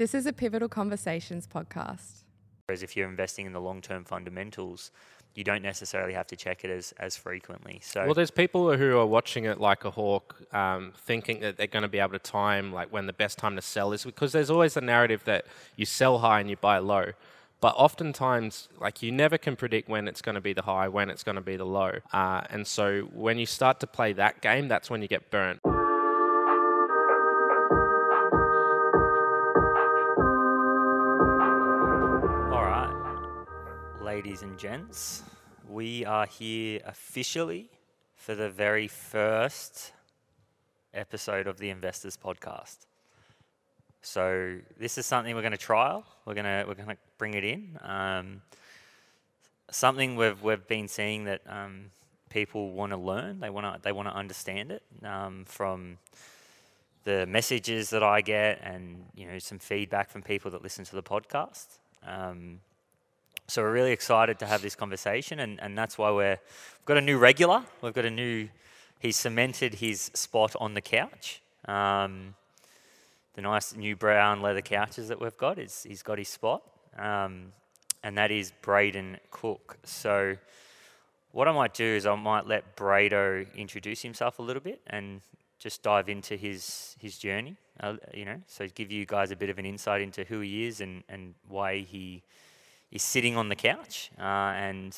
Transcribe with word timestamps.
This 0.00 0.14
is 0.14 0.24
a 0.24 0.32
Pivotal 0.32 0.66
Conversations 0.66 1.46
podcast. 1.46 2.22
Whereas 2.64 2.82
if 2.82 2.96
you're 2.96 3.06
investing 3.06 3.44
in 3.44 3.52
the 3.52 3.60
long 3.60 3.82
term 3.82 4.02
fundamentals, 4.02 4.92
you 5.34 5.44
don't 5.44 5.60
necessarily 5.60 6.14
have 6.14 6.26
to 6.28 6.36
check 6.36 6.64
it 6.64 6.70
as, 6.70 6.94
as 6.98 7.18
frequently. 7.18 7.80
So 7.84 8.06
Well, 8.06 8.14
there's 8.14 8.30
people 8.30 8.74
who 8.78 8.96
are 8.96 9.04
watching 9.04 9.44
it 9.44 9.60
like 9.60 9.84
a 9.84 9.90
hawk, 9.90 10.36
um, 10.54 10.94
thinking 10.96 11.40
that 11.40 11.58
they're 11.58 11.66
going 11.66 11.82
to 11.82 11.88
be 11.88 11.98
able 11.98 12.12
to 12.12 12.18
time 12.18 12.72
like 12.72 12.90
when 12.90 13.04
the 13.04 13.12
best 13.12 13.36
time 13.36 13.56
to 13.56 13.60
sell 13.60 13.92
is, 13.92 14.06
because 14.06 14.32
there's 14.32 14.48
always 14.48 14.72
the 14.72 14.80
narrative 14.80 15.22
that 15.26 15.44
you 15.76 15.84
sell 15.84 16.20
high 16.20 16.40
and 16.40 16.48
you 16.48 16.56
buy 16.56 16.78
low. 16.78 17.12
But 17.60 17.74
oftentimes, 17.76 18.70
like 18.80 19.02
you 19.02 19.12
never 19.12 19.36
can 19.36 19.54
predict 19.54 19.90
when 19.90 20.08
it's 20.08 20.22
going 20.22 20.36
to 20.36 20.40
be 20.40 20.54
the 20.54 20.62
high, 20.62 20.88
when 20.88 21.10
it's 21.10 21.22
going 21.22 21.36
to 21.36 21.42
be 21.42 21.58
the 21.58 21.66
low. 21.66 21.98
Uh, 22.10 22.40
and 22.48 22.66
so 22.66 23.02
when 23.12 23.38
you 23.38 23.44
start 23.44 23.80
to 23.80 23.86
play 23.86 24.14
that 24.14 24.40
game, 24.40 24.66
that's 24.66 24.88
when 24.88 25.02
you 25.02 25.08
get 25.08 25.30
burnt. 25.30 25.60
Ladies 34.22 34.42
and 34.42 34.58
gents, 34.58 35.22
we 35.66 36.04
are 36.04 36.26
here 36.26 36.78
officially 36.84 37.70
for 38.16 38.34
the 38.34 38.50
very 38.50 38.86
first 38.86 39.92
episode 40.92 41.46
of 41.46 41.56
the 41.56 41.70
Investors 41.70 42.18
Podcast. 42.22 42.80
So 44.02 44.58
this 44.78 44.98
is 44.98 45.06
something 45.06 45.34
we're 45.34 45.40
going 45.40 45.52
to 45.52 45.56
trial. 45.56 46.04
We're 46.26 46.34
going 46.34 46.44
to 46.44 46.66
we're 46.68 46.74
going 46.74 46.88
to 46.88 46.98
bring 47.16 47.32
it 47.32 47.44
in. 47.44 47.78
Um, 47.80 48.42
something 49.70 50.16
we've 50.16 50.42
we've 50.42 50.68
been 50.68 50.86
seeing 50.88 51.24
that 51.24 51.40
um, 51.46 51.86
people 52.28 52.72
want 52.72 52.92
to 52.92 52.98
learn. 52.98 53.40
They 53.40 53.48
want 53.48 53.74
to 53.74 53.80
they 53.80 53.92
want 53.92 54.08
to 54.08 54.14
understand 54.14 54.70
it 54.70 54.82
um, 55.02 55.46
from 55.46 55.96
the 57.04 57.24
messages 57.24 57.88
that 57.88 58.02
I 58.02 58.20
get, 58.20 58.60
and 58.62 59.06
you 59.14 59.24
know 59.26 59.38
some 59.38 59.58
feedback 59.58 60.10
from 60.10 60.20
people 60.20 60.50
that 60.50 60.62
listen 60.62 60.84
to 60.84 60.94
the 60.94 61.02
podcast. 61.02 61.78
Um, 62.06 62.60
so 63.50 63.62
we're 63.62 63.72
really 63.72 63.90
excited 63.90 64.38
to 64.38 64.46
have 64.46 64.62
this 64.62 64.76
conversation, 64.76 65.40
and, 65.40 65.60
and 65.60 65.76
that's 65.76 65.98
why 65.98 66.10
we're 66.10 66.38
we've 66.38 66.86
got 66.86 66.96
a 66.96 67.00
new 67.00 67.18
regular. 67.18 67.64
We've 67.82 67.92
got 67.92 68.04
a 68.04 68.10
new. 68.10 68.48
He's 69.00 69.16
cemented 69.16 69.74
his 69.74 70.10
spot 70.14 70.54
on 70.60 70.74
the 70.74 70.80
couch. 70.80 71.42
Um, 71.66 72.34
the 73.34 73.42
nice 73.42 73.74
new 73.74 73.96
brown 73.96 74.40
leather 74.40 74.60
couches 74.60 75.08
that 75.08 75.20
we've 75.20 75.36
got. 75.36 75.58
Is 75.58 75.82
he's 75.82 76.02
got 76.02 76.18
his 76.18 76.28
spot, 76.28 76.62
um, 76.96 77.52
and 78.04 78.16
that 78.16 78.30
is 78.30 78.52
Brayden 78.62 79.18
Cooke. 79.32 79.78
So 79.82 80.36
what 81.32 81.48
I 81.48 81.52
might 81.52 81.74
do 81.74 81.84
is 81.84 82.06
I 82.06 82.14
might 82.14 82.46
let 82.46 82.76
Brado 82.76 83.52
introduce 83.56 84.02
himself 84.02 84.38
a 84.38 84.42
little 84.42 84.62
bit 84.62 84.80
and 84.86 85.22
just 85.58 85.82
dive 85.82 86.08
into 86.08 86.36
his 86.36 86.94
his 87.00 87.18
journey. 87.18 87.56
Uh, 87.80 87.96
you 88.14 88.26
know, 88.26 88.40
so 88.46 88.68
give 88.68 88.92
you 88.92 89.06
guys 89.06 89.32
a 89.32 89.36
bit 89.36 89.50
of 89.50 89.58
an 89.58 89.66
insight 89.66 90.02
into 90.02 90.22
who 90.22 90.38
he 90.38 90.66
is 90.66 90.80
and 90.80 91.02
and 91.08 91.34
why 91.48 91.78
he 91.78 92.22
is 92.90 93.02
sitting 93.02 93.36
on 93.36 93.48
the 93.48 93.56
couch, 93.56 94.10
uh, 94.18 94.22
and 94.22 94.96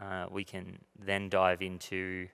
uh, 0.00 0.26
we 0.30 0.44
can 0.44 0.78
then 0.98 1.28
dive 1.28 1.62
into 1.62 2.28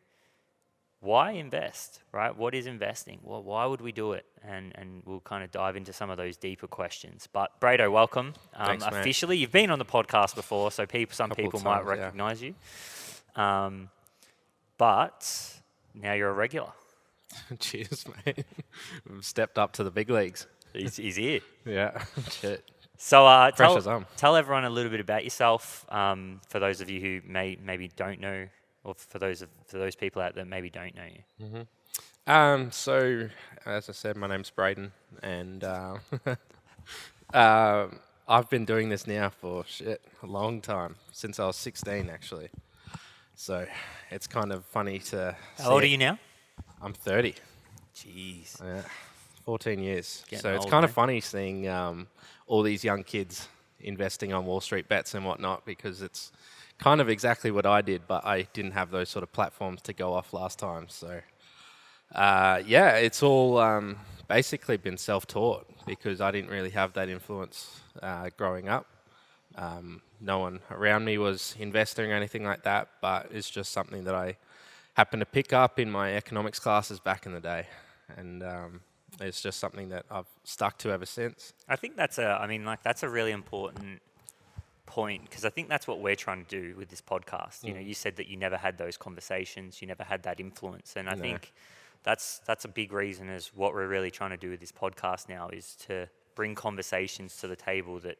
why 1.00 1.33
invest, 1.33 2.00
right? 2.12 2.36
What 2.36 2.55
is 2.55 2.66
investing? 2.66 3.19
Well, 3.22 3.42
why 3.42 3.66
would 3.66 3.80
we 3.80 3.92
do 3.92 4.12
it? 4.12 4.25
And 4.44 4.72
and 4.77 5.03
we'll 5.05 5.20
kind 5.20 5.42
of 5.42 5.50
dive 5.50 5.77
into 5.77 5.92
some 5.92 6.10
of 6.10 6.16
those 6.16 6.36
deeper 6.36 6.66
questions. 6.66 7.28
But 7.33 7.60
Brado, 7.60 7.91
welcome. 7.91 8.34
Um, 8.55 8.66
Thanks, 8.66 8.84
officially, 8.86 9.36
you've 9.36 9.53
been 9.53 9.70
on 9.70 9.78
the 9.78 9.84
podcast 9.84 10.34
before, 10.34 10.70
so 10.70 10.86
people, 10.86 11.14
some 11.14 11.30
Couple 11.30 11.44
people 11.44 11.60
might 11.60 11.78
times, 11.78 11.86
yeah. 11.86 12.03
recognize 12.05 12.42
you. 12.42 12.55
Um, 13.34 13.88
but 14.78 15.60
now 15.94 16.12
you're 16.12 16.30
a 16.30 16.34
regular. 16.34 16.72
Cheers, 17.58 18.05
mate. 18.25 18.44
We've 19.08 19.25
stepped 19.25 19.58
up 19.58 19.72
to 19.75 19.84
the 19.84 19.91
big 19.91 20.10
leagues. 20.10 20.47
He's, 20.72 20.97
he's 20.97 21.16
here. 21.16 21.41
Yeah. 21.64 22.03
Shit. 22.30 22.69
So 22.98 23.27
uh, 23.27 23.51
tell, 23.51 24.05
tell 24.17 24.37
everyone 24.37 24.65
a 24.65 24.71
little 24.71 24.91
bit 24.91 25.01
about 25.01 25.25
yourself. 25.25 25.85
Um, 25.91 26.41
for 26.48 26.61
those 26.61 26.81
of 26.81 26.89
you 26.89 27.01
who 27.01 27.21
may 27.27 27.59
maybe 27.62 27.89
don't 27.97 28.21
know, 28.21 28.47
or 28.84 28.95
for 28.95 29.19
those 29.19 29.43
of, 29.43 29.49
for 29.67 29.78
those 29.78 29.97
people 29.97 30.22
out 30.22 30.34
there 30.34 30.44
that 30.44 30.50
maybe 30.50 30.71
don't 30.71 30.94
know 30.94 31.06
you. 31.41 31.66
Um, 32.27 32.71
so, 32.71 33.28
as 33.66 33.89
I 33.89 33.93
said, 33.93 34.16
my 34.16 34.28
name's 34.28 34.53
Brayden, 34.56 34.93
and 35.22 35.65
uh, 35.65 35.97
um 37.34 37.99
I've 38.28 38.49
been 38.49 38.65
doing 38.65 38.89
this 38.89 39.06
now 39.06 39.31
for 39.31 39.65
shit 39.66 40.00
a 40.22 40.27
long 40.27 40.61
time 40.61 40.95
since 41.11 41.41
I 41.41 41.47
was 41.47 41.56
16, 41.56 42.09
actually. 42.09 42.50
So, 43.34 43.66
it's 44.11 44.28
kind 44.28 44.53
of 44.53 44.65
funny 44.65 45.00
to. 45.00 45.37
How 45.59 45.72
old 45.72 45.83
are 45.83 45.87
you 45.87 45.99
now? 45.99 46.19
I'm 46.81 46.93
30. 46.93 47.34
Jeez. 47.97 48.62
Yeah, 48.65 48.83
14 49.45 49.81
years. 49.81 50.25
Getting 50.28 50.43
so 50.43 50.55
it's 50.55 50.65
old, 50.65 50.71
kind 50.71 50.84
of 50.84 50.93
funny 50.93 51.21
seeing 51.21 51.69
um, 51.69 52.06
all 52.53 52.63
these 52.63 52.85
young 52.85 53.03
kids 53.03 53.49
investing 53.81 54.35
on 54.35 54.45
Wall 54.45 54.61
Street 54.61 54.87
bets 54.87 55.15
and 55.15 55.25
whatnot 55.25 55.65
because 55.65 56.03
it's 56.03 56.33
kind 56.77 57.01
of 57.01 57.09
exactly 57.09 57.51
what 57.51 57.65
I 57.65 57.81
did, 57.81 58.03
but 58.07 58.27
I 58.27 58.43
didn't 58.53 58.73
have 58.73 58.91
those 58.91 59.09
sort 59.09 59.23
of 59.23 59.33
platforms 59.33 59.81
to 59.83 59.95
go 59.95 60.13
off 60.13 60.35
last 60.35 60.59
time. 60.59 60.85
So 60.91 61.23
uh, 62.15 62.61
yeah, 62.67 62.97
it's 62.97 63.23
all 63.23 63.57
um, 63.57 63.97
basically 64.29 64.77
been 64.77 64.99
self-taught 64.99 65.67
because 65.87 66.21
I 66.21 66.31
didn't 66.31 66.51
really 66.51 66.69
have 66.69 66.93
that 66.93 67.09
influence 67.09 67.81
uh, 68.03 68.29
growing 68.37 68.69
up. 68.69 68.87
Um, 69.55 70.03
no 70.21 70.39
one 70.41 70.61
around 70.71 71.07
me 71.07 71.17
was 71.17 71.57
investing 71.59 72.13
or 72.13 72.15
anything 72.15 72.45
like 72.45 72.65
that, 72.65 72.89
but 73.01 73.31
it's 73.33 73.49
just 73.49 73.73
something 73.73 74.05
that 74.05 74.15
I 74.15 74.37
happened 74.93 75.21
to 75.21 75.27
pick 75.27 75.55
up 75.55 75.79
in 75.79 75.91
my 75.91 76.17
economics 76.17 76.59
classes 76.59 77.01
back 77.01 77.25
in 77.25 77.33
the 77.33 77.41
day, 77.41 77.67
and 78.19 78.43
um, 78.43 78.81
it's 79.21 79.41
just 79.41 79.59
something 79.59 79.91
that 79.91 80.06
I've 80.11 80.27
stuck 80.45 80.78
to 80.78 80.91
ever 80.91 81.06
since. 81.06 81.53
I 81.69 81.77
think 81.77 81.97
that's 81.97 82.19
a. 82.19 82.39
I 82.41 82.47
mean, 82.47 82.65
like 82.65 82.83
that's 82.83 83.03
a 83.03 83.09
really 83.09 83.33
important 83.33 84.00
point 84.87 85.25
because 85.25 85.45
I 85.45 85.50
think 85.50 85.69
that's 85.69 85.87
what 85.87 86.00
we're 86.00 86.17
trying 86.17 86.45
to 86.45 86.61
do 86.61 86.77
with 86.77 86.89
this 86.89 87.00
podcast. 87.00 87.65
You 87.65 87.75
know, 87.75 87.81
mm. 87.81 87.87
you 87.87 87.95
said 87.95 88.17
that 88.17 88.28
you 88.28 88.37
never 88.37 88.56
had 88.56 88.78
those 88.78 88.97
conversations, 88.97 89.81
you 89.81 89.89
never 89.89 90.05
had 90.05 90.22
that 90.25 90.41
influence, 90.41 90.95
and 90.97 91.09
I 91.09 91.15
No. 91.15 91.22
think 91.22 91.53
that's 92.03 92.41
that's 92.47 92.65
a 92.65 92.69
big 92.69 92.93
reason 92.93 93.28
is 93.28 93.53
what 93.55 93.75
we're 93.75 93.87
really 93.87 94.11
trying 94.11 94.31
to 94.31 94.37
do 94.37 94.51
with 94.51 94.61
this 94.61 94.72
podcast 94.72 95.28
now 95.28 95.49
is 95.49 95.77
to 95.87 96.09
bring 96.34 96.55
conversations 96.55 97.37
to 97.39 97.49
the 97.49 97.56
table 97.56 98.01
that 98.01 98.19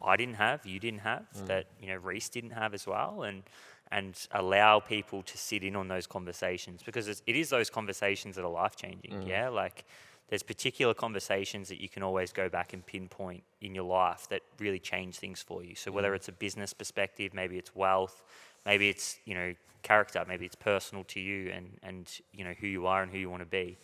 I 0.00 0.16
didn't 0.16 0.34
have, 0.34 0.66
you 0.66 0.80
didn't 0.80 1.00
have, 1.00 1.26
mm. 1.36 1.46
that 1.46 1.66
you 1.80 1.88
know 1.88 1.96
Rhys 1.96 2.28
didn't 2.28 2.50
have 2.50 2.74
as 2.74 2.86
well, 2.86 3.22
and 3.22 3.42
and 3.90 4.18
allow 4.32 4.80
people 4.80 5.22
to 5.22 5.36
sit 5.36 5.62
in 5.62 5.76
on 5.76 5.86
those 5.86 6.06
conversations 6.06 6.82
because 6.82 7.08
it's, 7.08 7.22
it 7.26 7.36
is 7.36 7.50
those 7.50 7.68
conversations 7.68 8.36
that 8.36 8.44
are 8.44 8.50
life 8.50 8.74
changing. 8.74 9.12
Mm. 9.12 9.28
Yeah, 9.28 9.48
like 9.50 9.84
there's 10.32 10.42
particular 10.42 10.94
conversations 10.94 11.68
that 11.68 11.78
you 11.78 11.90
can 11.90 12.02
always 12.02 12.32
go 12.32 12.48
back 12.48 12.72
and 12.72 12.86
pinpoint 12.86 13.42
in 13.60 13.74
your 13.74 13.84
life 13.84 14.26
that 14.30 14.40
really 14.58 14.78
change 14.78 15.16
things 15.16 15.42
for 15.42 15.62
you. 15.62 15.74
So 15.74 15.92
whether 15.92 16.14
it's 16.14 16.26
a 16.28 16.32
business 16.32 16.72
perspective, 16.72 17.34
maybe 17.34 17.58
it's 17.58 17.76
wealth, 17.76 18.24
maybe 18.64 18.88
it's 18.88 19.18
you 19.26 19.34
know 19.34 19.54
character, 19.82 20.24
maybe 20.26 20.46
it's 20.46 20.54
personal 20.54 21.04
to 21.08 21.20
you 21.20 21.50
and 21.50 21.66
and 21.82 22.10
you 22.32 22.44
know 22.44 22.54
who 22.58 22.66
you 22.66 22.86
are 22.86 23.02
and 23.02 23.12
who 23.12 23.18
you 23.18 23.28
want 23.28 23.42
to 23.42 23.46
be. 23.46 23.76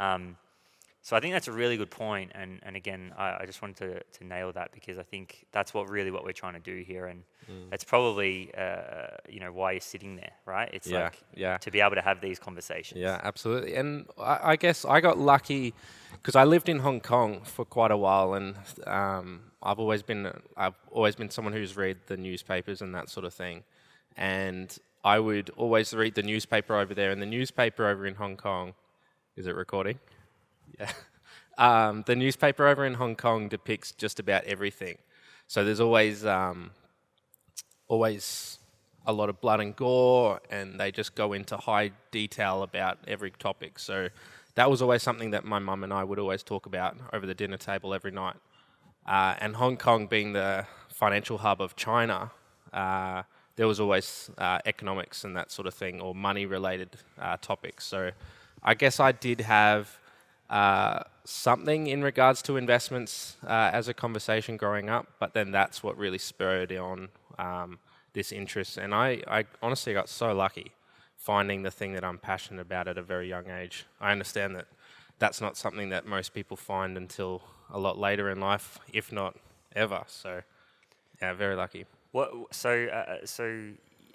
Um, 0.00 0.36
so 1.04 1.16
I 1.16 1.20
think 1.20 1.34
that's 1.34 1.48
a 1.48 1.52
really 1.52 1.76
good 1.76 1.90
point, 1.90 2.30
and 2.34 2.60
and 2.62 2.76
again, 2.76 3.12
I, 3.18 3.38
I 3.40 3.46
just 3.46 3.60
wanted 3.60 3.76
to, 3.78 4.18
to 4.18 4.24
nail 4.24 4.52
that 4.52 4.70
because 4.72 4.98
I 4.98 5.02
think 5.02 5.46
that's 5.50 5.74
what 5.74 5.90
really 5.90 6.12
what 6.12 6.24
we're 6.24 6.32
trying 6.32 6.54
to 6.54 6.60
do 6.60 6.82
here, 6.86 7.06
and 7.06 7.24
it's 7.72 7.82
probably 7.82 8.52
uh, 8.56 9.16
you 9.28 9.40
know 9.40 9.50
why 9.52 9.72
you're 9.72 9.80
sitting 9.80 10.14
there, 10.14 10.32
right? 10.46 10.70
It's 10.72 10.86
Yeah, 10.86 11.04
like 11.04 11.18
yeah. 11.34 11.56
to 11.58 11.70
be 11.72 11.80
able 11.80 11.96
to 11.96 12.02
have 12.02 12.20
these 12.20 12.38
conversations. 12.38 13.00
Yeah, 13.00 13.20
absolutely. 13.24 13.74
And 13.74 14.06
I, 14.16 14.52
I 14.52 14.56
guess 14.56 14.84
I 14.84 15.00
got 15.00 15.18
lucky 15.18 15.74
because 16.12 16.36
I 16.36 16.44
lived 16.44 16.68
in 16.68 16.78
Hong 16.78 17.00
Kong 17.00 17.40
for 17.42 17.64
quite 17.64 17.90
a 17.90 17.96
while, 17.96 18.34
and 18.34 18.54
um, 18.86 19.40
I've 19.60 19.80
always 19.80 20.02
been 20.04 20.30
I've 20.56 20.76
always 20.92 21.16
been 21.16 21.30
someone 21.30 21.52
who's 21.52 21.76
read 21.76 21.98
the 22.06 22.16
newspapers 22.16 22.80
and 22.80 22.94
that 22.94 23.10
sort 23.10 23.26
of 23.26 23.34
thing, 23.34 23.64
and 24.16 24.78
I 25.04 25.18
would 25.18 25.50
always 25.56 25.92
read 25.92 26.14
the 26.14 26.22
newspaper 26.22 26.76
over 26.76 26.94
there, 26.94 27.10
and 27.10 27.20
the 27.20 27.26
newspaper 27.26 27.88
over 27.88 28.06
in 28.06 28.14
Hong 28.14 28.36
Kong. 28.36 28.74
Is 29.34 29.46
it 29.46 29.56
recording? 29.56 29.98
Um, 31.58 32.02
the 32.06 32.16
newspaper 32.16 32.66
over 32.66 32.84
in 32.86 32.94
Hong 32.94 33.14
Kong 33.14 33.48
depicts 33.48 33.92
just 33.92 34.18
about 34.18 34.44
everything. 34.44 34.96
So 35.46 35.64
there's 35.64 35.80
always 35.80 36.24
um, 36.24 36.70
always 37.88 38.58
a 39.06 39.12
lot 39.12 39.28
of 39.28 39.40
blood 39.40 39.60
and 39.60 39.74
gore, 39.76 40.40
and 40.50 40.78
they 40.78 40.90
just 40.90 41.14
go 41.14 41.32
into 41.32 41.56
high 41.56 41.90
detail 42.10 42.62
about 42.62 42.98
every 43.06 43.32
topic. 43.32 43.78
So 43.78 44.08
that 44.54 44.70
was 44.70 44.80
always 44.80 45.02
something 45.02 45.32
that 45.32 45.44
my 45.44 45.58
mum 45.58 45.84
and 45.84 45.92
I 45.92 46.04
would 46.04 46.18
always 46.18 46.42
talk 46.42 46.66
about 46.66 46.96
over 47.12 47.26
the 47.26 47.34
dinner 47.34 47.56
table 47.56 47.92
every 47.92 48.12
night. 48.12 48.36
Uh, 49.06 49.34
and 49.38 49.56
Hong 49.56 49.76
Kong 49.76 50.06
being 50.06 50.32
the 50.32 50.66
financial 50.88 51.38
hub 51.38 51.60
of 51.60 51.74
China, 51.74 52.30
uh, 52.72 53.24
there 53.56 53.66
was 53.66 53.80
always 53.80 54.30
uh, 54.38 54.58
economics 54.64 55.24
and 55.24 55.36
that 55.36 55.50
sort 55.50 55.66
of 55.66 55.74
thing, 55.74 56.00
or 56.00 56.14
money 56.14 56.46
related 56.46 56.96
uh, 57.18 57.36
topics. 57.42 57.84
So 57.84 58.12
I 58.62 58.74
guess 58.74 59.00
I 59.00 59.12
did 59.12 59.40
have 59.40 59.98
uh, 60.52 61.02
something 61.24 61.86
in 61.86 62.02
regards 62.02 62.42
to 62.42 62.58
investments 62.58 63.36
uh, 63.46 63.70
as 63.72 63.88
a 63.88 63.94
conversation 63.94 64.58
growing 64.58 64.90
up, 64.90 65.06
but 65.18 65.32
then 65.32 65.50
that's 65.50 65.82
what 65.82 65.96
really 65.96 66.18
spurred 66.18 66.70
on 66.72 67.08
um, 67.38 67.78
this 68.12 68.30
interest. 68.32 68.76
And 68.76 68.94
I, 68.94 69.22
I 69.26 69.46
honestly 69.62 69.94
got 69.94 70.10
so 70.10 70.34
lucky 70.34 70.72
finding 71.16 71.62
the 71.62 71.70
thing 71.70 71.94
that 71.94 72.04
I'm 72.04 72.18
passionate 72.18 72.60
about 72.60 72.86
at 72.86 72.98
a 72.98 73.02
very 73.02 73.28
young 73.30 73.48
age. 73.48 73.86
I 73.98 74.12
understand 74.12 74.54
that 74.56 74.66
that's 75.18 75.40
not 75.40 75.56
something 75.56 75.88
that 75.88 76.04
most 76.04 76.34
people 76.34 76.58
find 76.58 76.98
until 76.98 77.42
a 77.70 77.78
lot 77.78 77.98
later 77.98 78.28
in 78.28 78.38
life, 78.38 78.78
if 78.92 79.10
not 79.10 79.34
ever. 79.74 80.02
So, 80.06 80.42
yeah, 81.22 81.32
very 81.32 81.56
lucky. 81.56 81.86
What? 82.10 82.30
So, 82.50 82.88
uh, 82.88 83.24
so 83.24 83.70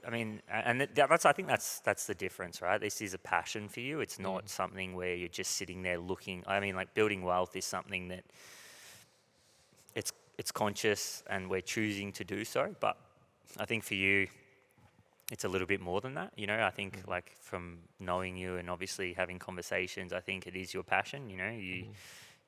I 0.07 0.09
mean, 0.09 0.41
and 0.49 0.87
that's 0.95 1.25
I 1.25 1.33
think 1.33 1.49
that's 1.49 1.81
that's 1.81 2.07
the 2.07 2.15
difference, 2.15 2.61
right? 2.61 2.79
This 2.79 3.01
is 3.01 3.13
a 3.13 3.17
passion 3.17 3.67
for 3.67 3.81
you. 3.81 3.99
It's 3.99 4.19
not 4.19 4.45
mm. 4.45 4.49
something 4.49 4.95
where 4.95 5.13
you're 5.13 5.27
just 5.27 5.51
sitting 5.51 5.81
there 5.81 5.99
looking. 5.99 6.45
I 6.47 6.61
mean, 6.61 6.75
like 6.75 6.93
building 6.93 7.23
wealth 7.23 7.57
is 7.57 7.65
something 7.65 8.07
that 8.07 8.23
it's 9.95 10.13
it's 10.37 10.51
conscious 10.51 11.23
and 11.29 11.49
we're 11.49 11.61
choosing 11.61 12.13
to 12.13 12.23
do 12.23 12.45
so. 12.45 12.73
But 12.79 12.95
I 13.57 13.65
think 13.65 13.83
for 13.83 13.95
you, 13.95 14.27
it's 15.29 15.43
a 15.43 15.49
little 15.49 15.67
bit 15.67 15.81
more 15.81 15.99
than 15.99 16.13
that. 16.13 16.31
You 16.37 16.47
know, 16.47 16.63
I 16.63 16.69
think 16.69 17.01
mm. 17.01 17.09
like 17.09 17.33
from 17.41 17.79
knowing 17.99 18.37
you 18.37 18.55
and 18.55 18.69
obviously 18.69 19.11
having 19.11 19.39
conversations, 19.39 20.13
I 20.13 20.21
think 20.21 20.47
it 20.47 20.55
is 20.55 20.73
your 20.73 20.83
passion. 20.83 21.29
You 21.29 21.35
know, 21.35 21.49
you 21.49 21.83
mm. 21.83 21.87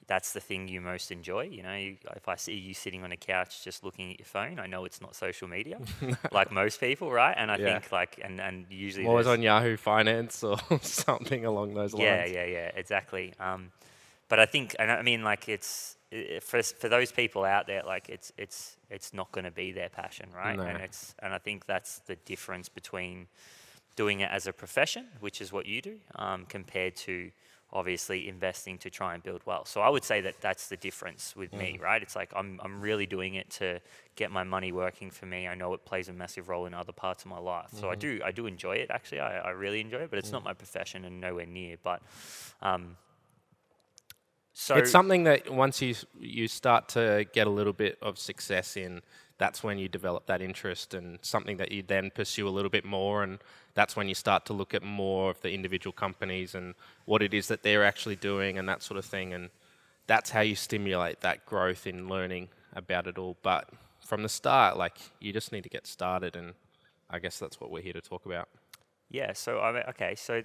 That's 0.09 0.33
the 0.33 0.41
thing 0.41 0.67
you 0.67 0.81
most 0.81 1.11
enjoy. 1.11 1.44
You 1.44 1.63
know, 1.63 1.75
you, 1.75 1.95
if 2.17 2.27
I 2.27 2.35
see 2.35 2.56
you 2.56 2.73
sitting 2.73 3.03
on 3.03 3.11
a 3.13 3.17
couch 3.17 3.63
just 3.63 3.83
looking 3.83 4.11
at 4.11 4.19
your 4.19 4.25
phone, 4.25 4.59
I 4.59 4.65
know 4.67 4.83
it's 4.83 5.00
not 5.01 5.15
social 5.15 5.47
media, 5.47 5.77
like 6.33 6.51
most 6.51 6.81
people, 6.81 7.11
right? 7.11 7.35
And 7.38 7.50
I 7.51 7.57
Yeah. 7.57 7.65
think 7.79 7.91
like 7.91 8.19
and 8.21 8.41
and 8.41 8.65
usually 8.69 9.06
What 9.06 9.13
was 9.15 9.27
on 9.27 9.41
Yahoo 9.41 9.77
Finance 9.77 10.44
or 10.44 10.57
something 10.81 11.45
along 11.45 11.75
those 11.75 11.94
lines? 11.94 12.01
yeah, 12.03 12.25
yeah, 12.25 12.45
yeah, 12.45 12.71
exactly. 12.75 13.33
Um, 13.39 13.71
but 14.27 14.39
I 14.39 14.45
think, 14.45 14.75
and 14.79 14.91
I 14.91 15.01
mean, 15.01 15.23
like 15.23 15.47
it's 15.47 15.95
for 16.41 16.62
for 16.63 16.89
those 16.89 17.12
people 17.12 17.44
out 17.45 17.67
there, 17.67 17.83
like 17.85 18.09
it's 18.09 18.31
it's 18.38 18.77
it's 18.89 19.13
not 19.13 19.31
going 19.31 19.45
to 19.45 19.51
be 19.51 19.71
their 19.71 19.89
passion, 19.89 20.29
right? 20.35 20.57
No. 20.57 20.63
And 20.63 20.81
it's 20.81 21.15
and 21.19 21.33
I 21.33 21.38
think 21.38 21.65
that's 21.67 22.00
the 22.00 22.15
difference 22.25 22.67
between 22.69 23.27
doing 23.95 24.21
it 24.21 24.29
as 24.31 24.47
a 24.47 24.53
profession, 24.53 25.05
which 25.19 25.41
is 25.41 25.51
what 25.51 25.65
you 25.65 25.81
do, 25.81 25.97
um, 26.15 26.45
compared 26.47 26.95
to 26.95 27.31
obviously 27.71 28.27
investing 28.27 28.77
to 28.80 28.89
try 28.89 29.13
and 29.13 29.24
build 29.24 29.42
wealth. 29.45 29.68
So 29.68 29.81
I 29.81 29.89
would 29.89 30.04
say 30.04 30.21
that 30.21 30.42
that's 30.42 30.68
the 30.69 30.77
difference 30.77 31.36
with 31.36 31.54
me, 31.54 31.77
Mm. 31.77 31.81
right? 31.81 32.01
It's 32.01 32.16
like 32.16 32.31
I'm 32.36 32.60
I'm 32.63 32.81
really 32.81 33.06
doing 33.06 33.36
it 33.36 33.50
to 33.51 33.80
get 34.16 34.31
my 34.31 34.44
money 34.44 34.71
working 34.71 35.12
for 35.12 35.25
me. 35.25 35.48
I 35.48 35.56
know 35.56 35.74
it 35.74 35.86
plays 35.86 36.10
a 36.10 36.13
massive 36.13 36.50
role 36.50 36.66
in 36.66 36.74
other 36.74 36.92
parts 36.94 37.24
of 37.24 37.30
my 37.30 37.39
life. 37.39 37.71
So 37.74 37.89
I 37.89 37.95
Mm-hmm. 37.95 38.00
do 38.00 38.21
I 38.25 38.31
do 38.31 38.45
enjoy 38.48 38.77
it 38.77 38.89
actually. 38.92 39.19
I, 39.21 39.39
I 39.39 39.50
really 39.51 39.81
enjoy 39.81 40.00
it, 40.00 40.10
but 40.10 40.19
it's 40.19 40.31
not 40.31 40.44
my 40.44 40.54
profession 40.54 41.06
and 41.06 41.21
nowhere 41.21 41.45
near. 41.45 41.77
But 41.83 42.01
um, 42.62 42.98
so 44.54 44.75
it's 44.75 44.92
something 44.92 45.24
that 45.24 45.50
once 45.51 45.81
you 45.81 45.95
you 46.19 46.48
start 46.48 46.89
to 46.89 47.25
get 47.33 47.48
a 47.48 47.50
little 47.50 47.74
bit 47.74 47.98
of 48.01 48.18
success 48.19 48.77
in, 48.77 49.01
that's 49.39 49.63
when 49.63 49.80
you 49.80 49.88
develop 49.88 50.27
that 50.27 50.41
interest 50.41 50.94
and 50.94 51.18
something 51.21 51.57
that 51.57 51.71
you 51.71 51.81
then 51.81 52.12
pursue 52.13 52.47
a 52.47 52.51
little 52.51 52.69
bit 52.69 52.86
more, 52.86 53.24
and 53.24 53.39
that's 53.74 53.95
when 53.95 54.07
you 54.07 54.13
start 54.13 54.45
to 54.45 54.53
look 54.53 54.74
at 54.74 54.83
more 54.83 55.31
of 55.31 55.41
the 55.41 55.51
individual 55.51 55.94
companies 55.94 56.53
and 56.53 56.75
what 57.06 57.24
it 57.24 57.33
is 57.33 57.47
that 57.47 57.63
they're 57.63 57.86
actually 57.86 58.18
doing 58.18 58.57
and 58.57 58.69
that 58.69 58.83
sort 58.83 58.97
of 58.97 59.06
thing, 59.06 59.33
and 59.33 59.50
that's 60.07 60.30
how 60.30 60.41
you 60.41 60.56
stimulate 60.56 61.21
that 61.21 61.45
growth 61.45 61.88
in 61.88 62.07
learning 62.09 62.50
about 62.74 63.07
it 63.07 63.18
all. 63.18 63.38
But 63.41 63.69
from 64.01 64.24
the 64.24 64.30
start, 64.30 64.77
like 64.77 64.97
you 65.19 65.31
just 65.31 65.51
need 65.51 65.63
to 65.63 65.69
get 65.69 65.88
started, 65.88 66.36
and 66.36 66.53
I 67.09 67.19
guess 67.19 67.39
that's 67.39 67.59
what 67.62 67.71
we're 67.71 67.81
here 67.81 67.94
to 67.94 68.01
talk 68.01 68.25
about. 68.25 68.50
yeah. 69.09 69.33
So 69.33 69.62
I 69.62 69.71
mean, 69.71 69.83
okay. 69.89 70.15
So 70.15 70.44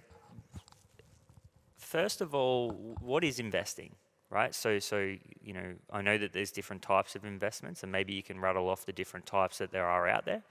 first 1.76 2.20
of 2.20 2.34
all, 2.34 2.70
what 3.00 3.24
is 3.24 3.40
investing? 3.40 3.92
Right. 4.34 4.52
So 4.52 4.80
so 4.80 5.14
you 5.44 5.52
know, 5.52 5.74
I 5.92 6.02
know 6.02 6.18
that 6.18 6.32
there's 6.32 6.50
different 6.50 6.82
types 6.82 7.14
of 7.14 7.24
investments, 7.24 7.84
and 7.84 7.92
maybe 7.92 8.14
you 8.14 8.22
can 8.24 8.40
rattle 8.40 8.68
off 8.68 8.84
the 8.84 8.92
different 8.92 9.26
types 9.26 9.58
that 9.58 9.70
there 9.70 9.86
are 9.86 10.08
out 10.08 10.24
there. 10.24 10.42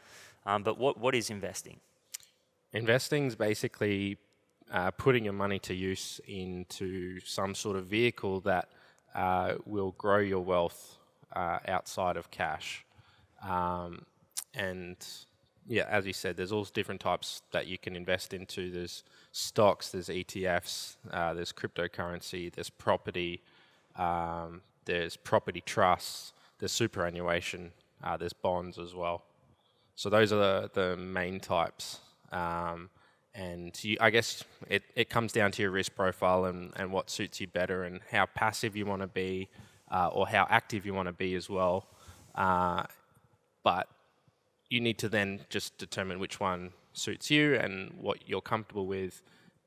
Um, 0.46 0.64
but 0.64 0.78
what 0.78 0.98
what 0.98 1.14
is 1.14 1.30
investing? 1.30 1.82
Investing 2.72 3.26
is 3.26 3.36
basically 3.36 4.18
uh, 4.72 4.92
putting 4.92 5.26
your 5.26 5.34
money 5.34 5.60
to 5.60 5.74
use 5.74 6.22
into 6.30 7.20
some 7.26 7.54
sort 7.54 7.76
of 7.76 7.88
vehicle 7.88 8.40
that 8.42 8.70
uh, 9.16 9.56
will 9.66 9.92
grow 9.98 10.20
your 10.20 10.40
wealth 10.40 10.98
uh, 11.36 11.60
outside 11.68 12.16
of 12.16 12.32
cash. 12.32 12.86
Um, 13.46 14.06
and 14.54 14.96
yeah, 15.68 15.88
as 15.90 16.08
you 16.08 16.14
said, 16.14 16.38
there's 16.38 16.54
all 16.54 16.64
different 16.64 17.02
types 17.02 17.42
that 17.52 17.68
you 17.68 17.78
can 17.78 17.98
invest 17.98 18.34
into. 18.34 18.72
There's 18.72 19.04
stocks, 19.34 19.90
there's 19.90 20.08
ETFs, 20.08 20.96
uh, 21.12 21.34
there's 21.34 21.52
cryptocurrency, 21.52 22.50
there's 22.50 22.70
property, 22.70 23.42
um, 23.96 24.62
there's 24.86 25.16
property 25.18 25.62
trusts, 25.62 26.34
there's 26.60 26.72
superannuation, 26.72 27.72
uh, 28.04 28.18
there's 28.18 28.34
bonds 28.34 28.78
as 28.78 28.94
well. 28.94 29.24
So 29.96 30.10
those 30.10 30.34
are 30.34 30.38
the, 30.38 30.72
the 30.74 30.98
main 30.98 31.40
types. 31.40 32.00
Um, 32.32 32.90
and 33.36 33.82
you, 33.84 33.98
I 34.00 34.10
guess 34.10 34.44
it, 34.70 34.84
it 34.96 35.10
comes 35.10 35.32
down 35.32 35.52
to 35.54 35.62
your 35.62 35.72
risk 35.72 35.96
profile 35.96 36.46
and, 36.46 36.72
and 36.76 36.92
what 36.92 37.10
suits 37.10 37.42
you 37.42 37.48
better 37.48 37.84
and 37.84 38.00
how 38.12 38.26
passive 38.28 38.76
you 38.76 38.86
want 38.86 39.02
to 39.02 39.08
be 39.08 39.50
uh, 39.92 40.08
or 40.08 40.28
how 40.28 40.48
active 40.50 40.86
you 40.86 40.94
want 40.94 41.08
to 41.08 41.14
be 41.14 41.36
as 41.36 41.50
well. 41.50 41.88
Uh, 42.36 42.84
but 43.64 43.88
you 44.70 44.82
need 44.82 44.98
to 45.00 45.10
then 45.10 45.42
just 45.50 45.78
determine 45.78 46.20
which 46.20 46.40
one 46.40 46.72
suits 46.94 47.30
you 47.32 47.56
and 47.56 47.94
what 48.00 48.28
you're 48.28 48.42
comfortable 48.42 48.86
with. 48.86 49.22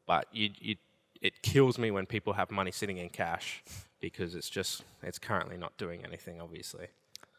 But 0.06 0.26
you, 0.32 0.50
you, 0.58 0.76
it 1.20 1.42
kills 1.42 1.78
me 1.78 1.90
when 1.90 2.06
people 2.06 2.34
have 2.34 2.50
money 2.50 2.70
sitting 2.70 2.98
in 2.98 3.08
cash 3.08 3.62
because 4.06 4.34
it's 4.34 4.50
just 4.50 4.84
it's 5.02 5.18
currently 5.18 5.56
not 5.56 5.76
doing 5.76 6.04
anything, 6.04 6.40
obviously. 6.40 6.88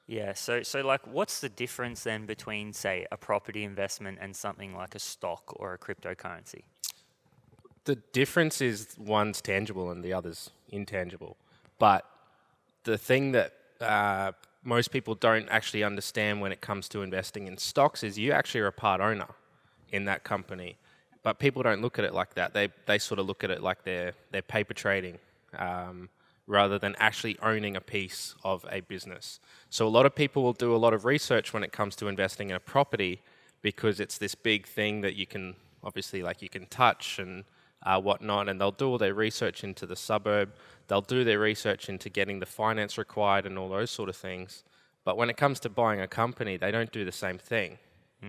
Yeah. 0.07 0.33
So 0.33 0.63
so 0.63 0.81
like, 0.81 1.05
what's 1.07 1.39
the 1.39 1.49
difference 1.49 2.03
then 2.03 2.25
between 2.25 2.73
say 2.73 3.05
a 3.11 3.17
property 3.17 3.63
investment 3.63 4.19
and 4.21 4.35
something 4.35 4.75
like 4.75 4.95
a 4.95 4.99
stock 4.99 5.53
or 5.55 5.73
a 5.73 5.77
cryptocurrency? 5.77 6.63
the 7.87 7.95
difference 8.11 8.61
is 8.61 8.95
one's 8.99 9.41
tangible 9.41 9.89
and 9.89 10.03
the 10.03 10.11
other's 10.11 10.51
intangible. 10.69 11.37
But 11.79 12.05
the 12.83 12.97
thing 12.97 13.31
that 13.31 13.53
uh, 13.79 14.33
most 14.63 14.91
people 14.91 15.15
don't 15.15 15.47
actually 15.47 15.85
understand 15.85 16.41
when 16.41 16.51
it 16.51 16.59
comes 16.59 16.89
to 16.89 17.01
investing 17.01 17.47
in 17.47 17.57
stocks 17.57 18.03
is 18.03 18.19
you 18.19 18.33
actually 18.33 18.59
are 18.59 18.67
a 18.67 18.73
part 18.73 18.99
owner 18.99 19.29
in 19.89 20.03
that 20.05 20.25
company. 20.25 20.75
But 21.23 21.39
people 21.39 21.63
don't 21.63 21.81
look 21.81 21.97
at 21.97 22.03
it 22.03 22.13
like 22.13 22.33
that. 22.35 22.53
They 22.53 22.69
they 22.85 22.99
sort 22.99 23.19
of 23.19 23.25
look 23.25 23.43
at 23.45 23.51
it 23.51 23.63
like 23.63 23.83
they're 23.83 24.13
they're 24.31 24.41
paper 24.41 24.73
trading. 24.73 25.17
Um, 25.57 26.09
rather 26.47 26.79
than 26.79 26.95
actually 26.97 27.37
owning 27.41 27.75
a 27.75 27.81
piece 27.81 28.33
of 28.43 28.65
a 28.71 28.79
business. 28.79 29.39
So 29.69 29.85
a 29.85 29.89
lot 29.89 30.05
of 30.05 30.15
people 30.15 30.41
will 30.43 30.53
do 30.53 30.73
a 30.73 30.77
lot 30.77 30.93
of 30.93 31.05
research 31.05 31.53
when 31.53 31.63
it 31.63 31.71
comes 31.71 31.95
to 31.97 32.07
investing 32.07 32.49
in 32.49 32.55
a 32.55 32.59
property 32.59 33.21
because 33.61 33.99
it's 33.99 34.17
this 34.17 34.33
big 34.33 34.65
thing 34.65 35.01
that 35.01 35.15
you 35.15 35.27
can 35.27 35.55
obviously 35.83 36.23
like 36.23 36.41
you 36.41 36.49
can 36.49 36.65
touch 36.67 37.19
and 37.19 37.43
uh, 37.83 37.99
whatnot, 38.01 38.49
and 38.49 38.59
they'll 38.59 38.71
do 38.71 38.87
all 38.89 38.97
their 38.97 39.13
research 39.13 39.63
into 39.63 39.85
the 39.85 39.95
suburb. 39.95 40.53
They'll 40.87 41.01
do 41.01 41.23
their 41.23 41.39
research 41.39 41.89
into 41.89 42.09
getting 42.09 42.39
the 42.39 42.45
finance 42.45 42.97
required 42.97 43.45
and 43.45 43.57
all 43.57 43.69
those 43.69 43.91
sort 43.91 44.09
of 44.09 44.15
things. 44.15 44.63
But 45.03 45.15
when 45.15 45.29
it 45.29 45.37
comes 45.37 45.59
to 45.61 45.69
buying 45.69 46.01
a 46.01 46.07
company, 46.07 46.57
they 46.57 46.71
don't 46.71 46.91
do 46.91 47.05
the 47.05 47.11
same 47.11 47.37
thing. 47.37 47.77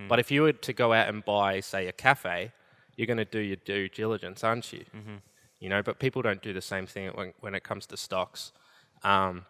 But 0.07 0.19
if 0.19 0.29
you 0.29 0.43
were 0.43 0.53
to 0.53 0.73
go 0.73 0.93
out 0.93 1.09
and 1.09 1.25
buy, 1.25 1.59
say, 1.61 1.87
a 1.87 1.91
cafe, 1.91 2.51
you're 2.95 3.07
going 3.07 3.17
to 3.17 3.25
do 3.25 3.39
your 3.39 3.57
due 3.57 3.89
diligence, 3.89 4.43
aren't 4.43 4.71
you? 4.71 4.85
You 5.59 5.69
know, 5.69 5.81
but 5.81 5.99
people 5.99 6.21
don't 6.21 6.41
do 6.41 6.53
the 6.53 6.61
same 6.61 6.85
thing 6.85 7.09
when, 7.13 7.33
when 7.41 7.55
it 7.55 7.63
comes 7.63 7.85
to 7.87 7.97
stocks. 7.97 8.51
Um, 9.03 9.45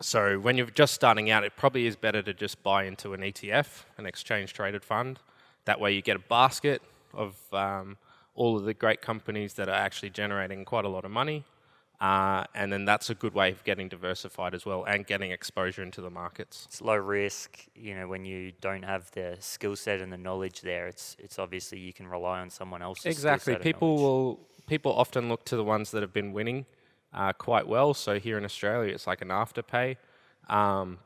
so 0.00 0.38
when 0.38 0.56
you're 0.56 0.66
just 0.66 0.94
starting 0.94 1.30
out, 1.30 1.44
it 1.44 1.52
probably 1.56 1.86
is 1.86 1.96
better 1.96 2.22
to 2.22 2.34
just 2.34 2.62
buy 2.62 2.84
into 2.84 3.12
an 3.14 3.20
ETF, 3.20 3.84
an 3.98 4.06
exchange 4.06 4.52
traded 4.52 4.84
fund. 4.84 5.18
That 5.64 5.80
way 5.80 5.92
you 5.92 6.02
get 6.02 6.16
a 6.16 6.20
basket 6.20 6.82
of 7.14 7.36
um, 7.52 7.96
all 8.34 8.56
of 8.56 8.64
the 8.64 8.74
great 8.74 9.00
companies 9.00 9.54
that 9.54 9.68
are 9.68 9.74
actually 9.74 10.10
generating 10.10 10.64
quite 10.64 10.84
a 10.84 10.88
lot 10.88 11.04
of 11.04 11.10
money. 11.10 11.44
Uh, 12.00 12.42
and 12.56 12.72
then 12.72 12.84
that's 12.84 13.10
a 13.10 13.14
good 13.14 13.32
way 13.32 13.52
of 13.52 13.62
getting 13.62 13.88
diversified 13.88 14.56
as 14.56 14.66
well 14.66 14.82
and 14.82 15.06
getting 15.06 15.30
exposure 15.30 15.84
into 15.84 16.00
the 16.00 16.10
markets. 16.10 16.64
It's 16.68 16.82
low 16.82 16.96
risk. 16.96 17.64
You 17.76 17.94
know, 17.94 18.08
when 18.08 18.24
you 18.24 18.50
don't 18.60 18.82
have 18.82 19.08
the 19.12 19.36
skill 19.38 19.76
set 19.76 20.00
and 20.00 20.12
the 20.12 20.16
knowledge 20.18 20.62
there, 20.62 20.88
it's 20.88 21.16
it's 21.20 21.38
obviously 21.38 21.78
you 21.78 21.92
can 21.92 22.08
rely 22.08 22.40
on 22.40 22.50
someone 22.50 22.82
else's. 22.82 23.02
skill 23.02 23.12
Exactly. 23.12 23.52
set 23.54 23.62
People 23.62 23.88
knowledge. 23.88 24.02
will 24.02 24.40
people 24.72 24.94
often 24.94 25.28
look 25.28 25.44
to 25.44 25.54
the 25.54 25.62
ones 25.62 25.90
that 25.90 26.00
have 26.00 26.14
been 26.14 26.32
winning 26.32 26.64
uh, 27.12 27.30
quite 27.34 27.68
well. 27.68 27.92
So 27.92 28.18
here 28.18 28.38
in 28.38 28.44
Australia, 28.50 28.94
it's 28.94 29.06
like 29.06 29.20
an 29.20 29.28
afterpay. 29.28 29.98
Um, 30.48 30.98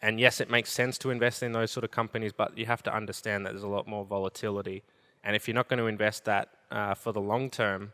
and 0.00 0.20
yes, 0.20 0.40
it 0.40 0.48
makes 0.48 0.70
sense 0.70 0.96
to 0.98 1.10
invest 1.10 1.42
in 1.42 1.50
those 1.50 1.72
sort 1.72 1.82
of 1.82 1.90
companies, 1.90 2.32
but 2.32 2.56
you 2.56 2.66
have 2.66 2.84
to 2.84 2.94
understand 2.94 3.44
that 3.44 3.54
there's 3.54 3.64
a 3.64 3.74
lot 3.78 3.88
more 3.88 4.04
volatility. 4.04 4.84
And 5.24 5.34
if 5.34 5.48
you're 5.48 5.56
not 5.56 5.66
going 5.66 5.80
to 5.80 5.88
invest 5.88 6.26
that 6.26 6.50
uh, 6.70 6.94
for 6.94 7.10
the 7.10 7.20
long 7.20 7.50
term, 7.50 7.90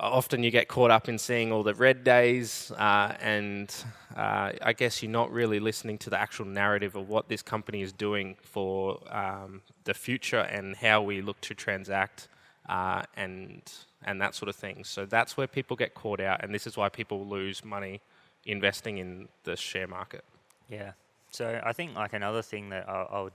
often 0.00 0.42
you 0.42 0.50
get 0.50 0.66
caught 0.66 0.90
up 0.90 1.08
in 1.08 1.16
seeing 1.16 1.52
all 1.52 1.62
the 1.62 1.74
red 1.74 2.02
days, 2.02 2.72
uh, 2.72 3.14
and 3.20 3.72
uh, 4.16 4.50
I 4.60 4.72
guess 4.72 5.04
you're 5.04 5.18
not 5.22 5.30
really 5.30 5.60
listening 5.60 5.98
to 5.98 6.10
the 6.10 6.18
actual 6.18 6.46
narrative 6.46 6.96
of 6.96 7.08
what 7.08 7.28
this 7.28 7.42
company 7.42 7.80
is 7.80 7.92
doing 7.92 8.34
for 8.42 8.98
um, 9.08 9.62
the 9.84 9.94
future 9.94 10.40
and 10.40 10.74
how 10.74 11.00
we 11.00 11.22
look 11.22 11.40
to 11.42 11.54
transact 11.54 12.26
uh, 12.68 13.02
and 13.16 13.62
and 14.04 14.20
that 14.20 14.34
sort 14.34 14.48
of 14.48 14.56
thing. 14.56 14.84
So 14.84 15.06
that's 15.06 15.36
where 15.36 15.46
people 15.46 15.76
get 15.76 15.94
caught 15.94 16.20
out, 16.20 16.44
and 16.44 16.54
this 16.54 16.66
is 16.66 16.76
why 16.76 16.88
people 16.88 17.26
lose 17.26 17.64
money 17.64 18.00
investing 18.44 18.98
in 18.98 19.28
the 19.44 19.56
share 19.56 19.86
market. 19.88 20.24
Yeah. 20.68 20.92
So 21.30 21.60
I 21.64 21.72
think 21.72 21.94
like 21.94 22.12
another 22.12 22.42
thing 22.42 22.70
that 22.70 22.88
I, 22.88 23.06
I 23.10 23.22
would 23.22 23.32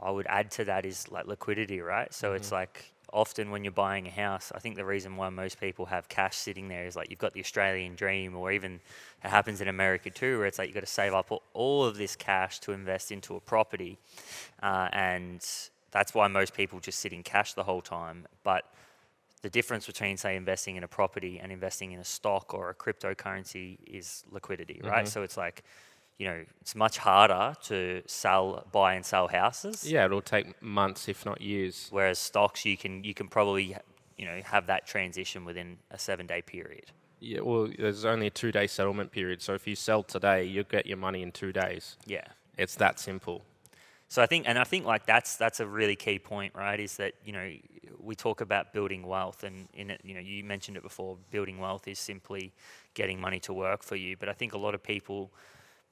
I 0.00 0.10
would 0.10 0.26
add 0.26 0.50
to 0.52 0.64
that 0.64 0.84
is 0.84 1.10
like 1.10 1.26
liquidity, 1.26 1.80
right? 1.80 2.12
So 2.12 2.32
it's 2.32 2.50
like 2.50 2.92
often 3.12 3.50
when 3.50 3.62
you're 3.62 3.72
buying 3.72 4.06
a 4.06 4.10
house, 4.10 4.50
I 4.54 4.58
think 4.58 4.76
the 4.76 4.84
reason 4.84 5.16
why 5.16 5.28
most 5.28 5.60
people 5.60 5.86
have 5.86 6.08
cash 6.08 6.36
sitting 6.36 6.68
there 6.68 6.86
is 6.86 6.96
like 6.96 7.10
you've 7.10 7.18
got 7.18 7.34
the 7.34 7.40
Australian 7.40 7.94
dream, 7.94 8.34
or 8.34 8.50
even 8.50 8.80
it 9.22 9.28
happens 9.28 9.60
in 9.60 9.68
America 9.68 10.10
too, 10.10 10.38
where 10.38 10.46
it's 10.46 10.58
like 10.58 10.68
you've 10.68 10.74
got 10.74 10.80
to 10.80 10.86
save 10.86 11.12
up 11.12 11.30
all- 11.30 11.42
all 11.52 11.84
of 11.84 11.96
this 11.98 12.16
cash 12.16 12.58
to 12.60 12.72
invest 12.72 13.12
into 13.12 13.36
a 13.36 13.40
property, 13.40 13.98
uh, 14.62 14.88
and 14.92 15.46
that's 15.92 16.14
why 16.14 16.26
most 16.26 16.54
people 16.54 16.80
just 16.80 16.98
sit 16.98 17.12
in 17.12 17.22
cash 17.22 17.54
the 17.54 17.62
whole 17.62 17.82
time. 17.82 18.26
But 18.42 18.64
the 19.42 19.50
difference 19.50 19.86
between 19.86 20.16
say 20.16 20.34
investing 20.36 20.76
in 20.76 20.82
a 20.82 20.88
property 20.88 21.38
and 21.40 21.52
investing 21.52 21.92
in 21.92 22.00
a 22.00 22.04
stock 22.04 22.54
or 22.54 22.70
a 22.70 22.74
cryptocurrency 22.74 23.78
is 23.86 24.24
liquidity, 24.30 24.80
right? 24.82 25.04
Mm-hmm. 25.04 25.06
So 25.06 25.22
it's 25.22 25.36
like, 25.36 25.62
you 26.18 26.26
know, 26.26 26.44
it's 26.60 26.74
much 26.74 26.98
harder 26.98 27.54
to 27.64 28.02
sell, 28.06 28.66
buy 28.72 28.94
and 28.94 29.04
sell 29.04 29.28
houses. 29.28 29.88
Yeah, 29.88 30.06
it'll 30.06 30.22
take 30.22 30.60
months, 30.62 31.08
if 31.08 31.24
not 31.24 31.40
years. 31.40 31.88
Whereas 31.90 32.18
stocks, 32.18 32.64
you 32.64 32.76
can 32.76 33.04
you 33.04 33.14
can 33.14 33.28
probably 33.28 33.76
you 34.16 34.26
know 34.26 34.40
have 34.44 34.66
that 34.66 34.86
transition 34.86 35.44
within 35.44 35.78
a 35.90 35.98
seven 35.98 36.26
day 36.26 36.42
period. 36.42 36.86
Yeah, 37.22 37.40
well, 37.40 37.68
there's 37.78 38.04
only 38.04 38.26
a 38.26 38.30
two 38.30 38.50
day 38.50 38.66
settlement 38.66 39.12
period. 39.12 39.42
So 39.42 39.54
if 39.54 39.66
you 39.66 39.76
sell 39.76 40.02
today, 40.02 40.44
you'll 40.44 40.64
get 40.64 40.86
your 40.86 40.96
money 40.96 41.22
in 41.22 41.30
two 41.30 41.52
days. 41.52 41.96
Yeah. 42.04 42.24
It's 42.58 42.74
that 42.76 42.98
simple. 42.98 43.44
So 44.12 44.20
I 44.20 44.26
think, 44.26 44.44
and 44.46 44.58
I 44.58 44.64
think 44.64 44.84
like 44.84 45.06
that's 45.06 45.36
that's 45.36 45.60
a 45.60 45.66
really 45.66 45.96
key 45.96 46.18
point, 46.18 46.54
right? 46.54 46.78
Is 46.78 46.98
that 46.98 47.14
you 47.24 47.32
know 47.32 47.50
we 47.98 48.14
talk 48.14 48.42
about 48.42 48.74
building 48.74 49.06
wealth, 49.06 49.42
and 49.42 49.66
in 49.72 49.90
it, 49.90 50.02
you 50.04 50.12
know 50.12 50.20
you 50.20 50.44
mentioned 50.44 50.76
it 50.76 50.82
before. 50.82 51.16
Building 51.30 51.58
wealth 51.58 51.88
is 51.88 51.98
simply 51.98 52.52
getting 52.92 53.18
money 53.18 53.40
to 53.40 53.54
work 53.54 53.82
for 53.82 53.96
you. 53.96 54.18
But 54.18 54.28
I 54.28 54.34
think 54.34 54.52
a 54.52 54.58
lot 54.58 54.74
of 54.74 54.82
people, 54.82 55.30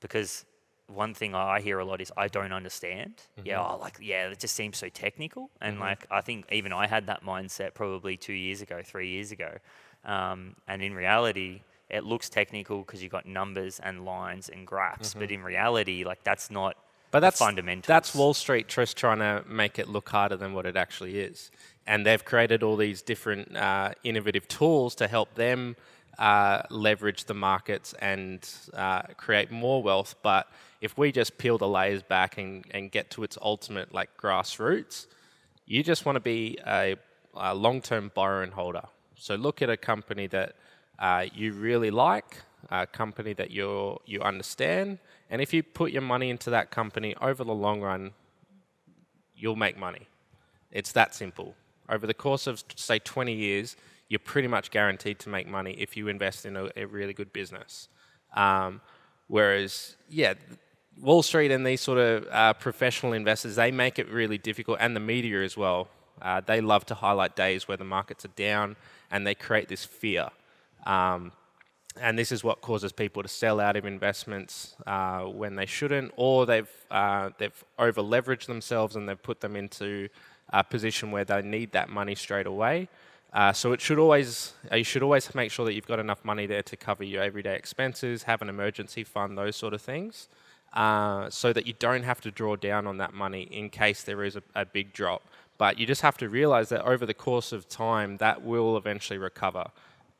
because 0.00 0.44
one 0.86 1.14
thing 1.14 1.34
I 1.34 1.62
hear 1.62 1.78
a 1.78 1.84
lot 1.86 2.02
is 2.02 2.12
I 2.14 2.28
don't 2.28 2.52
understand. 2.52 3.14
Yeah, 3.42 3.56
mm-hmm. 3.56 3.76
oh, 3.76 3.78
like 3.78 3.96
yeah, 4.02 4.28
it 4.28 4.38
just 4.38 4.54
seems 4.54 4.76
so 4.76 4.90
technical, 4.90 5.48
and 5.62 5.76
mm-hmm. 5.76 5.84
like 5.84 6.06
I 6.10 6.20
think 6.20 6.44
even 6.52 6.74
I 6.74 6.88
had 6.88 7.06
that 7.06 7.24
mindset 7.24 7.72
probably 7.72 8.18
two 8.18 8.34
years 8.34 8.60
ago, 8.60 8.82
three 8.84 9.08
years 9.08 9.32
ago, 9.32 9.56
um, 10.04 10.56
and 10.68 10.82
in 10.82 10.92
reality. 10.92 11.62
It 11.88 12.04
looks 12.04 12.28
technical 12.28 12.82
because 12.82 13.02
you've 13.02 13.10
got 13.10 13.26
numbers 13.26 13.80
and 13.80 14.04
lines 14.04 14.48
and 14.48 14.64
graphs, 14.64 15.12
but 15.12 15.24
mm-hmm. 15.24 15.34
in 15.34 15.42
reality, 15.42 16.04
like 16.04 16.22
that's 16.22 16.48
not 16.48 16.76
But 17.10 17.20
that's 17.20 17.38
fundamentals. 17.38 17.86
That's 17.86 18.14
Wall 18.14 18.34
Street 18.34 18.68
just 18.68 18.96
trying 18.96 19.18
to 19.18 19.44
make 19.48 19.78
it 19.78 19.88
look 19.88 20.08
harder 20.08 20.36
than 20.36 20.52
what 20.52 20.66
it 20.66 20.76
actually 20.76 21.18
is, 21.18 21.50
and 21.86 22.06
they've 22.06 22.24
created 22.24 22.62
all 22.62 22.76
these 22.76 23.02
different 23.02 23.56
uh, 23.56 23.92
innovative 24.04 24.46
tools 24.46 24.94
to 24.96 25.08
help 25.08 25.34
them 25.34 25.76
uh, 26.18 26.62
leverage 26.70 27.24
the 27.24 27.34
markets 27.34 27.94
and 27.94 28.48
uh, 28.74 29.02
create 29.16 29.50
more 29.50 29.82
wealth. 29.82 30.14
But 30.22 30.46
if 30.80 30.96
we 30.96 31.10
just 31.12 31.36
peel 31.38 31.58
the 31.58 31.68
layers 31.68 32.02
back 32.02 32.38
and, 32.38 32.64
and 32.70 32.90
get 32.90 33.10
to 33.10 33.24
its 33.24 33.36
ultimate 33.42 33.92
like 33.92 34.16
grassroots, 34.16 35.06
you 35.66 35.82
just 35.82 36.06
want 36.06 36.16
to 36.16 36.20
be 36.20 36.58
a, 36.66 36.96
a 37.34 37.54
long-term 37.54 38.12
borrower 38.14 38.42
and 38.42 38.52
holder. 38.52 38.82
So 39.16 39.34
look 39.34 39.62
at 39.62 39.70
a 39.70 39.76
company 39.76 40.26
that 40.28 40.54
uh, 40.98 41.26
you 41.34 41.52
really 41.52 41.90
like, 41.90 42.36
a 42.70 42.86
company 42.86 43.32
that 43.34 43.50
you 43.50 43.98
you 44.06 44.20
understand, 44.20 44.98
and 45.30 45.40
if 45.40 45.54
you 45.54 45.62
put 45.62 45.92
your 45.92 46.02
money 46.02 46.28
into 46.28 46.50
that 46.50 46.70
company 46.70 47.14
over 47.20 47.44
the 47.44 47.54
long 47.54 47.80
run, 47.80 48.12
you'll 49.34 49.56
make 49.56 49.78
money. 49.78 50.08
It's 50.72 50.92
that 50.92 51.14
simple. 51.14 51.54
Over 51.88 52.06
the 52.06 52.14
course 52.14 52.46
of 52.46 52.62
say 52.74 52.98
20 52.98 53.32
years, 53.32 53.76
you're 54.08 54.18
pretty 54.18 54.48
much 54.48 54.70
guaranteed 54.70 55.20
to 55.20 55.28
make 55.28 55.46
money 55.46 55.74
if 55.78 55.96
you 55.96 56.08
invest 56.08 56.44
in 56.44 56.56
a, 56.56 56.68
a 56.76 56.84
really 56.84 57.12
good 57.12 57.32
business. 57.32 57.88
Um, 58.34 58.80
whereas, 59.28 59.96
yeah, 60.08 60.34
Wall 61.00 61.22
Street 61.22 61.52
and 61.52 61.64
these 61.64 61.80
sort 61.80 61.98
of 61.98 62.26
uh, 62.30 62.52
professional 62.54 63.12
investors, 63.12 63.54
they 63.54 63.70
make 63.70 63.98
it 63.98 64.08
really 64.10 64.36
difficult, 64.36 64.78
and 64.80 64.94
the 64.94 65.00
media 65.00 65.42
as 65.42 65.56
well. 65.56 65.88
Uh, 66.20 66.40
they 66.44 66.60
love 66.60 66.84
to 66.86 66.94
highlight 66.94 67.34
days 67.36 67.66
where 67.66 67.76
the 67.76 67.84
markets 67.84 68.24
are 68.24 68.34
down, 68.36 68.76
and 69.10 69.26
they 69.26 69.34
create 69.34 69.68
this 69.68 69.84
fear. 69.84 70.28
Um, 70.84 71.32
and 71.98 72.18
this 72.18 72.30
is 72.30 72.44
what 72.44 72.60
causes 72.60 72.92
people 72.92 73.22
to 73.22 73.28
sell 73.28 73.58
out 73.58 73.76
of 73.76 73.84
investments 73.84 74.76
uh, 74.86 75.22
when 75.22 75.56
they 75.56 75.66
shouldn't, 75.66 76.12
or 76.16 76.46
they've 76.46 76.70
uh, 76.90 77.30
they've 77.38 77.64
over 77.78 78.02
leveraged 78.02 78.46
themselves 78.46 78.96
and 78.96 79.08
they've 79.08 79.22
put 79.22 79.40
them 79.40 79.56
into 79.56 80.08
a 80.52 80.62
position 80.62 81.10
where 81.10 81.24
they 81.24 81.42
need 81.42 81.72
that 81.72 81.88
money 81.88 82.14
straight 82.14 82.46
away. 82.46 82.88
Uh, 83.32 83.52
so 83.52 83.72
it 83.72 83.80
should 83.80 83.98
always 83.98 84.54
uh, 84.70 84.76
you 84.76 84.84
should 84.84 85.02
always 85.02 85.34
make 85.34 85.50
sure 85.50 85.64
that 85.64 85.74
you've 85.74 85.86
got 85.86 85.98
enough 85.98 86.24
money 86.24 86.46
there 86.46 86.62
to 86.62 86.76
cover 86.76 87.04
your 87.04 87.22
everyday 87.22 87.54
expenses, 87.54 88.24
have 88.24 88.42
an 88.42 88.48
emergency 88.48 89.04
fund, 89.04 89.36
those 89.36 89.56
sort 89.56 89.74
of 89.74 89.82
things, 89.82 90.28
uh, 90.74 91.28
so 91.30 91.52
that 91.52 91.66
you 91.66 91.72
don't 91.78 92.04
have 92.04 92.20
to 92.20 92.30
draw 92.30 92.56
down 92.56 92.86
on 92.86 92.98
that 92.98 93.14
money 93.14 93.42
in 93.50 93.68
case 93.68 94.02
there 94.02 94.22
is 94.22 94.36
a, 94.36 94.42
a 94.54 94.64
big 94.64 94.92
drop. 94.92 95.22
But 95.58 95.78
you 95.78 95.86
just 95.86 96.02
have 96.02 96.16
to 96.18 96.28
realize 96.28 96.70
that 96.70 96.84
over 96.84 97.04
the 97.04 97.14
course 97.14 97.52
of 97.52 97.68
time, 97.68 98.16
that 98.16 98.42
will 98.42 98.76
eventually 98.76 99.18
recover. 99.18 99.66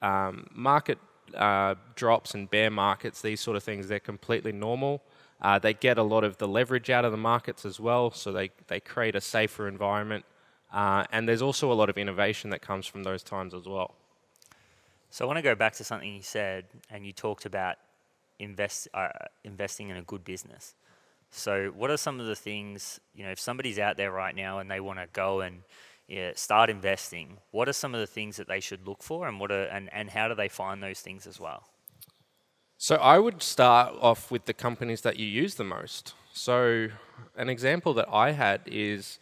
Um, 0.02 0.46
market 0.52 0.98
uh, 1.34 1.74
drops 1.94 2.34
and 2.34 2.50
bear 2.50 2.70
markets, 2.70 3.22
these 3.22 3.40
sort 3.40 3.56
of 3.56 3.62
things, 3.62 3.88
they're 3.88 4.00
completely 4.00 4.52
normal. 4.52 5.02
Uh, 5.40 5.58
they 5.58 5.72
get 5.72 5.96
a 5.96 6.02
lot 6.02 6.22
of 6.24 6.36
the 6.38 6.46
leverage 6.46 6.90
out 6.90 7.04
of 7.04 7.12
the 7.12 7.18
markets 7.18 7.64
as 7.64 7.80
well, 7.80 8.10
so 8.10 8.30
they, 8.30 8.50
they 8.66 8.78
create 8.80 9.14
a 9.14 9.20
safer 9.20 9.66
environment. 9.66 10.24
Uh, 10.72 11.04
and 11.12 11.28
there's 11.28 11.42
also 11.42 11.72
a 11.72 11.74
lot 11.74 11.88
of 11.88 11.96
innovation 11.96 12.50
that 12.50 12.60
comes 12.60 12.86
from 12.86 13.02
those 13.02 13.22
times 13.22 13.54
as 13.54 13.66
well. 13.66 13.94
So 15.10 15.24
I 15.24 15.26
want 15.26 15.38
to 15.38 15.42
go 15.42 15.54
back 15.54 15.72
to 15.74 15.84
something 15.84 16.14
you 16.14 16.22
said, 16.22 16.66
and 16.90 17.04
you 17.04 17.12
talked 17.12 17.46
about 17.46 17.76
invest 18.38 18.88
uh, 18.94 19.08
investing 19.44 19.88
in 19.88 19.96
a 19.96 20.02
good 20.02 20.24
business. 20.24 20.74
So 21.30 21.72
what 21.76 21.90
are 21.90 21.96
some 21.96 22.18
of 22.20 22.26
the 22.26 22.34
things 22.34 23.00
you 23.14 23.24
know 23.24 23.30
if 23.30 23.38
somebody's 23.38 23.78
out 23.78 23.96
there 23.96 24.10
right 24.10 24.34
now 24.34 24.58
and 24.58 24.70
they 24.70 24.80
want 24.80 24.98
to 24.98 25.06
go 25.12 25.40
and 25.40 25.62
yeah, 26.10 26.32
start 26.34 26.70
investing? 26.70 27.38
What 27.52 27.68
are 27.68 27.72
some 27.72 27.94
of 27.94 28.00
the 28.00 28.06
things 28.06 28.36
that 28.36 28.48
they 28.48 28.58
should 28.58 28.86
look 28.86 29.00
for, 29.00 29.28
and 29.28 29.38
what 29.38 29.52
are 29.52 29.64
and, 29.64 29.88
and 29.92 30.10
how 30.10 30.26
do 30.26 30.34
they 30.34 30.48
find 30.48 30.82
those 30.82 31.00
things 31.00 31.24
as 31.26 31.38
well? 31.38 31.62
So 32.78 32.96
I 32.96 33.18
would 33.18 33.42
start 33.42 33.94
off 34.00 34.30
with 34.30 34.46
the 34.46 34.52
companies 34.54 35.02
that 35.02 35.18
you 35.18 35.26
use 35.26 35.54
the 35.54 35.64
most. 35.64 36.14
So 36.32 36.88
an 37.36 37.48
example 37.48 37.94
that 37.94 38.08
I 38.10 38.32
had 38.32 38.62
is 38.66 39.20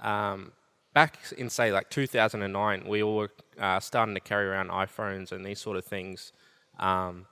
um, 0.00 0.52
back 0.94 1.18
in 1.36 1.50
say 1.50 1.72
like 1.72 1.90
2009, 1.90 2.84
we 2.86 3.02
all 3.02 3.16
were 3.16 3.30
uh, 3.58 3.78
starting 3.80 4.14
to 4.14 4.20
carry 4.20 4.46
around 4.46 4.70
iPhones 4.70 5.32
and 5.32 5.44
these 5.44 5.60
sort 5.60 5.76
of 5.76 5.84
things, 5.84 6.32
um, 6.78 7.26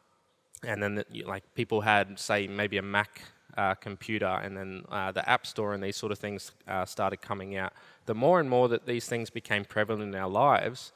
and 0.62 0.82
then 0.82 0.96
the, 0.96 1.22
like 1.22 1.44
people 1.54 1.80
had 1.80 2.18
say 2.18 2.46
maybe 2.46 2.76
a 2.76 2.82
Mac 2.82 3.22
uh, 3.56 3.74
computer, 3.74 4.40
and 4.42 4.56
then 4.56 4.84
uh, 4.90 5.12
the 5.12 5.28
App 5.28 5.46
Store 5.46 5.72
and 5.74 5.82
these 5.82 5.96
sort 5.96 6.12
of 6.12 6.18
things 6.18 6.52
uh, 6.68 6.84
started 6.84 7.22
coming 7.22 7.56
out. 7.56 7.72
The 8.08 8.14
more 8.14 8.40
and 8.40 8.48
more 8.48 8.68
that 8.68 8.86
these 8.86 9.06
things 9.06 9.28
became 9.28 9.66
prevalent 9.66 10.14
in 10.14 10.18
our 10.18 10.30
lives, 10.30 10.92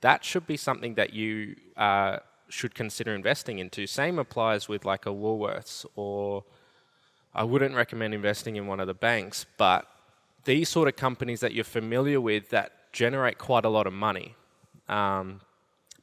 that 0.00 0.24
should 0.24 0.46
be 0.46 0.56
something 0.56 0.94
that 0.94 1.12
you 1.12 1.56
uh, 1.76 2.18
should 2.48 2.72
consider 2.72 3.12
investing 3.16 3.58
into. 3.58 3.84
Same 3.88 4.16
applies 4.16 4.68
with 4.68 4.84
like 4.84 5.04
a 5.04 5.08
Woolworths 5.08 5.84
or 5.96 6.44
I 7.34 7.42
wouldn't 7.42 7.74
recommend 7.74 8.14
investing 8.14 8.54
in 8.54 8.68
one 8.68 8.78
of 8.78 8.86
the 8.86 8.94
banks, 8.94 9.44
but 9.56 9.88
these 10.44 10.68
sort 10.68 10.86
of 10.86 10.94
companies 10.94 11.40
that 11.40 11.52
you're 11.52 11.64
familiar 11.64 12.20
with 12.20 12.50
that 12.50 12.92
generate 12.92 13.38
quite 13.38 13.64
a 13.64 13.68
lot 13.68 13.88
of 13.88 13.92
money 13.92 14.36
um, 14.88 15.40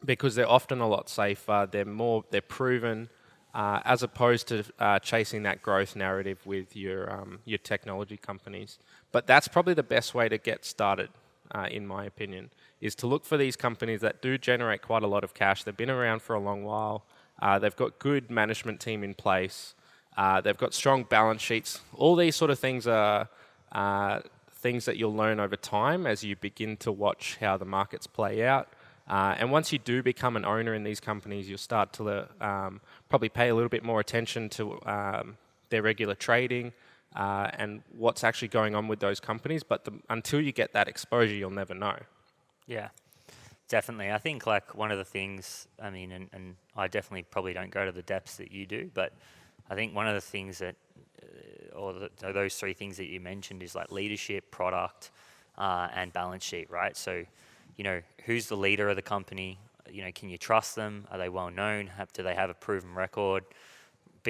because 0.03 0.35
they're 0.35 0.49
often 0.59 0.81
a 0.81 0.89
lot 0.89 1.07
safer, 1.07 1.69
they're 1.71 1.85
more, 1.85 2.25
they're 2.31 2.41
proven. 2.41 3.07
Uh, 3.51 3.81
as 3.83 4.03
opposed 4.03 4.47
to 4.47 4.63
uh, 4.77 4.99
chasing 4.99 5.41
that 5.41 5.63
growth 5.63 5.95
narrative 5.95 6.37
with 6.45 6.75
your 6.75 7.11
um, 7.11 7.39
your 7.45 7.57
technology 7.57 8.15
companies, 8.15 8.77
but 9.11 9.27
that's 9.27 9.47
probably 9.47 9.73
the 9.73 9.83
best 9.83 10.13
way 10.13 10.29
to 10.29 10.37
get 10.37 10.65
started, 10.65 11.09
uh, 11.51 11.67
in 11.69 11.87
my 11.87 12.05
opinion, 12.05 12.51
is 12.79 12.95
to 12.95 13.07
look 13.07 13.25
for 13.25 13.37
these 13.37 13.55
companies 13.55 14.01
that 14.01 14.21
do 14.21 14.37
generate 14.37 14.81
quite 14.81 15.03
a 15.03 15.07
lot 15.07 15.23
of 15.23 15.33
cash. 15.33 15.63
They've 15.63 15.75
been 15.75 15.89
around 15.89 16.21
for 16.21 16.35
a 16.35 16.39
long 16.39 16.63
while. 16.63 17.03
Uh, 17.41 17.59
they've 17.59 17.75
got 17.75 17.99
good 17.99 18.29
management 18.29 18.79
team 18.79 19.03
in 19.03 19.13
place. 19.13 19.73
Uh, 20.17 20.41
they've 20.41 20.57
got 20.57 20.73
strong 20.73 21.03
balance 21.03 21.41
sheets. 21.41 21.81
All 21.93 22.15
these 22.15 22.35
sort 22.35 22.51
of 22.51 22.59
things 22.59 22.87
are 22.87 23.29
uh, 23.71 24.19
things 24.51 24.85
that 24.85 24.97
you'll 24.97 25.15
learn 25.15 25.39
over 25.39 25.55
time 25.55 26.05
as 26.05 26.23
you 26.23 26.35
begin 26.35 26.77
to 26.77 26.91
watch 26.91 27.37
how 27.39 27.57
the 27.57 27.65
markets 27.65 28.07
play 28.07 28.45
out. 28.45 28.67
Uh, 29.07 29.35
and 29.39 29.51
once 29.51 29.73
you 29.73 29.79
do 29.79 30.03
become 30.03 30.35
an 30.35 30.45
owner 30.45 30.73
in 30.73 30.83
these 30.83 30.99
companies, 30.99 31.49
you'll 31.49 31.57
start 31.57 31.93
to 31.93 32.27
um, 32.41 32.79
probably 33.09 33.29
pay 33.29 33.49
a 33.49 33.55
little 33.55 33.69
bit 33.69 33.83
more 33.83 33.99
attention 33.99 34.49
to 34.49 34.79
um, 34.85 35.37
their 35.69 35.81
regular 35.81 36.13
trading 36.13 36.73
uh, 37.15 37.49
and 37.53 37.81
what's 37.97 38.23
actually 38.23 38.47
going 38.49 38.75
on 38.75 38.87
with 38.87 38.99
those 38.99 39.19
companies. 39.19 39.63
But 39.63 39.85
the, 39.85 39.93
until 40.09 40.41
you 40.41 40.51
get 40.51 40.73
that 40.73 40.87
exposure, 40.87 41.33
you'll 41.33 41.49
never 41.49 41.73
know. 41.73 41.97
Yeah, 42.67 42.89
definitely. 43.67 44.11
I 44.11 44.17
think 44.17 44.45
like 44.45 44.75
one 44.75 44.91
of 44.91 44.97
the 44.97 45.05
things, 45.05 45.67
I 45.81 45.89
mean, 45.89 46.11
and, 46.11 46.29
and 46.33 46.55
I 46.75 46.87
definitely 46.87 47.23
probably 47.23 47.53
don't 47.53 47.71
go 47.71 47.85
to 47.85 47.91
the 47.91 48.03
depths 48.03 48.37
that 48.37 48.51
you 48.51 48.65
do, 48.65 48.91
but 48.93 49.13
I 49.69 49.75
think 49.75 49.95
one 49.95 50.07
of 50.07 50.15
the 50.15 50.21
things 50.21 50.59
that, 50.59 50.75
uh, 51.21 51.77
or 51.77 51.93
the, 51.93 52.09
those 52.19 52.55
three 52.55 52.73
things 52.73 52.97
that 52.97 53.07
you 53.07 53.19
mentioned 53.19 53.63
is 53.63 53.75
like 53.75 53.91
leadership, 53.91 54.51
product, 54.51 55.11
uh, 55.57 55.87
and 55.93 56.13
balance 56.13 56.43
sheet, 56.43 56.69
right? 56.69 56.95
So, 56.95 57.25
you 57.75 57.83
know, 57.83 58.01
who's 58.25 58.47
the 58.47 58.57
leader 58.57 58.89
of 58.89 58.95
the 58.95 59.01
company? 59.01 59.59
You 59.89 60.03
know, 60.03 60.11
can 60.13 60.29
you 60.29 60.37
trust 60.37 60.75
them? 60.75 61.07
Are 61.11 61.17
they 61.17 61.29
well 61.29 61.49
known? 61.49 61.87
Have, 61.87 62.13
do 62.13 62.23
they 62.23 62.35
have 62.35 62.49
a 62.49 62.53
proven 62.53 62.93
record? 62.93 63.43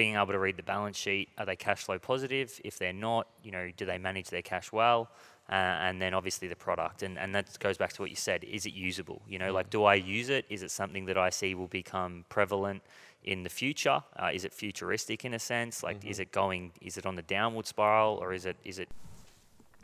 Being 0.02 0.14
able 0.16 0.34
to 0.38 0.38
read 0.38 0.56
the 0.56 0.68
balance 0.76 0.96
sheet, 0.96 1.28
are 1.38 1.46
they 1.46 1.56
cash 1.56 1.84
flow 1.84 1.98
positive? 1.98 2.48
If 2.64 2.78
they're 2.78 3.00
not, 3.08 3.26
you 3.44 3.50
know, 3.50 3.70
do 3.76 3.84
they 3.84 3.98
manage 3.98 4.28
their 4.30 4.46
cash 4.52 4.72
well? 4.72 5.10
uh, 5.50 5.54
and 5.54 6.00
then 6.00 6.14
obviously 6.14 6.46
the 6.46 6.56
product. 6.56 7.02
And, 7.02 7.18
and 7.18 7.34
that 7.34 7.58
goes 7.58 7.76
back 7.76 7.92
to 7.94 8.02
what 8.02 8.10
you 8.10 8.16
said. 8.16 8.44
Is 8.44 8.66
it 8.66 8.72
usable? 8.72 9.20
You 9.28 9.38
know, 9.40 9.52
like, 9.52 9.68
do 9.68 9.82
I 9.82 9.94
use 9.94 10.28
it? 10.28 10.44
Is 10.48 10.62
it 10.62 10.70
something 10.70 11.06
that 11.06 11.18
I 11.18 11.30
see 11.30 11.54
will 11.54 11.66
become 11.66 12.24
prevalent 12.28 12.82
in 13.24 13.42
the 13.42 13.48
future? 13.48 14.02
Uh, 14.16 14.30
is 14.32 14.44
it 14.44 14.52
futuristic 14.52 15.24
in 15.24 15.34
a 15.34 15.40
sense? 15.40 15.82
Like, 15.82 16.04
is 16.04 16.20
it 16.20 16.30
going, 16.30 16.72
is 16.80 16.96
it 16.96 17.04
on 17.04 17.16
the 17.16 17.22
downward 17.22 17.66
spiral 17.66 18.16
or 18.20 18.32
is 18.32 18.46
it, 18.46 18.56
is 18.64 18.78
it? 18.78 18.88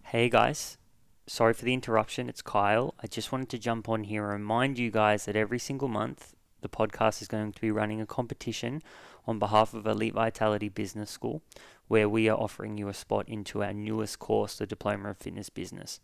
Hey 0.04 0.28
guys, 0.28 0.78
sorry 1.26 1.52
for 1.52 1.64
the 1.64 1.74
interruption. 1.74 2.28
It's 2.28 2.42
Kyle. 2.42 2.94
I 3.02 3.08
just 3.08 3.32
wanted 3.32 3.48
to 3.48 3.58
jump 3.58 3.88
on 3.88 4.04
here 4.04 4.22
and 4.22 4.34
remind 4.34 4.78
you 4.78 4.92
guys 4.92 5.24
that 5.24 5.34
every 5.34 5.58
single 5.58 5.88
month 5.88 6.35
the 6.60 6.68
podcast 6.68 7.22
is 7.22 7.28
going 7.28 7.52
to 7.52 7.60
be 7.60 7.70
running 7.70 8.00
a 8.00 8.06
competition 8.06 8.82
on 9.26 9.38
behalf 9.38 9.74
of 9.74 9.86
Elite 9.86 10.14
Vitality 10.14 10.68
Business 10.68 11.10
School, 11.10 11.42
where 11.88 12.08
we 12.08 12.28
are 12.28 12.36
offering 12.36 12.78
you 12.78 12.88
a 12.88 12.94
spot 12.94 13.28
into 13.28 13.62
our 13.62 13.72
newest 13.72 14.18
course, 14.18 14.56
the 14.56 14.66
Diploma 14.66 15.10
of 15.10 15.18
Fitness 15.18 15.50
Business. 15.50 16.00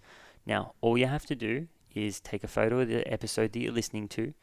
Now, 0.46 0.74
all 0.80 0.98
you 0.98 1.06
have 1.06 1.26
to 1.26 1.34
do 1.34 1.68
is 1.94 2.20
take 2.20 2.44
a 2.44 2.48
photo 2.48 2.80
of 2.80 2.88
the 2.88 3.10
episode 3.10 3.52
that 3.52 3.60
you're 3.60 3.72
listening 3.72 4.08
to, 4.08 4.34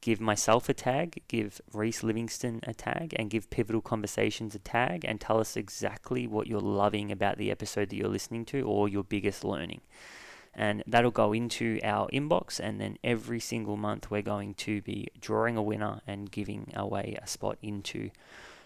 give 0.00 0.20
myself 0.20 0.68
a 0.68 0.74
tag, 0.74 1.22
give 1.28 1.60
Rhys 1.72 2.02
Livingstone 2.02 2.60
a 2.62 2.74
tag, 2.74 3.14
and 3.18 3.30
give 3.30 3.50
Pivotal 3.50 3.80
Conversations 3.80 4.54
a 4.54 4.58
tag, 4.58 5.04
and 5.04 5.20
tell 5.20 5.40
us 5.40 5.56
exactly 5.56 6.26
what 6.26 6.46
you're 6.46 6.60
loving 6.60 7.10
about 7.10 7.38
the 7.38 7.50
episode 7.50 7.90
that 7.90 7.96
you're 7.96 8.08
listening 8.08 8.44
to 8.46 8.62
or 8.62 8.88
your 8.88 9.04
biggest 9.04 9.44
learning 9.44 9.80
and 10.56 10.82
that'll 10.86 11.10
go 11.10 11.34
into 11.34 11.78
our 11.84 12.08
inbox 12.08 12.58
and 12.58 12.80
then 12.80 12.98
every 13.04 13.38
single 13.38 13.76
month 13.76 14.10
we're 14.10 14.22
going 14.22 14.54
to 14.54 14.80
be 14.80 15.08
drawing 15.20 15.56
a 15.56 15.62
winner 15.62 16.00
and 16.06 16.30
giving 16.30 16.72
away 16.74 17.16
a 17.22 17.26
spot 17.26 17.58
into 17.62 18.10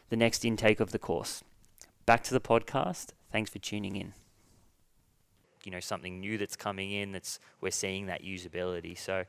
the 0.09 0.17
next 0.17 0.45
intake 0.45 0.79
of 0.79 0.93
the 0.93 0.99
course. 0.99 1.43
Back 2.07 2.23
to 2.25 2.33
the 2.33 2.41
podcast. 2.41 3.09
Thanks 3.33 3.51
for 3.51 3.59
tuning 3.59 3.97
in. 3.97 4.15
You 5.65 5.73
know 5.73 5.81
something 5.81 6.21
new 6.21 6.39
that's 6.39 6.57
coming 6.57 6.91
in 6.91 7.13
that's 7.13 7.39
we're 7.61 7.71
seeing 7.71 8.07
that 8.07 8.23
usability. 8.23 8.97
So 8.97 9.25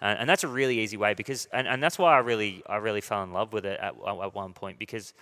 and, 0.00 0.20
and 0.20 0.28
that's 0.28 0.44
a 0.44 0.48
really 0.48 0.78
easy 0.78 0.96
way 0.96 1.14
because 1.14 1.46
and, 1.52 1.66
and 1.66 1.82
that's 1.82 1.98
why 1.98 2.14
i 2.14 2.18
really 2.18 2.62
i 2.66 2.76
really 2.76 3.00
fell 3.00 3.22
in 3.22 3.32
love 3.32 3.52
with 3.52 3.66
it 3.66 3.78
at, 3.80 3.94
at 4.06 4.34
one 4.34 4.52
point 4.52 4.78
because 4.78 5.12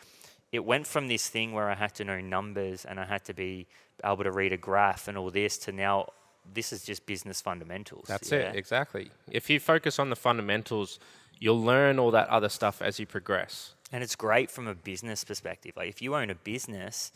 it 0.53 0.65
went 0.65 0.87
from 0.87 1.09
this 1.09 1.29
thing 1.29 1.53
where 1.53 1.69
i 1.69 1.75
had 1.75 1.95
to 1.95 2.05
know 2.05 2.21
numbers 2.21 2.85
and 2.85 3.01
i 3.01 3.05
had 3.05 3.25
to 3.25 3.35
be 3.35 3.67
able 4.05 4.25
to 4.25 4.31
read 4.31 4.53
a 4.53 4.57
graph 4.57 5.09
and 5.09 5.17
all 5.17 5.31
this 5.31 5.59
to 5.59 5.73
now 5.73 6.07
this 6.55 6.73
is 6.73 6.83
just 6.85 7.07
business 7.07 7.41
fundamentals. 7.41 8.07
That's 8.09 8.31
yeah? 8.31 8.39
it, 8.39 8.57
exactly. 8.57 9.11
If 9.31 9.51
you 9.51 9.61
focus 9.61 9.99
on 9.99 10.11
the 10.11 10.17
fundamentals, 10.17 10.99
you'll 11.39 11.63
learn 11.63 11.99
all 11.99 12.11
that 12.13 12.29
other 12.29 12.49
stuff 12.49 12.83
as 12.83 12.99
you 12.99 13.07
progress. 13.07 13.75
And 13.93 14.03
it's 14.03 14.17
great 14.17 14.51
from 14.51 14.67
a 14.67 14.75
business 14.75 15.25
perspective. 15.25 15.73
Like 15.77 15.89
if 15.89 16.03
you 16.03 16.15
own 16.17 16.31
a 16.31 16.35
business, 16.35 17.13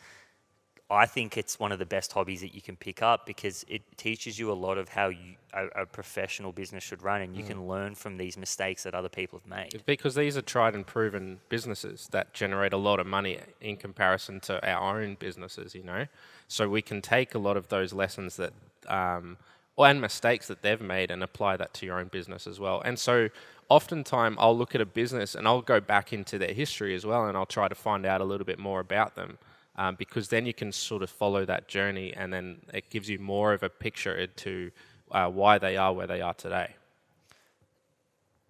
I 0.91 1.07
think 1.07 1.37
it's 1.37 1.59
one 1.59 1.71
of 1.71 1.79
the 1.79 1.87
best 1.87 2.13
hobbies 2.13 2.41
that 2.41 2.53
you 2.53 2.61
can 2.61 2.77
pick 2.77 3.01
up 3.01 3.25
because 3.25 3.65
it 3.69 3.83
teaches 3.97 4.39
you 4.41 4.51
a 4.51 4.55
lot 4.55 4.77
of 4.77 4.89
how 4.89 5.09
you, 5.09 5.37
a, 5.53 5.83
a 5.83 5.87
professional 5.87 6.51
business 6.51 6.83
should 6.83 7.03
run, 7.03 7.23
and 7.23 7.37
you 7.37 7.45
mm. 7.45 7.49
can 7.49 7.69
learn 7.69 7.95
from 7.95 8.17
these 8.17 8.37
mistakes 8.37 8.83
that 8.83 8.95
other 8.95 9.09
people 9.09 9.39
have 9.39 9.49
made. 9.49 9.83
Because 9.87 10.17
these 10.17 10.37
are 10.37 10.43
tried 10.43 10.75
and 10.75 10.85
proven 10.85 11.39
businesses 11.49 12.09
that 12.11 12.35
generate 12.35 12.73
a 12.73 12.77
lot 12.77 12.99
of 12.99 13.07
money 13.07 13.39
in 13.61 13.77
comparison 13.77 14.41
to 14.41 14.69
our 14.69 15.01
own 15.01 15.15
businesses, 15.15 15.77
you 15.77 15.85
know. 15.85 16.07
So 16.49 16.69
we 16.69 16.83
can 16.83 17.01
take 17.01 17.37
a 17.37 17.39
lot 17.39 17.57
of 17.57 17.69
those 17.69 17.93
lessons 17.93 18.35
that 18.37 18.53
um, 18.89 19.37
and 19.79 20.01
mistakes 20.01 20.47
that 20.49 20.63
they've 20.63 20.81
made 20.81 21.11
and 21.11 21.23
apply 21.23 21.57
that 21.57 21.73
to 21.75 21.87
your 21.87 21.99
own 21.99 22.09
business 22.09 22.47
as 22.47 22.61
well. 22.61 22.83
And 22.83 22.99
so 22.99 23.29
oftentimes 23.69 24.37
I'll 24.39 24.57
look 24.57 24.75
at 24.75 24.81
a 24.81 24.87
business 24.87 25.35
and 25.35 25.47
I'll 25.47 25.63
go 25.63 25.81
back 25.81 26.13
into 26.13 26.39
their 26.39 26.53
history 26.53 26.95
as 26.95 27.07
well 27.07 27.27
and 27.27 27.37
I'll 27.37 27.47
try 27.47 27.69
to 27.69 27.75
find 27.75 28.05
out 28.05 28.21
a 28.21 28.25
little 28.25 28.45
bit 28.45 28.59
more 28.59 28.81
about 28.81 29.15
them. 29.15 29.39
Um, 29.77 29.95
because 29.95 30.29
then 30.29 30.45
you 30.45 30.53
can 30.53 30.73
sort 30.73 31.03
of 31.03 31.09
follow 31.09 31.47
that 31.47 31.69
journey 31.69 32.13
and 32.15 32.33
then 32.33 32.59
it 32.75 32.91
gives 32.91 33.09
you 33.09 33.19
more 33.19 33.55
of 33.55 33.63
a 33.63 33.71
picture 33.71 34.15
into 34.15 34.71
uh, 35.11 35.31
why 35.31 35.57
they 35.59 35.77
are 35.77 35.93
where 35.95 36.07
they 36.07 36.21
are 36.21 36.35
today. 36.35 36.75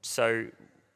So 0.02 0.46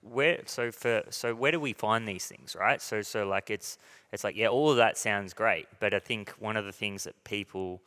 where 0.04 0.40
so 0.46 0.70
for 0.70 1.02
so 1.10 1.34
where 1.34 1.52
do 1.52 1.58
we 1.58 1.72
find 1.72 2.06
these 2.06 2.26
things 2.26 2.54
right 2.58 2.82
so 2.82 3.00
so 3.00 3.26
like 3.26 3.48
it's 3.48 3.78
it's 4.12 4.22
like 4.22 4.36
yeah 4.36 4.48
all 4.48 4.70
of 4.70 4.76
that 4.76 4.98
sounds 4.98 5.32
great 5.32 5.66
but 5.80 5.94
i 5.94 5.98
think 5.98 6.28
one 6.38 6.58
of 6.58 6.66
the 6.66 6.72
things 6.72 7.04
that 7.04 7.24
people 7.24 7.80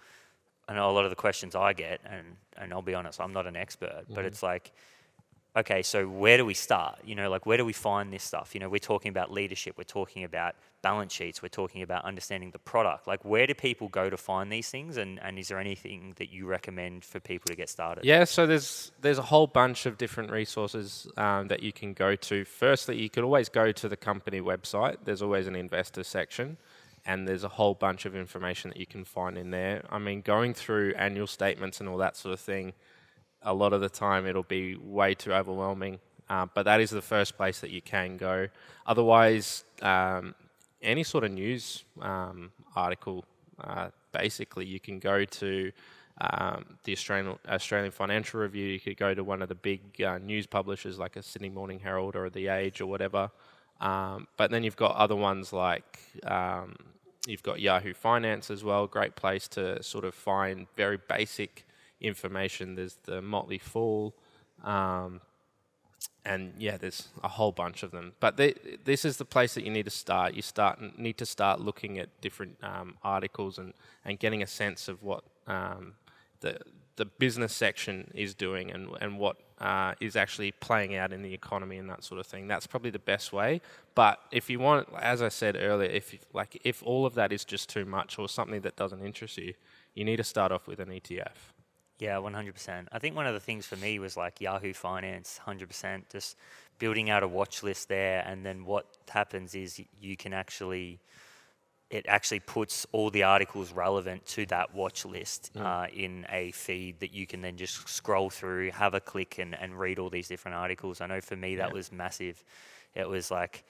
I 0.68 0.74
know 0.74 0.90
a 0.90 0.92
lot 0.92 1.06
of 1.06 1.10
the 1.10 1.16
questions 1.16 1.56
I 1.56 1.74
get, 1.74 2.02
and, 2.06 2.26
and 2.58 2.74
I'll 2.74 2.82
be 2.82 2.94
honest, 2.94 3.22
I'm 3.22 3.34
not 3.34 3.48
an 3.48 3.56
expert, 3.56 4.04
mm-hmm. 4.04 4.14
but 4.14 4.26
it's 4.26 4.44
like, 4.44 4.74
okay, 5.58 5.82
so 5.82 6.08
where 6.08 6.38
do 6.38 6.46
we 6.46 6.54
start? 6.54 7.00
You 7.06 7.16
know, 7.16 7.30
like 7.30 7.46
where 7.46 7.58
do 7.58 7.66
we 7.66 7.74
find 7.74 8.14
this 8.14 8.24
stuff? 8.24 8.54
You 8.54 8.60
know, 8.60 8.70
we're 8.70 8.80
talking 8.80 9.10
about 9.10 9.32
leadership, 9.32 9.76
we're 9.78 9.84
talking 9.84 10.24
about 10.24 10.56
balance 10.82 11.14
sheets, 11.14 11.42
we're 11.42 11.48
talking 11.50 11.82
about 11.82 12.06
understanding 12.06 12.52
the 12.52 12.60
product. 12.60 13.08
Like, 13.08 13.26
where 13.26 13.48
do 13.48 13.54
people 13.54 13.88
go 13.88 14.10
to 14.10 14.18
find 14.18 14.52
these 14.52 14.70
things? 14.70 14.98
And, 14.98 15.20
and 15.24 15.40
is 15.40 15.48
there 15.48 15.60
anything 15.60 16.14
that 16.18 16.30
you 16.30 16.46
recommend 16.46 17.04
for 17.04 17.20
people 17.20 17.48
to 17.48 17.56
get 17.56 17.70
started? 17.70 18.06
Yeah, 18.06 18.24
so 18.26 18.46
there's 18.46 18.92
there's 19.02 19.18
a 19.18 19.24
whole 19.24 19.48
bunch 19.48 19.86
of 19.86 19.98
different 19.98 20.32
resources 20.32 21.08
um, 21.18 21.48
that 21.48 21.64
you 21.64 21.74
can 21.74 21.94
go 21.94 22.16
to. 22.16 22.46
Firstly, 22.46 23.02
you 23.02 23.10
could 23.10 23.24
always 23.24 23.50
go 23.50 23.72
to 23.72 23.90
the 23.90 23.98
company 23.98 24.42
website. 24.42 24.98
There's 25.06 25.22
always 25.22 25.48
an 25.48 25.56
investor 25.56 26.04
section 26.04 26.58
and 27.08 27.26
there's 27.26 27.46
a 27.46 27.50
whole 27.50 27.74
bunch 27.74 28.06
of 28.06 28.16
information 28.16 28.70
that 28.70 28.78
you 28.78 28.86
can 28.86 29.06
find 29.06 29.38
in 29.38 29.50
there. 29.50 29.84
I 29.90 29.98
mean, 29.98 30.22
going 30.22 30.54
through 30.54 30.94
annual 30.96 31.26
statements 31.26 31.80
and 31.80 31.88
all 31.88 31.98
that 31.98 32.18
sort 32.18 32.34
of 32.34 32.40
thing, 32.40 32.74
a 33.42 33.54
lot 33.54 33.72
of 33.72 33.80
the 33.80 33.90
time 33.90 34.28
it'll 34.28 34.44
be 34.44 34.76
way 34.76 35.16
too 35.16 35.34
overwhelming. 35.34 36.00
Uh, 36.30 36.48
but 36.54 36.64
that 36.64 36.82
is 36.82 36.90
the 36.90 37.02
first 37.02 37.38
place 37.38 37.62
that 37.62 37.72
you 37.72 37.82
can 37.82 38.18
go. 38.18 38.50
Otherwise, 38.86 39.64
um, 39.82 40.36
any 40.82 41.02
sort 41.02 41.24
of 41.24 41.32
news 41.32 41.86
um, 42.02 42.52
article, 42.76 43.24
uh, 43.64 43.88
basically, 44.12 44.66
you 44.66 44.82
can 44.82 45.00
go 45.00 45.24
to 45.24 45.72
um, 46.20 46.66
the 46.84 46.92
Australian 46.92 47.38
Australian 47.48 47.92
Financial 47.92 48.42
Review. 48.42 48.68
You 48.68 48.82
could 48.82 48.98
go 48.98 49.14
to 49.14 49.24
one 49.24 49.42
of 49.42 49.48
the 49.48 49.56
big 49.56 50.02
uh, 50.02 50.18
news 50.18 50.46
publishers 50.46 51.00
like 51.00 51.16
a 51.16 51.24
Sydney 51.24 51.50
Morning 51.50 51.80
Herald 51.80 52.18
or 52.18 52.30
The 52.30 52.50
Age 52.50 52.82
or 52.82 52.88
whatever. 52.88 53.32
Um, 53.80 54.28
but 54.36 54.52
then 54.52 54.64
you've 54.64 54.76
got 54.76 54.96
other 54.96 55.16
ones 55.16 55.54
like 55.54 56.00
um, 56.26 56.76
You've 57.28 57.44
got 57.44 57.60
Yahoo 57.60 57.94
Finance 57.94 58.50
as 58.50 58.64
well, 58.64 58.88
great 58.88 59.18
place 59.18 59.50
to 59.50 59.84
sort 59.84 60.06
of 60.06 60.16
find 60.16 60.66
very 60.78 60.98
basic 60.98 61.66
information. 62.00 62.76
There's 62.76 62.98
the 63.04 63.22
Motley 63.22 63.58
Fool, 63.58 64.16
um, 64.64 65.20
and 66.24 66.54
yeah, 66.58 66.78
there's 66.78 67.10
a 67.22 67.28
whole 67.28 67.52
bunch 67.52 67.84
of 67.84 67.92
them. 67.92 68.14
But 68.22 68.38
this 68.38 69.04
is 69.04 69.18
the 69.18 69.26
place 69.26 69.56
that 69.56 69.66
you 69.66 69.72
need 69.72 69.84
to 69.84 69.92
start. 69.92 70.36
You 70.36 70.42
start 70.42 70.98
need 70.98 71.18
to 71.18 71.26
start 71.26 71.60
looking 71.60 72.00
at 72.00 72.08
different 72.22 72.56
um, 72.64 72.96
articles 73.04 73.58
and, 73.58 73.74
and 74.06 74.18
getting 74.18 74.42
a 74.42 74.48
sense 74.48 74.88
of 74.88 75.04
what 75.04 75.26
um, 75.48 75.96
the 76.40 76.60
the 76.98 77.06
business 77.06 77.54
section 77.54 78.12
is 78.14 78.34
doing 78.34 78.72
and 78.72 78.90
and 79.00 79.18
what 79.18 79.38
uh, 79.60 79.94
is 80.00 80.16
actually 80.16 80.52
playing 80.52 80.96
out 80.96 81.12
in 81.12 81.24
the 81.24 81.34
economy 81.34 81.78
and 81.78 81.90
that 81.90 82.04
sort 82.04 82.20
of 82.20 82.28
thing. 82.28 82.48
That's 82.48 82.68
probably 82.68 82.92
the 82.92 83.00
best 83.00 83.34
way. 83.34 83.62
But 83.96 84.20
if 84.32 84.50
you 84.50 84.60
want, 84.60 84.88
as 85.00 85.22
I 85.22 85.30
said 85.30 85.56
earlier, 85.56 85.90
if 85.90 86.14
like 86.34 86.60
if 86.64 86.84
all 86.84 87.06
of 87.06 87.16
that 87.16 87.32
is 87.32 87.46
just 87.46 87.70
too 87.70 87.86
much 87.86 88.20
or 88.20 88.28
something 88.28 88.62
that 88.62 88.76
doesn't 88.76 89.02
interest 89.04 89.38
you, 89.38 89.54
you 89.96 90.04
need 90.04 90.18
to 90.18 90.24
start 90.24 90.52
off 90.52 90.68
with 90.68 90.80
an 90.80 90.90
ETF. 90.90 91.54
Yeah, 92.00 92.18
100%. 92.18 92.88
I 92.92 93.00
think 93.00 93.16
one 93.16 93.26
of 93.26 93.34
the 93.34 93.40
things 93.40 93.66
for 93.66 93.76
me 93.78 93.98
was 93.98 94.16
like 94.16 94.40
Yahoo 94.40 94.72
Finance, 94.72 95.40
100%, 95.48 96.04
just 96.12 96.38
building 96.78 97.10
out 97.10 97.24
a 97.24 97.28
watch 97.28 97.64
list 97.64 97.90
there. 97.90 98.24
And 98.28 98.46
then 98.46 98.66
what 98.66 98.86
happens 99.10 99.56
is 99.56 99.82
you 100.00 100.16
can 100.16 100.32
actually 100.32 101.00
it 101.90 102.06
actually 102.08 102.42
puts 102.42 102.86
all 102.92 103.10
the 103.10 103.24
articles 103.24 103.72
relevant 103.72 104.26
to 104.26 104.46
that 104.48 104.74
watch 104.74 105.06
list 105.06 105.52
mm. 105.56 105.62
uh, 105.62 105.88
in 105.94 106.26
a 106.30 106.52
feed 106.52 107.00
that 107.00 107.14
you 107.14 107.26
can 107.26 107.42
then 107.42 107.56
just 107.56 107.88
scroll 107.88 108.30
through, 108.30 108.72
have 108.72 108.94
a 108.94 109.00
click, 109.00 109.40
and, 109.40 109.56
and 109.60 109.80
read 109.80 109.98
all 109.98 110.10
these 110.10 110.28
different 110.28 110.56
articles. 110.56 111.00
I 111.00 111.08
know 111.08 111.22
for 111.22 111.38
me 111.38 111.56
that 111.56 111.70
yeah. 111.70 111.74
was 111.74 111.92
massive. 111.92 112.44
It 112.94 113.08
was 113.08 113.32
like 113.32 113.64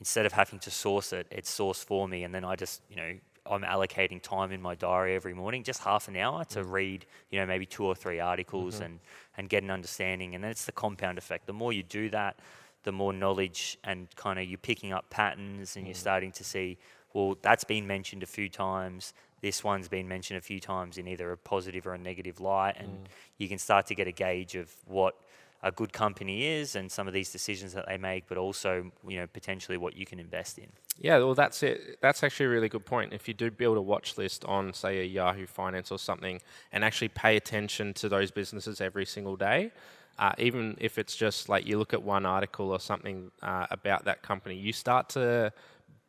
instead 0.00 0.26
of 0.26 0.32
having 0.32 0.58
to 0.58 0.70
source 0.70 1.12
it, 1.12 1.26
it's 1.30 1.56
sourced 1.56 1.82
for 1.82 2.06
me, 2.06 2.24
and 2.24 2.34
then 2.34 2.44
I 2.44 2.56
just 2.56 2.82
you 2.90 2.96
know 2.96 3.14
I'm 3.46 3.62
allocating 3.62 4.20
time 4.20 4.52
in 4.52 4.60
my 4.60 4.74
diary 4.74 5.14
every 5.14 5.32
morning, 5.32 5.64
just 5.64 5.80
half 5.80 6.08
an 6.08 6.16
hour 6.16 6.44
to 6.46 6.62
mm. 6.62 6.70
read 6.70 7.06
you 7.30 7.40
know 7.40 7.46
maybe 7.46 7.64
two 7.64 7.86
or 7.86 7.94
three 7.94 8.20
articles 8.20 8.74
mm-hmm. 8.74 8.84
and 8.84 9.00
and 9.38 9.48
get 9.48 9.62
an 9.62 9.70
understanding. 9.70 10.34
And 10.34 10.44
then 10.44 10.50
it's 10.50 10.66
the 10.66 10.72
compound 10.72 11.16
effect. 11.16 11.46
The 11.46 11.54
more 11.54 11.72
you 11.72 11.84
do 11.84 12.10
that, 12.10 12.38
the 12.82 12.92
more 12.92 13.14
knowledge 13.14 13.78
and 13.84 14.14
kind 14.14 14.38
of 14.38 14.46
you're 14.46 14.58
picking 14.58 14.92
up 14.92 15.08
patterns, 15.08 15.76
and 15.76 15.84
mm. 15.84 15.88
you're 15.88 15.94
starting 15.94 16.32
to 16.32 16.44
see 16.44 16.76
well, 17.14 17.36
that's 17.42 17.64
been 17.64 17.86
mentioned 17.86 18.22
a 18.22 18.26
few 18.26 18.48
times. 18.48 19.12
This 19.40 19.64
one's 19.64 19.88
been 19.88 20.08
mentioned 20.08 20.38
a 20.38 20.42
few 20.42 20.60
times 20.60 20.98
in 20.98 21.08
either 21.08 21.32
a 21.32 21.36
positive 21.36 21.86
or 21.86 21.94
a 21.94 21.98
negative 21.98 22.40
light, 22.40 22.76
and 22.78 22.88
mm. 22.88 23.06
you 23.38 23.48
can 23.48 23.58
start 23.58 23.86
to 23.86 23.94
get 23.94 24.06
a 24.06 24.12
gauge 24.12 24.54
of 24.54 24.72
what 24.86 25.16
a 25.64 25.70
good 25.70 25.92
company 25.92 26.44
is 26.46 26.74
and 26.74 26.90
some 26.90 27.06
of 27.06 27.14
these 27.14 27.30
decisions 27.30 27.72
that 27.72 27.86
they 27.86 27.96
make, 27.96 28.28
but 28.28 28.36
also 28.36 28.90
you 29.06 29.18
know 29.18 29.26
potentially 29.26 29.78
what 29.78 29.96
you 29.96 30.04
can 30.04 30.18
invest 30.18 30.58
in. 30.58 30.66
Yeah, 30.98 31.18
well, 31.18 31.34
that's 31.34 31.62
it. 31.62 31.98
That's 32.00 32.22
actually 32.22 32.46
a 32.46 32.50
really 32.50 32.68
good 32.68 32.84
point. 32.84 33.12
If 33.12 33.28
you 33.28 33.34
do 33.34 33.50
build 33.50 33.76
a 33.76 33.82
watch 33.82 34.18
list 34.18 34.44
on, 34.44 34.72
say, 34.72 35.00
a 35.00 35.04
Yahoo 35.04 35.46
Finance 35.46 35.90
or 35.90 35.98
something, 35.98 36.40
and 36.72 36.84
actually 36.84 37.08
pay 37.08 37.36
attention 37.36 37.94
to 37.94 38.08
those 38.08 38.30
businesses 38.30 38.80
every 38.80 39.06
single 39.06 39.36
day, 39.36 39.72
uh, 40.18 40.32
even 40.38 40.76
if 40.80 40.98
it's 40.98 41.16
just 41.16 41.48
like 41.48 41.66
you 41.66 41.78
look 41.78 41.94
at 41.94 42.02
one 42.02 42.26
article 42.26 42.70
or 42.70 42.80
something 42.80 43.30
uh, 43.42 43.66
about 43.70 44.04
that 44.04 44.22
company, 44.22 44.56
you 44.56 44.72
start 44.72 45.08
to 45.10 45.52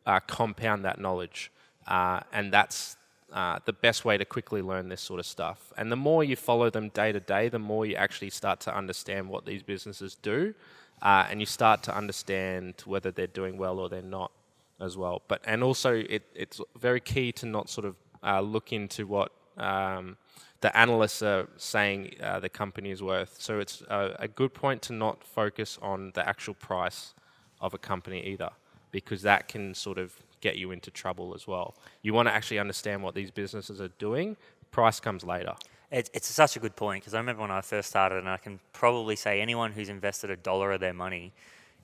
uh, 0.06 0.20
compound 0.20 0.84
that 0.84 1.00
knowledge. 1.00 1.50
Uh, 1.86 2.20
and 2.32 2.52
that's 2.52 2.96
uh, 3.32 3.58
the 3.64 3.72
best 3.72 4.04
way 4.04 4.16
to 4.16 4.24
quickly 4.24 4.62
learn 4.62 4.88
this 4.88 5.00
sort 5.00 5.20
of 5.20 5.26
stuff. 5.26 5.72
And 5.76 5.90
the 5.90 5.96
more 5.96 6.22
you 6.24 6.36
follow 6.36 6.70
them 6.70 6.88
day 6.90 7.12
to 7.12 7.20
day, 7.20 7.48
the 7.48 7.58
more 7.58 7.84
you 7.84 7.96
actually 7.96 8.30
start 8.30 8.60
to 8.60 8.76
understand 8.76 9.28
what 9.28 9.44
these 9.44 9.62
businesses 9.62 10.14
do, 10.14 10.54
uh, 11.02 11.26
and 11.28 11.40
you 11.40 11.46
start 11.46 11.82
to 11.84 11.96
understand 11.96 12.74
whether 12.86 13.10
they're 13.10 13.26
doing 13.26 13.58
well 13.58 13.78
or 13.78 13.88
they're 13.88 14.02
not 14.02 14.30
as 14.80 14.96
well. 14.96 15.22
But 15.28 15.42
and 15.44 15.62
also 15.62 15.94
it, 15.94 16.22
it's 16.34 16.60
very 16.78 17.00
key 17.00 17.32
to 17.32 17.46
not 17.46 17.68
sort 17.68 17.86
of 17.86 17.96
uh, 18.22 18.40
look 18.40 18.72
into 18.72 19.06
what 19.06 19.32
um, 19.56 20.16
the 20.60 20.76
analysts 20.76 21.22
are 21.22 21.48
saying 21.56 22.14
uh, 22.22 22.40
the 22.40 22.48
company 22.48 22.90
is 22.90 23.02
worth. 23.02 23.36
So 23.38 23.58
it's 23.58 23.82
a, 23.82 24.16
a 24.20 24.28
good 24.28 24.54
point 24.54 24.80
to 24.82 24.92
not 24.92 25.22
focus 25.22 25.78
on 25.82 26.12
the 26.14 26.26
actual 26.26 26.54
price 26.54 27.14
of 27.60 27.74
a 27.74 27.78
company 27.78 28.22
either, 28.22 28.50
because 28.94 29.22
that 29.22 29.48
can 29.48 29.74
sort 29.74 29.98
of 29.98 30.14
get 30.40 30.54
you 30.56 30.70
into 30.70 30.88
trouble 30.88 31.34
as 31.34 31.48
well. 31.48 31.74
You 32.02 32.14
want 32.14 32.28
to 32.28 32.32
actually 32.32 32.60
understand 32.60 33.02
what 33.02 33.16
these 33.16 33.32
businesses 33.32 33.80
are 33.80 33.88
doing. 33.98 34.36
Price 34.70 35.00
comes 35.00 35.24
later. 35.24 35.54
It, 35.90 36.10
it's 36.14 36.28
such 36.28 36.54
a 36.54 36.60
good 36.60 36.76
point 36.76 37.02
because 37.02 37.12
I 37.12 37.18
remember 37.18 37.42
when 37.42 37.50
I 37.50 37.60
first 37.60 37.88
started, 37.90 38.18
and 38.18 38.28
I 38.28 38.36
can 38.36 38.60
probably 38.72 39.16
say 39.16 39.40
anyone 39.40 39.72
who's 39.72 39.88
invested 39.88 40.30
a 40.30 40.36
dollar 40.36 40.70
of 40.70 40.80
their 40.80 40.94
money, 40.94 41.32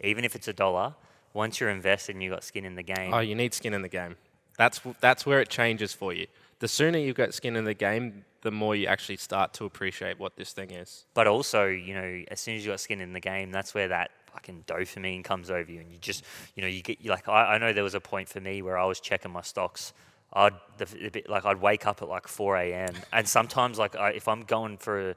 even 0.02 0.24
if 0.24 0.36
it's 0.36 0.46
a 0.46 0.52
dollar, 0.52 0.94
once 1.34 1.58
you're 1.58 1.70
invested 1.70 2.14
and 2.14 2.22
you've 2.22 2.32
got 2.32 2.44
skin 2.44 2.64
in 2.64 2.76
the 2.76 2.84
game. 2.84 3.12
Oh, 3.12 3.18
you 3.18 3.34
need 3.34 3.54
skin 3.54 3.74
in 3.74 3.82
the 3.82 3.88
game. 3.88 4.14
That's 4.56 4.80
that's 5.00 5.26
where 5.26 5.40
it 5.40 5.48
changes 5.48 5.92
for 5.92 6.12
you. 6.12 6.28
The 6.60 6.68
sooner 6.68 6.98
you've 6.98 7.16
got 7.16 7.34
skin 7.34 7.56
in 7.56 7.64
the 7.64 7.74
game, 7.74 8.24
the 8.42 8.52
more 8.52 8.76
you 8.76 8.86
actually 8.86 9.16
start 9.16 9.52
to 9.54 9.64
appreciate 9.64 10.20
what 10.20 10.36
this 10.36 10.52
thing 10.52 10.70
is. 10.70 11.06
But 11.14 11.26
also, 11.26 11.66
you 11.66 11.94
know, 11.94 12.22
as 12.28 12.40
soon 12.40 12.54
as 12.54 12.64
you 12.64 12.70
got 12.70 12.78
skin 12.78 13.00
in 13.00 13.12
the 13.14 13.20
game, 13.20 13.50
that's 13.50 13.74
where 13.74 13.88
that 13.88 14.12
fucking 14.32 14.64
dopamine 14.66 15.24
comes 15.24 15.50
over 15.50 15.70
you, 15.70 15.80
and 15.80 15.90
you 15.90 15.98
just, 15.98 16.24
you 16.54 16.62
know, 16.62 16.68
you 16.68 16.82
get 16.82 17.04
like 17.06 17.28
I, 17.28 17.54
I 17.54 17.58
know 17.58 17.72
there 17.72 17.84
was 17.84 17.94
a 17.94 18.00
point 18.00 18.28
for 18.28 18.40
me 18.40 18.62
where 18.62 18.78
I 18.78 18.84
was 18.84 19.00
checking 19.00 19.30
my 19.30 19.42
stocks. 19.42 19.92
I'd 20.32 20.54
the, 20.78 21.10
bit, 21.10 21.28
like 21.28 21.44
I'd 21.44 21.60
wake 21.60 21.86
up 21.86 22.02
at 22.02 22.08
like 22.08 22.28
4 22.28 22.56
a.m. 22.58 22.94
and 23.12 23.28
sometimes 23.28 23.78
like 23.78 23.96
I, 23.96 24.10
if 24.10 24.28
I'm 24.28 24.42
going 24.42 24.76
for 24.78 25.10
a, 25.10 25.14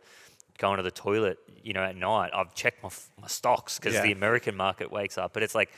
going 0.58 0.78
to 0.78 0.84
the 0.84 0.91
toilet, 0.91 1.38
you 1.63 1.73
know, 1.73 1.84
at 1.84 1.95
night, 1.95 2.32
I've 2.34 2.56
checked 2.56 2.82
my, 2.84 2.89
my 3.21 3.28
stocks 3.28 3.78
because 3.78 3.93
Yeah. 3.93 4.02
the 4.04 4.12
American 4.12 4.56
market 4.56 4.91
wakes 4.91 5.17
up. 5.17 5.34
But 5.34 5.43
it's 5.43 5.54
like 5.54 5.71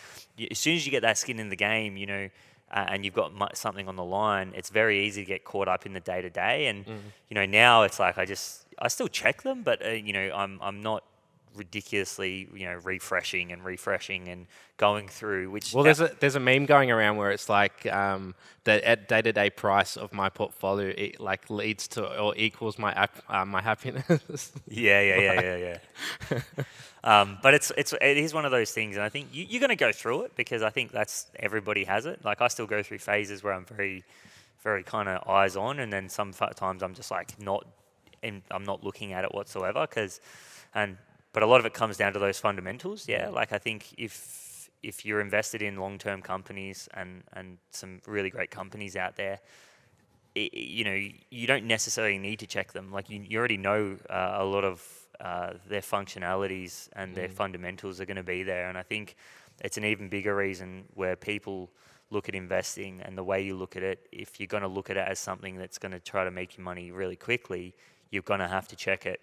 as 0.52 0.58
soon 0.58 0.76
as 0.76 0.86
you 0.86 0.92
get 0.92 1.02
that 1.02 1.18
skin 1.18 1.40
in 1.40 1.50
the 1.50 1.56
game, 1.58 1.98
you 1.98 2.06
know, 2.06 2.30
uh, 2.72 2.86
and 2.90 3.06
you've 3.06 3.14
got 3.14 3.32
something 3.58 3.88
on 3.88 3.96
the 3.96 4.04
line, 4.04 4.54
it's 4.56 4.70
very 4.70 5.06
easy 5.06 5.22
to 5.24 5.28
get 5.28 5.44
caught 5.44 5.68
up 5.68 5.86
in 5.86 5.94
the 5.94 6.00
day 6.00 6.22
to 6.22 6.30
day. 6.30 6.68
And 6.68 6.86
you 7.30 7.36
know, 7.36 7.46
now 7.46 7.84
it's 7.84 8.00
like 8.00 8.18
I 8.18 8.26
just 8.26 8.66
I 8.80 8.88
still 8.88 9.08
check 9.08 9.44
them, 9.44 9.64
but 9.64 9.86
uh, 9.86 9.90
you 9.90 10.14
know, 10.14 10.32
I'm 10.34 10.60
I'm 10.62 10.82
not 10.82 11.04
ridiculously 11.56 12.48
you 12.54 12.66
know 12.66 12.80
refreshing 12.84 13.52
and 13.52 13.64
refreshing 13.64 14.28
and 14.28 14.48
going 14.78 15.08
through 15.08 15.50
which 15.50 15.74
Well, 15.74 15.84
there's 15.84 16.02
a 16.02 16.12
there's 16.20 16.36
a 16.36 16.40
meme 16.40 16.66
going 16.66 16.92
around 16.92 17.18
where 17.18 17.32
it's 17.32 17.48
like 17.48 17.86
um, 17.88 18.36
the 18.66 18.98
day 19.08 19.22
to 19.22 19.32
day 19.32 19.50
price 19.50 19.96
of 19.96 20.12
my 20.14 20.30
portfolio 20.30 20.94
it 20.98 21.20
like 21.20 21.50
leads 21.50 21.88
to 21.90 22.20
or 22.20 22.36
equals 22.36 22.78
my 22.78 23.08
uh, 23.30 23.46
my 23.46 23.62
happiness. 23.62 24.52
Yeah, 24.68 25.02
yeah, 25.02 25.20
yeah, 25.20 25.42
yeah, 25.42 25.78
yeah. 26.32 26.40
um, 27.04 27.38
but 27.42 27.54
it's 27.54 27.72
it's 27.78 27.94
it 27.94 28.18
is 28.18 28.34
one 28.34 28.46
of 28.46 28.52
those 28.52 28.72
things, 28.72 28.96
and 28.96 29.04
I 29.04 29.10
think 29.10 29.30
you, 29.32 29.46
you're 29.48 29.60
going 29.60 29.70
to 29.70 29.76
go 29.76 29.92
through 29.92 30.24
it 30.24 30.36
because 30.36 30.62
I 30.62 30.70
think 30.70 30.92
that's 30.92 31.28
everybody 31.40 31.84
has 31.86 32.06
it. 32.06 32.26
Like 32.26 32.42
I 32.42 32.48
still 32.48 32.68
go 32.68 32.84
through 32.84 33.00
phases 33.00 33.44
where 33.44 33.54
I'm 33.54 33.66
very, 33.66 34.04
very 34.64 34.84
kind 34.84 35.08
of 35.08 35.28
eyes 35.28 35.56
on, 35.56 35.80
and 35.80 35.92
then 35.94 36.10
some 36.10 36.34
fa- 36.34 36.54
times 36.56 36.84
I'm 36.84 36.94
just 36.94 37.12
like 37.12 37.40
not, 37.40 37.66
I'm 38.24 38.64
not 38.64 38.84
looking 38.84 39.14
at 39.14 39.24
it 39.24 39.34
whatsoever. 39.34 39.86
Because, 39.88 40.20
and 40.74 40.98
but 41.36 41.44
a 41.44 41.46
lot 41.54 41.60
of 41.60 41.66
it 41.66 41.74
comes 41.82 41.96
down 41.98 42.14
to 42.14 42.20
those 42.20 42.40
fundamentals. 42.40 43.08
Yeah, 43.08 43.30
like 43.40 43.52
I 43.54 43.60
think 43.60 43.80
if 43.98 44.14
if 44.82 45.06
you're 45.06 45.22
invested 45.22 45.62
in 45.62 45.74
long 45.86 45.98
term 46.06 46.22
companies 46.22 46.88
and 47.00 47.24
and 47.38 47.48
some 47.72 48.02
really 48.08 48.30
great 48.38 48.52
companies 48.60 48.96
out 48.96 49.16
there, 49.16 49.38
i- 50.36 50.50
i- 50.54 50.70
you 50.78 50.84
know, 50.84 51.00
you 51.40 51.48
don't 51.48 51.66
necessarily 51.66 52.18
need 52.18 52.40
to 52.40 52.48
check 52.48 52.72
them. 52.74 52.92
Like 52.98 53.10
you, 53.10 53.20
you 53.32 53.38
already 53.40 53.58
know 53.58 53.98
uh, 54.10 54.38
a 54.40 54.46
lot 54.56 54.64
of 54.64 54.78
uh, 55.20 55.54
their 55.72 55.82
functionalities 55.82 56.90
and 56.94 57.16
their 57.16 57.30
fundamentals 57.30 58.02
are 58.02 58.06
going 58.06 58.18
to 58.18 58.24
be 58.24 58.44
there. 58.44 58.68
And 58.70 58.78
I 58.78 58.84
think 58.84 59.16
it's 59.62 59.78
an 59.78 59.86
even 59.86 60.10
bigger 60.10 60.36
reason 60.36 60.86
where 60.94 61.16
people 61.16 61.70
look 62.10 62.28
at 62.30 62.36
investing 62.36 63.02
and 63.02 63.18
the 63.18 63.24
way 63.24 63.40
you 63.48 63.56
look 63.56 63.76
at 63.78 63.84
it. 63.84 64.08
If 64.12 64.40
you're 64.40 64.48
going 64.56 64.64
to 64.70 64.74
look 64.78 64.90
at 64.90 64.98
it 64.98 65.08
as 65.08 65.20
something 65.20 65.56
that's 65.56 65.78
going 65.78 65.94
to 65.94 66.00
try 66.02 66.24
to 66.26 66.32
make 66.32 66.58
you 66.58 66.64
money 66.64 66.92
really 66.92 67.16
quickly, 67.16 67.74
you're 68.12 68.24
going 68.32 68.42
to 68.42 68.48
have 68.48 68.68
to 68.68 68.76
check 68.76 69.06
it, 69.06 69.20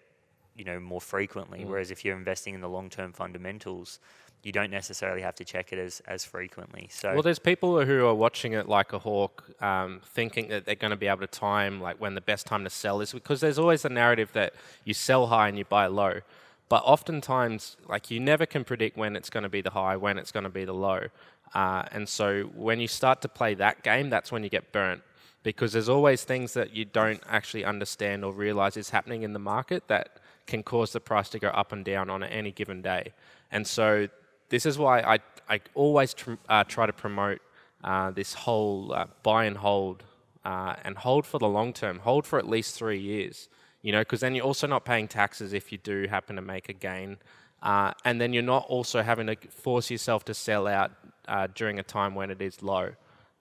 you 0.57 0.65
know, 0.65 0.79
more 0.79 1.01
frequently. 1.01 1.65
Whereas 1.65 1.91
if 1.91 2.05
you're 2.05 2.17
investing 2.17 2.55
in 2.55 2.61
the 2.61 2.69
long-term 2.69 3.13
fundamentals, 3.13 3.99
you 4.43 4.51
don't 4.51 4.71
necessarily 4.71 5.23
have 5.23 5.37
to 5.37 5.45
check 5.45 5.73
it 5.73 5.79
as, 5.79 6.03
as 6.07 6.25
frequently. 6.25 6.89
So 6.91 7.13
Well, 7.13 7.23
there's 7.23 7.39
people 7.39 7.85
who 7.85 8.07
are 8.07 8.15
watching 8.15 8.55
it 8.55 8.69
like 8.69 8.93
a 8.93 8.99
hawk, 8.99 9.45
um, 9.63 10.01
thinking 10.05 10.49
that 10.49 10.67
they're 10.67 10.75
going 10.75 10.91
to 10.91 10.97
be 10.97 11.07
able 11.07 11.21
to 11.21 11.27
time 11.29 11.81
like 11.81 12.01
when 12.01 12.15
the 12.15 12.21
best 12.21 12.47
time 12.47 12.65
to 12.65 12.71
sell 12.71 13.01
is, 13.01 13.13
because 13.13 13.41
there's 13.41 13.59
always 13.59 13.83
the 13.83 13.89
narrative 13.89 14.31
that 14.33 14.55
you 14.85 14.95
sell 14.95 15.29
high 15.29 15.49
and 15.49 15.57
you 15.57 15.65
buy 15.65 15.87
low. 15.87 16.21
But 16.69 16.83
oftentimes, 16.85 17.77
like 17.89 18.11
you 18.11 18.19
never 18.19 18.47
can 18.47 18.65
predict 18.65 18.97
when 18.97 19.15
it's 19.15 19.31
going 19.31 19.43
to 19.45 19.49
be 19.49 19.61
the 19.61 19.71
high, 19.71 19.97
when 19.97 20.19
it's 20.19 20.33
going 20.33 20.45
to 20.45 20.51
be 20.51 20.65
the 20.65 20.75
low. 20.75 21.07
Uh, 21.55 21.85
and 21.93 22.09
so 22.09 22.45
when 22.55 22.81
you 22.81 22.89
start 22.89 23.21
to 23.23 23.29
play 23.29 23.55
that 23.55 23.83
game, 23.83 24.11
that's 24.11 24.33
when 24.33 24.43
you 24.43 24.49
get 24.49 24.73
burnt. 24.73 25.03
Because 25.43 25.73
there's 25.73 25.89
always 25.89 26.25
things 26.25 26.55
that 26.55 26.75
you 26.75 26.85
don't 26.85 27.21
actually 27.29 27.65
understand 27.65 28.25
or 28.25 28.33
realize 28.33 28.77
is 28.77 28.91
happening 28.91 29.23
in 29.23 29.33
the 29.33 29.39
market 29.39 29.89
that 29.89 30.19
can 30.47 30.63
cause 30.63 30.93
the 30.93 31.01
price 31.01 31.29
to 31.31 31.39
go 31.39 31.49
up 31.49 31.73
and 31.73 31.85
down 31.85 32.11
on 32.11 32.23
any 32.23 32.53
given 32.53 32.83
day. 32.83 33.13
And 33.51 33.67
so 33.67 34.09
this 34.49 34.67
is 34.67 34.79
why 34.79 35.01
I, 35.01 35.19
I 35.49 35.61
always 35.75 36.15
tr- 36.15 36.35
uh, 36.49 36.65
try 36.65 36.87
to 36.87 36.93
promote 36.93 37.41
uh, 37.83 38.11
this 38.11 38.35
whole 38.35 38.93
uh, 38.93 39.07
buy 39.23 39.45
and 39.47 39.57
hold 39.57 40.05
uh, 40.45 40.75
and 40.85 40.97
hold 40.97 41.27
for 41.27 41.39
the 41.39 41.49
long 41.49 41.73
term, 41.73 42.01
hold 42.01 42.27
for 42.27 42.39
at 42.39 42.49
least 42.49 42.75
three 42.75 42.99
years, 42.99 43.49
you 43.81 43.93
know, 43.93 44.01
because 44.01 44.21
then 44.21 44.35
you're 44.35 44.45
also 44.45 44.67
not 44.67 44.85
paying 44.85 45.09
taxes 45.09 45.53
if 45.53 45.71
you 45.73 45.79
do 45.79 46.07
happen 46.09 46.37
to 46.37 46.43
make 46.43 46.69
a 46.69 46.73
gain. 46.73 47.19
Uh, 47.63 47.93
and 48.05 48.21
then 48.21 48.33
you're 48.33 48.43
not 48.43 48.67
also 48.69 49.03
having 49.03 49.27
to 49.29 49.37
force 49.49 49.91
yourself 49.91 50.25
to 50.25 50.35
sell 50.35 50.67
out 50.67 50.91
uh, 51.29 51.47
during 51.55 51.79
a 51.79 51.83
time 51.83 52.15
when 52.15 52.31
it 52.31 52.43
is 52.43 52.63
low, 52.63 52.91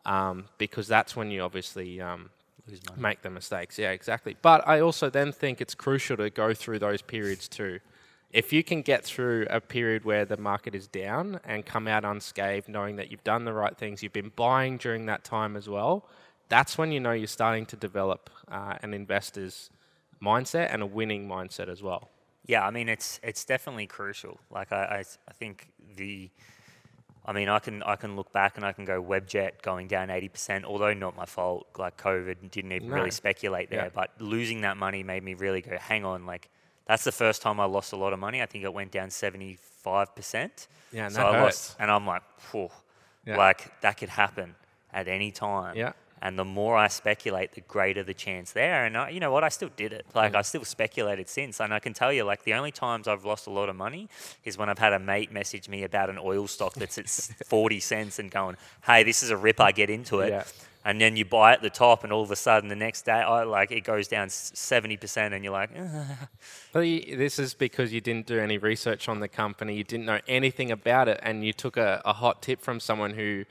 um, 0.06 0.46
because 0.58 0.88
that's 0.88 1.16
when 1.16 1.32
you 1.32 1.42
obviously 1.42 2.02
um, 2.02 2.30
make 2.98 3.22
the 3.22 3.30
mistakes. 3.30 3.78
Yeah, 3.78 3.92
exactly. 3.92 4.36
But 4.42 4.68
I 4.68 4.80
also 4.80 5.10
then 5.10 5.32
think 5.32 5.62
it's 5.62 5.76
crucial 5.76 6.18
to 6.18 6.30
go 6.30 6.54
through 6.54 6.80
those 6.80 7.02
periods 7.02 7.48
too. 7.48 7.80
If 8.32 8.54
you 8.54 8.64
can 8.64 8.82
get 8.82 9.04
through 9.04 9.48
a 9.50 9.60
period 9.60 10.06
where 10.06 10.24
the 10.24 10.38
market 10.38 10.74
is 10.74 10.88
down 10.88 11.42
and 11.44 11.66
come 11.66 11.88
out 11.88 12.06
unscathed, 12.06 12.70
knowing 12.70 12.96
that 12.96 13.12
you've 13.12 13.24
done 13.26 13.44
the 13.44 13.54
right 13.54 13.78
things, 13.78 14.02
you've 14.02 14.14
been 14.14 14.32
buying 14.36 14.78
during 14.78 15.06
that 15.08 15.26
time 15.26 15.58
as 15.58 15.68
well, 15.68 16.08
that's 16.48 16.78
when 16.78 16.92
you 16.92 17.00
know 17.00 17.12
you're 17.12 17.28
starting 17.28 17.66
to 17.66 17.76
develop 17.76 18.30
uh, 18.50 18.76
an 18.82 18.94
investor's 18.94 19.70
mindset 20.22 20.74
and 20.74 20.82
a 20.82 20.86
winning 20.86 21.28
mindset 21.28 21.68
as 21.68 21.82
well. 21.84 22.10
Yeah, 22.46 22.66
I 22.66 22.72
mean 22.72 22.90
it's 22.90 23.20
it's 23.24 23.46
definitely 23.46 23.88
crucial. 23.88 24.40
Like 24.50 24.72
I 24.72 25.04
I 25.28 25.34
think 25.34 25.72
the, 25.96 26.30
I 27.26 27.34
mean 27.34 27.50
I 27.50 27.60
can 27.60 27.84
I 27.84 27.96
can 27.96 28.16
look 28.16 28.32
back 28.32 28.58
and 28.58 28.66
I 28.66 28.72
can 28.74 28.86
go 28.86 29.02
Webjet 29.02 29.62
going 29.62 29.88
down 29.88 30.10
eighty 30.10 30.28
percent, 30.30 30.66
although 30.66 30.94
not 30.94 31.16
my 31.16 31.26
fault. 31.26 31.68
Like 31.78 31.98
COVID 31.98 32.50
didn't 32.52 32.72
even 32.72 32.90
No. 32.90 32.96
really 32.96 33.12
speculate 33.12 33.70
there, 33.70 33.84
Yeah. 33.86 33.90
but 33.94 34.10
losing 34.20 34.62
that 34.62 34.76
money 34.78 35.04
made 35.04 35.24
me 35.24 35.34
really 35.36 35.62
go, 35.62 35.78
hang 35.78 36.04
on, 36.06 36.26
like 36.26 36.50
that's 36.88 37.04
the 37.04 37.12
first 37.12 37.42
time 37.42 37.60
I 37.60 37.66
lost 37.66 37.94
a 37.94 37.96
lot 37.96 38.12
of 38.12 38.20
money. 38.20 38.42
I 38.42 38.46
think 38.48 38.64
it 38.64 38.74
went 38.74 38.92
down 38.92 39.10
seventy 39.12 39.58
five 39.84 40.16
percent. 40.16 40.68
Yeah, 40.92 41.06
and 41.06 41.14
so 41.14 41.22
that 41.22 41.28
I 41.28 41.40
hurts. 41.40 41.70
lost, 41.70 41.76
and 41.80 41.92
I'm 41.92 42.06
like, 42.08 42.24
Phew, 42.40 42.70
Yeah. 43.26 43.38
like 43.38 43.80
that 43.82 43.98
could 43.98 44.10
happen 44.10 44.56
at 44.92 45.08
any 45.08 45.32
time. 45.32 45.76
Yeah. 45.78 45.94
And 46.22 46.38
the 46.38 46.46
more 46.46 46.78
I 46.78 46.88
speculate, 46.88 47.54
the 47.54 47.62
greater 47.62 48.04
the 48.04 48.14
chance 48.14 48.52
there. 48.52 48.86
And 48.86 48.96
I, 48.96 49.10
you 49.10 49.20
know 49.20 49.32
what? 49.32 49.44
I 49.44 49.50
still 49.50 49.72
did 49.76 49.92
it. 49.92 50.06
Like 50.14 50.36
I 50.36 50.44
still 50.44 50.64
speculated 50.64 51.28
since. 51.28 51.60
And 51.60 51.74
I 51.74 51.80
can 51.80 51.94
tell 51.94 52.14
you, 52.14 52.24
like 52.24 52.44
the 52.44 52.54
only 52.54 52.72
times 52.72 53.08
I've 53.08 53.26
lost 53.26 53.48
a 53.48 53.50
lot 53.50 53.70
of 53.70 53.76
money 53.76 54.08
is 54.44 54.58
when 54.58 54.70
I've 54.70 54.80
had 54.80 54.94
a 54.94 55.00
mate 55.00 55.32
message 55.32 55.68
me 55.68 55.84
about 55.84 56.10
an 56.10 56.20
oil 56.22 56.48
stock 56.48 56.74
that's 56.76 56.98
at 57.00 57.10
40 57.46 57.80
cents 57.80 58.20
and 58.20 58.30
going, 58.30 58.58
hey, 58.86 59.04
this 59.04 59.24
is 59.24 59.32
a 59.32 59.38
rip. 59.38 59.60
I 59.60 59.72
get 59.72 59.90
into 59.90 60.20
it. 60.20 60.30
Yeah. 60.30 60.44
And 60.84 61.00
then 61.00 61.16
you 61.16 61.26
buy 61.26 61.54
at 61.54 61.62
the 61.62 61.70
top, 61.70 62.04
and 62.04 62.12
all 62.12 62.24
of 62.24 62.32
a 62.32 62.36
sudden, 62.36 62.68
the 62.68 62.76
next 62.76 63.04
day, 63.04 63.12
I, 63.12 63.44
like 63.44 63.72
it 63.72 63.82
goes 63.82 64.08
down 64.08 64.30
70%, 64.30 65.32
and 65.32 65.44
you're 65.44 65.54
like, 65.54 65.70
this 66.74 67.38
is 67.38 67.54
because 67.54 67.94
you 67.94 68.02
didn't 68.02 68.26
do 68.26 68.40
any 68.40 68.58
research 68.58 69.08
on 69.08 69.20
the 69.20 69.28
company, 69.28 69.76
you 69.76 69.84
didn't 69.84 70.08
know 70.08 70.20
anything 70.28 70.72
about 70.72 71.08
it, 71.08 71.20
and 71.22 71.46
you 71.46 71.54
took 71.54 71.78
a, 71.78 72.02
a 72.04 72.14
hot 72.14 72.42
tip 72.42 72.62
from 72.62 72.80
someone 72.80 73.14
who 73.14 73.46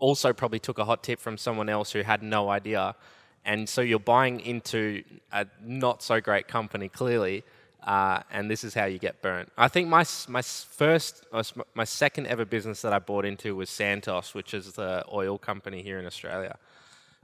also 0.00 0.32
probably 0.32 0.58
took 0.58 0.78
a 0.78 0.84
hot 0.84 1.02
tip 1.02 1.20
from 1.20 1.38
someone 1.38 1.68
else 1.68 1.92
who 1.92 2.02
had 2.02 2.22
no 2.22 2.50
idea. 2.50 2.96
And 3.44 3.68
so 3.68 3.80
you're 3.80 3.98
buying 3.98 4.40
into 4.40 5.02
a 5.32 5.46
not 5.64 6.02
so 6.02 6.20
great 6.20 6.48
company, 6.48 6.88
clearly, 6.88 7.44
uh, 7.84 8.20
and 8.30 8.50
this 8.50 8.64
is 8.64 8.74
how 8.74 8.84
you 8.84 8.98
get 8.98 9.22
burnt. 9.22 9.50
I 9.56 9.68
think 9.68 9.88
my, 9.88 10.04
my 10.28 10.42
first, 10.42 11.24
uh, 11.32 11.42
my 11.74 11.84
second 11.84 12.26
ever 12.26 12.44
business 12.44 12.82
that 12.82 12.92
I 12.92 12.98
bought 12.98 13.24
into 13.24 13.56
was 13.56 13.70
Santos, 13.70 14.34
which 14.34 14.52
is 14.52 14.72
the 14.72 15.04
oil 15.10 15.38
company 15.38 15.82
here 15.82 15.98
in 15.98 16.06
Australia. 16.06 16.56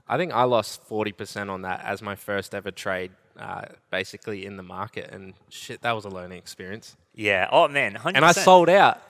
I 0.09 0.17
think 0.17 0.31
I 0.31 0.43
lost 0.43 0.87
40% 0.87 1.49
on 1.49 1.63
that 1.63 1.83
as 1.83 2.01
my 2.01 2.15
first 2.15 2.55
ever 2.55 2.71
trade, 2.71 3.11
uh, 3.37 3.65
basically 3.91 4.45
in 4.45 4.57
the 4.57 4.63
market. 4.63 5.09
And 5.11 5.33
shit, 5.49 5.81
that 5.81 5.93
was 5.93 6.05
a 6.05 6.09
learning 6.09 6.37
experience. 6.37 6.95
yeah. 7.13 7.47
Oh, 7.51 7.67
man. 7.67 7.93
100%. 7.93 8.11
And 8.15 8.25
I 8.25 8.31
sold 8.31 8.69
out. 8.69 9.01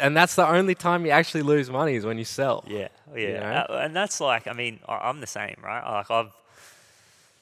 And 0.00 0.16
that's 0.16 0.36
the 0.36 0.46
only 0.46 0.74
time 0.74 1.04
you 1.04 1.10
actually 1.10 1.42
lose 1.42 1.70
money 1.70 1.94
is 1.94 2.04
when 2.04 2.16
you 2.18 2.24
sell. 2.24 2.64
Yeah, 2.66 2.88
yeah, 3.14 3.40
know? 3.40 3.74
Uh, 3.74 3.80
and 3.84 3.96
that's 3.96 4.20
like, 4.20 4.46
I 4.46 4.52
mean, 4.52 4.78
I'm 4.86 5.20
the 5.20 5.26
same, 5.26 5.56
right? 5.62 5.82
Like 5.84 6.10
I've, 6.10 6.32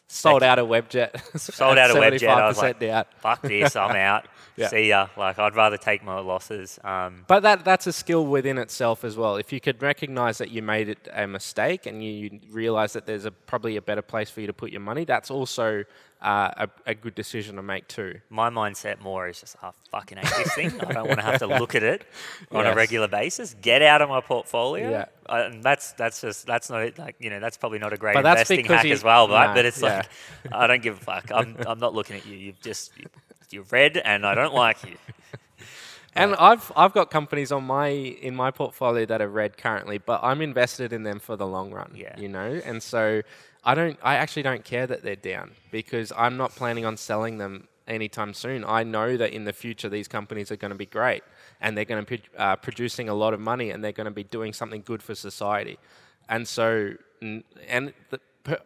sold 0.08 0.42
out 0.42 0.58
a 0.58 0.64
Webjet. 0.64 1.38
Sold 1.38 1.78
out 1.78 1.90
a 1.90 1.94
Webjet. 1.94 2.28
I 2.28 2.48
was 2.48 2.56
75% 2.56 2.62
like, 2.62 2.80
down. 2.80 3.04
fuck 3.18 3.42
this, 3.42 3.76
I'm 3.76 3.94
out. 4.10 4.26
Yeah. 4.56 4.68
See 4.68 4.88
ya. 4.88 5.08
Like 5.16 5.38
I'd 5.38 5.54
rather 5.54 5.76
take 5.76 6.02
my 6.02 6.18
losses. 6.18 6.78
Um, 6.82 7.24
But 7.28 7.40
that 7.40 7.64
that's 7.64 7.86
a 7.86 7.92
skill 7.92 8.26
within 8.26 8.58
itself 8.58 9.04
as 9.04 9.16
well. 9.16 9.36
If 9.36 9.52
you 9.52 9.60
could 9.60 9.80
recognize 9.80 10.38
that 10.38 10.50
you 10.50 10.62
made 10.62 10.88
it 10.88 11.08
a 11.12 11.26
mistake 11.26 11.86
and 11.86 12.02
you, 12.02 12.10
you 12.10 12.40
realize 12.50 12.92
that 12.94 13.06
there's 13.06 13.24
a, 13.24 13.30
probably 13.30 13.76
a 13.76 13.82
better 13.82 14.02
place 14.02 14.30
for 14.30 14.40
you 14.40 14.46
to 14.48 14.52
put 14.52 14.72
your 14.72 14.80
money, 14.80 15.04
that's 15.04 15.30
also 15.30 15.84
uh, 16.20 16.50
a, 16.56 16.68
a 16.86 16.94
good 16.94 17.14
decision 17.14 17.56
to 17.56 17.62
make 17.62 17.86
too. 17.86 18.20
my 18.28 18.50
mindset 18.50 19.00
more 19.00 19.28
is 19.28 19.40
just, 19.40 19.56
I 19.62 19.70
fucking 19.90 20.18
hate 20.18 20.44
this 20.44 20.54
thing. 20.54 20.80
I 20.80 20.92
don't 20.92 21.06
want 21.06 21.20
to 21.20 21.24
have 21.24 21.38
to 21.38 21.46
look 21.46 21.74
at 21.76 21.82
it 21.84 22.04
on 22.50 22.66
a 22.66 22.74
regular 22.74 23.06
basis. 23.06 23.54
Get 23.60 23.82
out 23.82 24.02
of 24.02 24.08
my 24.08 24.20
portfolio. 24.20 24.90
Yeah. 24.90 25.04
Uh, 25.28 25.48
and 25.52 25.62
that's 25.62 25.92
that's 25.92 26.20
just 26.20 26.46
that's 26.46 26.70
not 26.70 26.82
it. 26.82 26.98
Like 26.98 27.16
you 27.20 27.30
know, 27.30 27.38
that's 27.38 27.56
probably 27.56 27.78
not 27.78 27.92
a 27.92 27.96
great 27.96 28.14
But 28.14 28.24
investing 28.24 28.64
hack 28.64 28.86
as 28.86 29.04
well, 29.04 29.28
right? 29.28 29.48
no, 29.48 29.54
but 29.54 29.66
it's 29.66 29.80
yeah. 29.80 29.98
like 29.98 30.08
I 30.52 30.66
don't 30.66 30.82
give 30.82 30.96
a 30.96 31.00
fuck. 31.00 31.30
I'm 31.32 31.56
I'm 31.66 31.78
not 31.78 31.94
looking 31.94 32.16
at 32.16 32.26
you. 32.26 32.36
You've 32.36 32.60
just 32.60 32.92
you're 33.50 33.64
red, 33.70 33.96
and 33.98 34.26
I 34.26 34.34
don't 34.34 34.54
like 34.54 34.82
you. 34.84 34.96
And 36.14 36.34
I've 36.34 36.72
I've 36.74 36.92
got 36.92 37.10
companies 37.10 37.52
on 37.52 37.64
my 37.64 37.88
in 37.88 38.34
my 38.34 38.50
portfolio 38.50 39.06
that 39.06 39.22
are 39.22 39.28
red 39.28 39.56
currently, 39.56 39.98
but 39.98 40.20
I'm 40.24 40.42
invested 40.42 40.92
in 40.92 41.04
them 41.04 41.20
for 41.20 41.36
the 41.36 41.46
long 41.46 41.70
run. 41.70 41.92
Yeah. 41.94 42.18
You 42.18 42.28
know, 42.28 42.60
and 42.64 42.82
so 42.82 43.22
I 43.68 43.74
don't 43.74 43.98
I 44.02 44.14
actually 44.14 44.44
don't 44.44 44.64
care 44.64 44.86
that 44.86 45.02
they're 45.02 45.14
down 45.14 45.50
because 45.70 46.10
I'm 46.16 46.38
not 46.38 46.52
planning 46.52 46.86
on 46.86 46.96
selling 46.96 47.36
them 47.36 47.68
anytime 47.86 48.32
soon. 48.32 48.64
I 48.64 48.82
know 48.82 49.18
that 49.18 49.32
in 49.32 49.44
the 49.44 49.52
future 49.52 49.90
these 49.90 50.08
companies 50.08 50.50
are 50.50 50.56
going 50.56 50.70
to 50.70 50.82
be 50.86 50.86
great 50.86 51.22
and 51.60 51.76
they're 51.76 51.84
going 51.84 52.02
to 52.02 52.10
be 52.16 52.22
uh, 52.38 52.56
producing 52.56 53.10
a 53.10 53.14
lot 53.14 53.34
of 53.34 53.40
money 53.40 53.68
and 53.70 53.84
they're 53.84 53.92
going 53.92 54.06
to 54.06 54.10
be 54.10 54.24
doing 54.24 54.54
something 54.54 54.80
good 54.86 55.02
for 55.02 55.14
society. 55.14 55.78
And 56.30 56.48
so 56.48 56.94
and 57.20 57.92
the, 58.08 58.20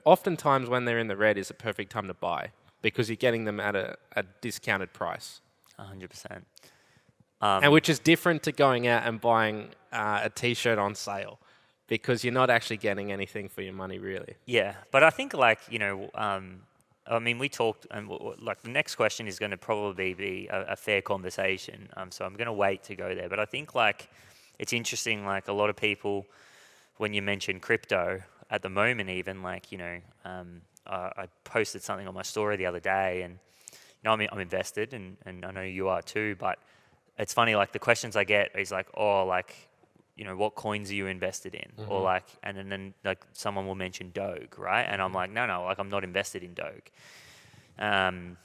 oftentimes 0.04 0.68
when 0.68 0.84
they're 0.84 1.00
in 1.00 1.08
the 1.08 1.16
red 1.16 1.36
is 1.36 1.50
a 1.50 1.54
perfect 1.54 1.90
time 1.90 2.06
to 2.06 2.14
buy 2.14 2.50
because 2.80 3.08
you're 3.08 3.16
getting 3.16 3.44
them 3.44 3.58
at 3.58 3.74
a, 3.74 3.96
a 4.14 4.22
discounted 4.40 4.92
price 4.92 5.40
hundred 5.78 6.10
percent. 6.10 6.46
and 7.64 7.72
which 7.72 7.88
is 7.88 7.98
different 7.98 8.44
to 8.44 8.52
going 8.52 8.86
out 8.86 9.02
and 9.04 9.20
buying 9.20 9.70
uh, 9.92 10.20
a 10.22 10.30
T-shirt 10.30 10.78
on 10.78 10.94
sale 10.94 11.40
because 11.88 12.24
you're 12.24 12.32
not 12.32 12.50
actually 12.50 12.78
getting 12.78 13.12
anything 13.12 13.48
for 13.48 13.62
your 13.62 13.74
money, 13.74 13.98
really. 13.98 14.34
Yeah, 14.46 14.74
but 14.90 15.02
I 15.02 15.10
think 15.10 15.34
like 15.34 15.60
you 15.70 15.78
know, 15.78 16.10
um, 16.14 16.62
I 17.06 17.18
mean, 17.18 17.38
we 17.38 17.48
talked, 17.48 17.86
and 17.90 18.08
like 18.40 18.62
the 18.62 18.70
next 18.70 18.94
question 18.94 19.26
is 19.26 19.38
going 19.38 19.50
to 19.50 19.56
probably 19.56 20.14
be 20.14 20.48
a, 20.50 20.72
a 20.72 20.76
fair 20.76 21.02
conversation. 21.02 21.88
Um, 21.96 22.10
so 22.10 22.24
I'm 22.24 22.34
going 22.34 22.46
to 22.46 22.52
wait 22.52 22.84
to 22.84 22.96
go 22.96 23.14
there. 23.14 23.28
But 23.28 23.40
I 23.40 23.44
think 23.44 23.74
like 23.74 24.08
it's 24.58 24.72
interesting. 24.72 25.24
Like 25.26 25.48
a 25.48 25.52
lot 25.52 25.70
of 25.70 25.76
people, 25.76 26.26
when 26.98 27.12
you 27.12 27.22
mention 27.22 27.58
crypto 27.58 28.22
at 28.50 28.62
the 28.62 28.68
moment, 28.68 29.10
even 29.10 29.42
like 29.42 29.72
you 29.72 29.78
know, 29.78 29.98
um, 30.24 30.62
I, 30.86 31.12
I 31.16 31.28
posted 31.44 31.82
something 31.82 32.06
on 32.06 32.14
my 32.14 32.22
story 32.22 32.56
the 32.56 32.66
other 32.66 32.80
day, 32.80 33.22
and 33.22 33.34
you 33.72 33.78
know, 34.04 34.12
I'm, 34.12 34.28
I'm 34.30 34.40
invested, 34.40 34.94
and, 34.94 35.16
and 35.26 35.44
I 35.44 35.50
know 35.50 35.62
you 35.62 35.88
are 35.88 36.02
too. 36.02 36.36
But 36.38 36.58
it's 37.18 37.34
funny, 37.34 37.56
like 37.56 37.72
the 37.72 37.78
questions 37.78 38.16
I 38.16 38.24
get 38.24 38.50
is 38.56 38.70
like, 38.70 38.86
oh, 38.94 39.26
like 39.26 39.68
you 40.16 40.24
know, 40.24 40.36
what 40.36 40.54
coins 40.54 40.90
are 40.90 40.94
you 40.94 41.06
invested 41.06 41.54
in? 41.54 41.72
Or 41.86 41.96
mm-hmm. 41.96 42.04
like, 42.04 42.24
and 42.42 42.56
then, 42.56 42.68
then 42.68 42.94
like 43.04 43.24
someone 43.32 43.66
will 43.66 43.74
mention 43.74 44.10
Doge, 44.10 44.58
right? 44.58 44.82
And 44.82 45.00
I'm 45.00 45.08
mm-hmm. 45.08 45.16
like, 45.16 45.30
no, 45.32 45.46
no, 45.46 45.64
like 45.64 45.78
I'm 45.78 45.90
not 45.90 46.04
invested 46.04 46.42
in 46.42 46.54
Doge. 46.54 46.92
Um, 47.78 48.36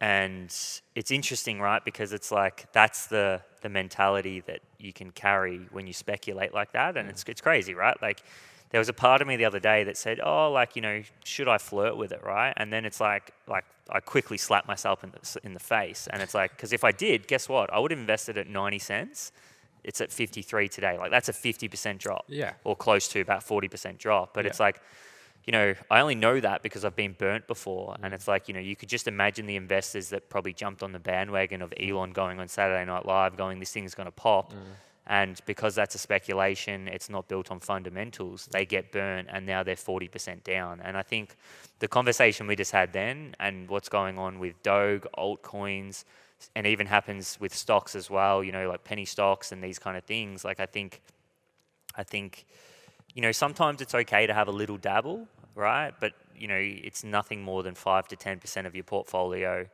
and 0.00 0.54
it's 0.94 1.10
interesting, 1.10 1.60
right? 1.60 1.82
Because 1.84 2.12
it's 2.12 2.30
like 2.30 2.70
that's 2.72 3.06
the 3.06 3.40
the 3.62 3.70
mentality 3.70 4.40
that 4.40 4.60
you 4.78 4.92
can 4.92 5.10
carry 5.10 5.66
when 5.70 5.86
you 5.86 5.94
speculate 5.94 6.52
like 6.52 6.72
that, 6.72 6.96
and 6.96 7.08
mm. 7.08 7.10
it's 7.10 7.24
it's 7.26 7.40
crazy, 7.40 7.74
right? 7.74 7.96
Like 8.02 8.22
there 8.70 8.80
was 8.80 8.90
a 8.90 8.92
part 8.92 9.22
of 9.22 9.28
me 9.28 9.36
the 9.36 9.44
other 9.46 9.60
day 9.60 9.84
that 9.84 9.96
said, 9.96 10.20
oh, 10.22 10.50
like 10.50 10.76
you 10.76 10.82
know, 10.82 11.02
should 11.24 11.48
I 11.48 11.58
flirt 11.58 11.96
with 11.96 12.12
it, 12.12 12.22
right? 12.22 12.52
And 12.56 12.72
then 12.72 12.84
it's 12.84 13.00
like 13.00 13.32
like 13.46 13.64
I 13.88 14.00
quickly 14.00 14.36
slapped 14.36 14.68
myself 14.68 15.04
in 15.04 15.12
the 15.12 15.40
in 15.42 15.54
the 15.54 15.60
face, 15.60 16.06
and 16.10 16.20
it's 16.20 16.34
like 16.34 16.50
because 16.50 16.72
if 16.72 16.84
I 16.84 16.92
did, 16.92 17.26
guess 17.26 17.48
what? 17.48 17.72
I 17.72 17.78
would 17.78 17.90
have 17.90 18.00
invested 18.00 18.36
at 18.36 18.48
ninety 18.48 18.80
cents. 18.80 19.32
It's 19.84 20.00
at 20.00 20.10
53 20.10 20.68
today. 20.68 20.98
Like 20.98 21.10
that's 21.10 21.28
a 21.28 21.32
50% 21.32 21.98
drop. 21.98 22.24
Yeah. 22.28 22.54
Or 22.64 22.74
close 22.74 23.08
to 23.08 23.20
about 23.20 23.46
40% 23.46 23.98
drop. 23.98 24.34
But 24.34 24.44
Yeah. 24.44 24.50
it's 24.50 24.60
like, 24.60 24.80
you 25.44 25.52
know, 25.52 25.74
I 25.90 26.00
only 26.00 26.14
know 26.14 26.40
that 26.40 26.62
because 26.62 26.84
I've 26.84 26.96
been 26.96 27.12
burnt 27.12 27.46
before. 27.46 27.96
And 28.02 28.12
mm. 28.12 28.16
it's 28.16 28.26
like, 28.26 28.48
you 28.48 28.54
know, 28.54 28.60
you 28.60 28.76
could 28.76 28.88
just 28.88 29.06
imagine 29.06 29.46
the 29.46 29.56
investors 29.56 30.08
that 30.08 30.30
probably 30.30 30.54
jumped 30.54 30.82
on 30.82 30.92
the 30.92 30.98
bandwagon 30.98 31.60
of 31.60 31.72
Elon 31.78 32.12
going 32.12 32.40
on 32.40 32.48
Saturday 32.48 32.84
Night 32.84 33.04
Live, 33.04 33.36
going, 33.36 33.60
this 33.60 33.70
thing's 33.70 33.94
going 33.94 34.06
to 34.06 34.12
pop. 34.12 34.52
Mm. 34.52 34.56
And 35.06 35.40
because 35.44 35.74
that's 35.74 35.94
a 35.94 35.98
speculation, 35.98 36.88
it's 36.88 37.10
not 37.10 37.28
built 37.28 37.50
on 37.50 37.60
fundamentals, 37.60 38.48
they 38.52 38.64
get 38.64 38.90
burnt 38.90 39.28
and 39.30 39.44
now 39.44 39.62
they're 39.62 39.74
40% 39.74 40.42
down. 40.44 40.80
And 40.80 40.96
I 40.96 41.02
think 41.02 41.36
the 41.80 41.88
conversation 41.88 42.46
we 42.46 42.56
just 42.56 42.72
had 42.72 42.94
then 42.94 43.36
and 43.38 43.68
what's 43.68 43.90
going 43.90 44.18
on 44.18 44.38
with 44.38 44.62
Doge, 44.62 45.02
altcoins, 45.18 46.04
and 46.54 46.66
even 46.66 46.86
happens 46.86 47.38
with 47.40 47.54
stocks 47.54 47.94
as 47.94 48.10
well, 48.10 48.42
you 48.44 48.52
know, 48.52 48.68
like 48.68 48.84
penny 48.84 49.04
stocks 49.04 49.52
and 49.52 49.62
these 49.62 49.78
kind 49.78 49.96
of 49.96 50.04
things. 50.04 50.44
Like 50.44 50.60
I 50.60 50.66
think 50.66 51.00
I 51.96 52.02
think, 52.02 52.44
you 53.14 53.22
know, 53.22 53.32
sometimes 53.32 53.80
it's 53.80 53.94
okay 53.94 54.26
to 54.26 54.34
have 54.34 54.48
a 54.48 54.52
little 54.52 54.76
dabble, 54.76 55.28
right? 55.54 55.92
But 55.98 56.12
you 56.36 56.48
know, 56.48 56.58
it's 56.58 57.04
nothing 57.04 57.42
more 57.42 57.62
than 57.62 57.74
five 57.74 58.08
to 58.08 58.16
ten 58.16 58.38
percent 58.38 58.66
of 58.66 58.74
your 58.74 58.84
portfolio. 58.84 59.66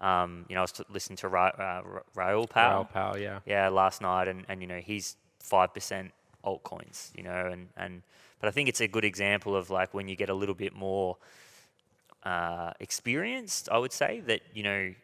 Um, 0.00 0.46
you 0.48 0.54
know, 0.54 0.60
I 0.60 0.62
was 0.62 0.72
t- 0.72 0.84
listening 0.90 1.16
to 1.18 1.28
Ra- 1.28 1.52
uh, 1.58 1.82
Ra- 1.84 2.00
Raoul 2.14 2.46
Pal, 2.46 2.70
Raoul 2.70 2.84
Pal, 2.84 3.18
yeah. 3.18 3.40
yeah, 3.46 3.68
last 3.68 4.00
night, 4.00 4.28
and, 4.28 4.44
and 4.48 4.60
you 4.60 4.68
know, 4.68 4.78
he's 4.78 5.16
five 5.40 5.74
percent 5.74 6.12
altcoins, 6.44 7.10
you 7.16 7.22
know, 7.24 7.48
and 7.52 7.68
and 7.76 8.02
but 8.40 8.48
I 8.48 8.50
think 8.52 8.68
it's 8.68 8.80
a 8.80 8.88
good 8.88 9.04
example 9.04 9.56
of 9.56 9.70
like 9.70 9.94
when 9.94 10.08
you 10.08 10.14
get 10.14 10.28
a 10.28 10.34
little 10.34 10.54
bit 10.54 10.74
more 10.74 11.16
uh, 12.22 12.72
experienced, 12.80 13.68
I 13.70 13.78
would 13.78 13.92
say 13.92 14.20
that 14.26 14.42
you 14.54 14.62
know 14.62 14.94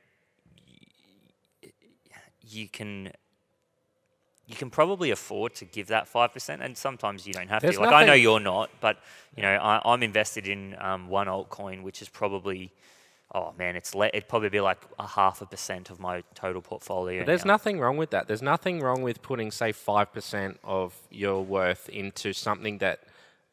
you 2.48 2.68
can 2.68 3.12
you 4.46 4.54
can 4.54 4.68
probably 4.68 5.10
afford 5.10 5.54
to 5.56 5.64
give 5.64 5.88
that 5.88 6.06
five 6.06 6.32
percent, 6.32 6.62
and 6.62 6.76
sometimes 6.76 7.26
you 7.26 7.32
don't 7.32 7.48
have 7.48 7.62
There's 7.62 7.76
to. 7.76 7.82
Like 7.82 7.92
I 7.92 8.04
know 8.04 8.12
you're 8.12 8.40
not, 8.40 8.70
but 8.80 8.98
you 9.36 9.42
know 9.42 9.54
I, 9.54 9.80
I'm 9.84 10.02
invested 10.02 10.46
in 10.48 10.76
um, 10.78 11.08
one 11.08 11.26
altcoin, 11.26 11.82
which 11.82 12.02
is 12.02 12.08
probably 12.08 12.72
oh 13.34 13.52
man, 13.58 13.76
it's 13.76 13.94
le- 13.94 14.06
it'd 14.08 14.28
probably 14.28 14.48
be 14.48 14.60
like 14.60 14.80
a 14.98 15.06
half 15.06 15.42
a 15.42 15.46
percent 15.46 15.90
of 15.90 15.98
my 15.98 16.22
total 16.34 16.62
portfolio. 16.62 17.20
But 17.20 17.26
there's 17.26 17.44
now. 17.44 17.54
nothing 17.54 17.80
wrong 17.80 17.96
with 17.96 18.10
that. 18.10 18.28
There's 18.28 18.42
nothing 18.42 18.80
wrong 18.80 19.02
with 19.02 19.20
putting, 19.22 19.50
say, 19.50 19.72
5% 19.72 20.56
of 20.62 20.94
your 21.10 21.44
worth 21.44 21.88
into 21.88 22.32
something 22.32 22.78
that 22.78 23.00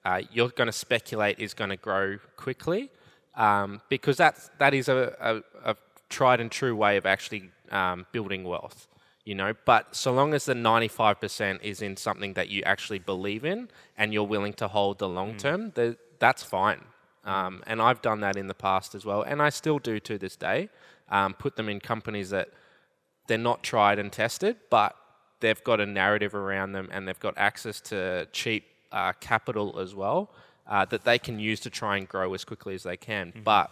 uh, 0.06 0.21
you're 0.32 0.49
going 0.49 0.67
to 0.67 0.73
speculate 0.73 1.39
is 1.39 1.54
going 1.54 1.71
to 1.71 1.77
grow 1.77 2.17
quickly, 2.38 2.91
um, 3.36 3.82
because 3.89 4.17
that's, 4.17 4.49
that 4.60 4.73
is 4.73 4.88
a, 4.88 5.15
a, 5.19 5.71
a 5.71 5.75
tried 6.10 6.39
and 6.39 6.51
true 6.51 6.75
way 6.75 6.97
of 6.97 7.06
actually 7.06 7.49
um, 7.72 8.06
building 8.12 8.44
wealth. 8.44 8.88
You 9.24 9.36
know, 9.36 9.54
but 9.66 9.96
so 9.96 10.12
long 10.12 10.34
as 10.34 10.46
the 10.46 10.56
95% 10.56 11.62
is 11.62 11.82
in 11.84 11.96
something 11.96 12.34
that 12.34 12.50
you 12.50 12.64
actually 12.64 12.98
believe 12.98 13.46
in 13.46 13.70
and 13.96 14.12
you're 14.12 14.24
willing 14.24 14.54
to 14.54 14.68
hold 14.68 14.98
the 14.98 15.08
long 15.08 15.38
term, 15.38 15.72
th- 15.72 15.98
that's 16.18 16.42
fine. 16.42 16.82
Um, 17.24 17.62
and 17.68 17.80
I've 17.80 18.02
done 18.02 18.22
that 18.22 18.36
in 18.36 18.48
the 18.48 18.56
past 18.56 18.96
as 18.96 19.06
well, 19.06 19.22
and 19.22 19.40
I 19.42 19.50
still 19.50 19.78
do 19.78 20.00
to 20.00 20.18
this 20.18 20.36
day. 20.36 20.70
Um, 21.10 21.36
put 21.36 21.56
them 21.56 21.70
in 21.70 21.80
companies 21.80 22.32
that 22.32 22.50
they're 23.28 23.38
not 23.38 23.62
tried 23.64 24.00
and 24.00 24.12
tested, 24.12 24.58
but 24.70 24.96
they've 25.40 25.64
got 25.64 25.80
a 25.80 25.86
narrative 25.86 26.34
around 26.34 26.72
them 26.72 26.90
and 26.92 27.08
they've 27.08 27.20
got 27.20 27.38
access 27.38 27.82
to 27.82 28.28
cheap 28.32 28.64
uh, 28.92 29.14
capital 29.20 29.80
as 29.80 29.94
well 29.94 30.32
uh, 30.68 30.86
that 30.86 31.04
they 31.04 31.20
can 31.20 31.40
use 31.40 31.60
to 31.60 31.70
try 31.70 31.98
and 31.98 32.08
grow 32.08 32.34
as 32.34 32.46
quickly 32.46 32.74
as 32.74 32.84
they 32.84 32.98
can. 32.98 33.34
But 33.44 33.70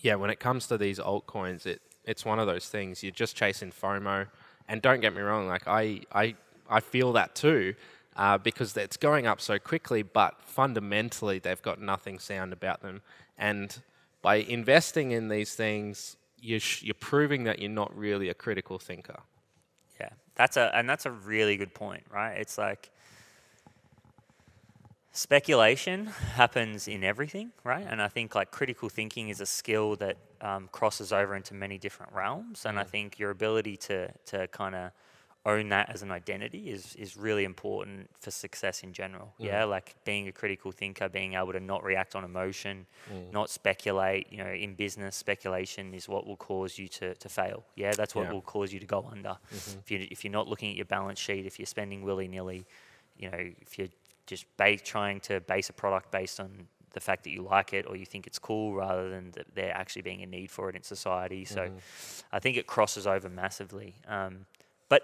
yeah, 0.00 0.14
when 0.14 0.30
it 0.30 0.40
comes 0.40 0.66
to 0.68 0.78
these 0.78 0.98
altcoins, 0.98 1.66
it 1.66 1.80
it's 2.04 2.24
one 2.24 2.38
of 2.38 2.46
those 2.46 2.68
things 2.68 3.02
you're 3.02 3.12
just 3.12 3.36
chasing 3.36 3.70
FOMO. 3.70 4.26
And 4.68 4.80
don't 4.80 5.00
get 5.00 5.14
me 5.14 5.20
wrong, 5.20 5.48
like 5.48 5.66
I 5.66 6.00
I 6.12 6.34
I 6.68 6.80
feel 6.80 7.12
that 7.12 7.34
too. 7.34 7.74
Uh, 8.14 8.36
because 8.36 8.76
it's 8.76 8.98
going 8.98 9.26
up 9.26 9.40
so 9.40 9.58
quickly, 9.58 10.02
but 10.02 10.34
fundamentally 10.42 11.38
they've 11.38 11.62
got 11.62 11.80
nothing 11.80 12.18
sound 12.18 12.52
about 12.52 12.82
them. 12.82 13.00
And 13.38 13.74
by 14.20 14.36
investing 14.36 15.12
in 15.12 15.28
these 15.28 15.54
things, 15.54 16.18
you're, 16.38 16.60
sh- 16.60 16.82
you're 16.82 16.94
proving 16.94 17.44
that 17.44 17.58
you're 17.58 17.70
not 17.70 17.96
really 17.96 18.28
a 18.28 18.34
critical 18.34 18.78
thinker. 18.78 19.20
Yeah, 19.98 20.10
that's 20.34 20.58
a 20.58 20.70
and 20.76 20.88
that's 20.88 21.06
a 21.06 21.10
really 21.10 21.56
good 21.56 21.72
point, 21.72 22.02
right? 22.12 22.34
It's 22.34 22.58
like 22.58 22.90
speculation 25.12 26.06
happens 26.34 26.88
in 26.88 27.04
everything, 27.04 27.52
right? 27.64 27.86
And 27.88 28.00
I 28.02 28.08
think 28.08 28.34
like 28.34 28.50
critical 28.50 28.88
thinking 28.88 29.28
is 29.28 29.40
a 29.40 29.46
skill 29.46 29.96
that 29.96 30.16
um, 30.40 30.68
crosses 30.72 31.12
over 31.12 31.36
into 31.36 31.54
many 31.54 31.78
different 31.78 32.12
realms. 32.12 32.64
And 32.66 32.78
I 32.78 32.84
mm. 32.84 32.88
think 32.88 33.18
your 33.18 33.30
ability 33.30 33.76
to 33.78 34.10
to 34.26 34.48
kind 34.48 34.74
of 34.74 34.90
own 35.44 35.68
that 35.70 35.90
as 35.90 36.02
an 36.02 36.12
identity 36.12 36.70
is 36.70 36.94
is 36.96 37.16
really 37.16 37.44
important 37.44 38.08
for 38.20 38.30
success 38.30 38.82
in 38.82 38.92
general. 38.92 39.34
Mm. 39.38 39.46
Yeah, 39.46 39.64
like 39.64 39.94
being 40.04 40.28
a 40.28 40.32
critical 40.32 40.72
thinker, 40.72 41.08
being 41.08 41.34
able 41.34 41.52
to 41.52 41.60
not 41.60 41.84
react 41.84 42.14
on 42.14 42.24
emotion, 42.24 42.86
mm. 43.12 43.32
not 43.32 43.50
speculate. 43.50 44.28
You 44.32 44.38
know, 44.38 44.50
in 44.50 44.74
business, 44.74 45.14
speculation 45.14 45.94
is 45.94 46.08
what 46.08 46.26
will 46.26 46.36
cause 46.36 46.78
you 46.78 46.88
to, 46.88 47.14
to 47.14 47.28
fail. 47.28 47.64
Yeah, 47.76 47.92
that's 47.92 48.14
what 48.14 48.26
Yeah. 48.26 48.32
will 48.32 48.42
cause 48.42 48.72
you 48.72 48.80
to 48.80 48.86
go 48.86 49.06
under. 49.10 49.36
Mm-hmm. 49.54 49.78
If 49.80 49.90
you 49.90 50.06
if 50.10 50.24
you're 50.24 50.32
not 50.32 50.48
looking 50.48 50.70
at 50.70 50.76
your 50.76 50.86
balance 50.86 51.18
sheet, 51.18 51.44
if 51.44 51.58
you're 51.58 51.66
spending 51.66 52.02
willy 52.02 52.28
nilly, 52.28 52.64
you 53.18 53.30
know, 53.30 53.38
if 53.60 53.78
you're 53.78 53.88
just 54.26 54.44
ba- 54.56 54.76
trying 54.78 55.20
to 55.20 55.40
base 55.40 55.68
a 55.68 55.72
product 55.72 56.10
based 56.10 56.40
on 56.40 56.68
the 56.94 57.00
fact 57.00 57.24
that 57.24 57.30
you 57.30 57.42
like 57.42 57.72
it 57.72 57.86
or 57.88 57.96
you 57.96 58.04
think 58.04 58.26
it's 58.26 58.38
cool 58.38 58.74
rather 58.74 59.08
than 59.08 59.30
that 59.32 59.46
there 59.54 59.74
actually 59.74 60.02
being 60.02 60.22
a 60.22 60.26
need 60.26 60.50
for 60.50 60.68
it 60.68 60.76
in 60.76 60.82
society. 60.82 61.44
So 61.44 61.70
I 62.32 62.38
think 62.38 62.56
it 62.56 62.66
crosses 62.66 63.06
over 63.06 63.28
massively. 63.30 63.94
Um, 64.06 64.44
but 64.90 65.02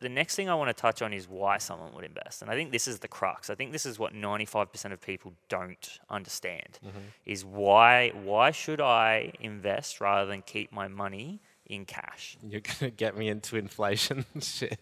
the 0.00 0.08
next 0.08 0.34
thing 0.34 0.48
I 0.50 0.54
want 0.56 0.68
to 0.68 0.74
touch 0.74 1.00
on 1.00 1.12
is 1.12 1.28
why 1.28 1.58
someone 1.58 1.94
would 1.94 2.04
invest. 2.04 2.42
And 2.42 2.50
I 2.50 2.54
think 2.54 2.72
this 2.72 2.88
is 2.88 2.98
the 2.98 3.06
crux. 3.06 3.50
I 3.50 3.54
think 3.54 3.70
this 3.70 3.86
is 3.86 4.00
what 4.00 4.14
95% 4.14 4.92
of 4.92 5.00
people 5.00 5.32
don't 5.48 5.98
understand 6.10 6.80
is 7.24 7.44
why 7.44 8.10
why 8.24 8.50
should 8.50 8.80
I 8.80 9.32
invest 9.38 10.00
rather 10.00 10.26
than 10.28 10.42
keep 10.42 10.72
my 10.72 10.88
money 10.88 11.40
in 11.66 11.84
cash? 11.84 12.36
You're 12.44 12.62
gonna 12.62 12.90
get 12.90 13.16
me 13.16 13.28
into 13.28 13.56
inflation 13.56 14.26
shit. 14.40 14.80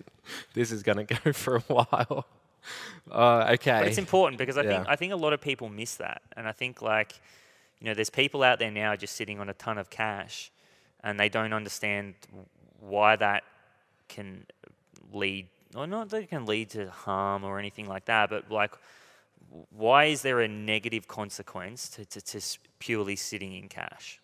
This 0.54 0.72
is 0.72 0.82
gonna 0.82 1.04
go 1.04 1.32
for 1.34 1.56
a 1.56 1.60
while. 1.60 2.24
Uh, 3.10 3.54
okay. 3.54 3.80
But 3.80 3.88
it's 3.88 3.98
important 3.98 4.38
because 4.38 4.56
I 4.56 4.62
think 4.62 4.86
I 4.86 4.94
think 4.94 5.12
a 5.12 5.16
lot 5.16 5.32
of 5.32 5.40
people 5.40 5.68
miss 5.68 5.96
that, 5.96 6.22
and 6.36 6.46
I 6.46 6.52
think 6.52 6.80
like, 6.80 7.18
you 7.80 7.86
know, 7.86 7.94
there's 7.94 8.10
people 8.10 8.44
out 8.44 8.60
there 8.60 8.70
now 8.70 8.94
just 8.94 9.16
sitting 9.16 9.40
on 9.40 9.48
a 9.48 9.54
ton 9.54 9.78
of 9.78 9.90
cash, 9.90 10.52
and 11.02 11.18
they 11.18 11.28
don't 11.28 11.52
understand 11.52 12.14
why 12.78 13.16
that 13.16 13.42
can 14.08 14.46
lead, 15.12 15.48
or 15.74 15.88
not 15.88 16.10
that 16.10 16.22
it 16.22 16.28
can 16.28 16.46
lead 16.46 16.70
to 16.70 16.88
harm 16.90 17.42
or 17.42 17.58
anything 17.58 17.86
like 17.86 18.04
that, 18.04 18.30
but 18.30 18.48
like, 18.48 18.74
why 19.70 20.04
is 20.04 20.22
there 20.22 20.40
a 20.40 20.48
negative 20.48 21.08
consequence 21.08 21.88
to, 21.88 22.04
to, 22.04 22.20
to 22.20 22.40
purely 22.78 23.16
sitting 23.16 23.54
in 23.54 23.68
cash? 23.68 24.20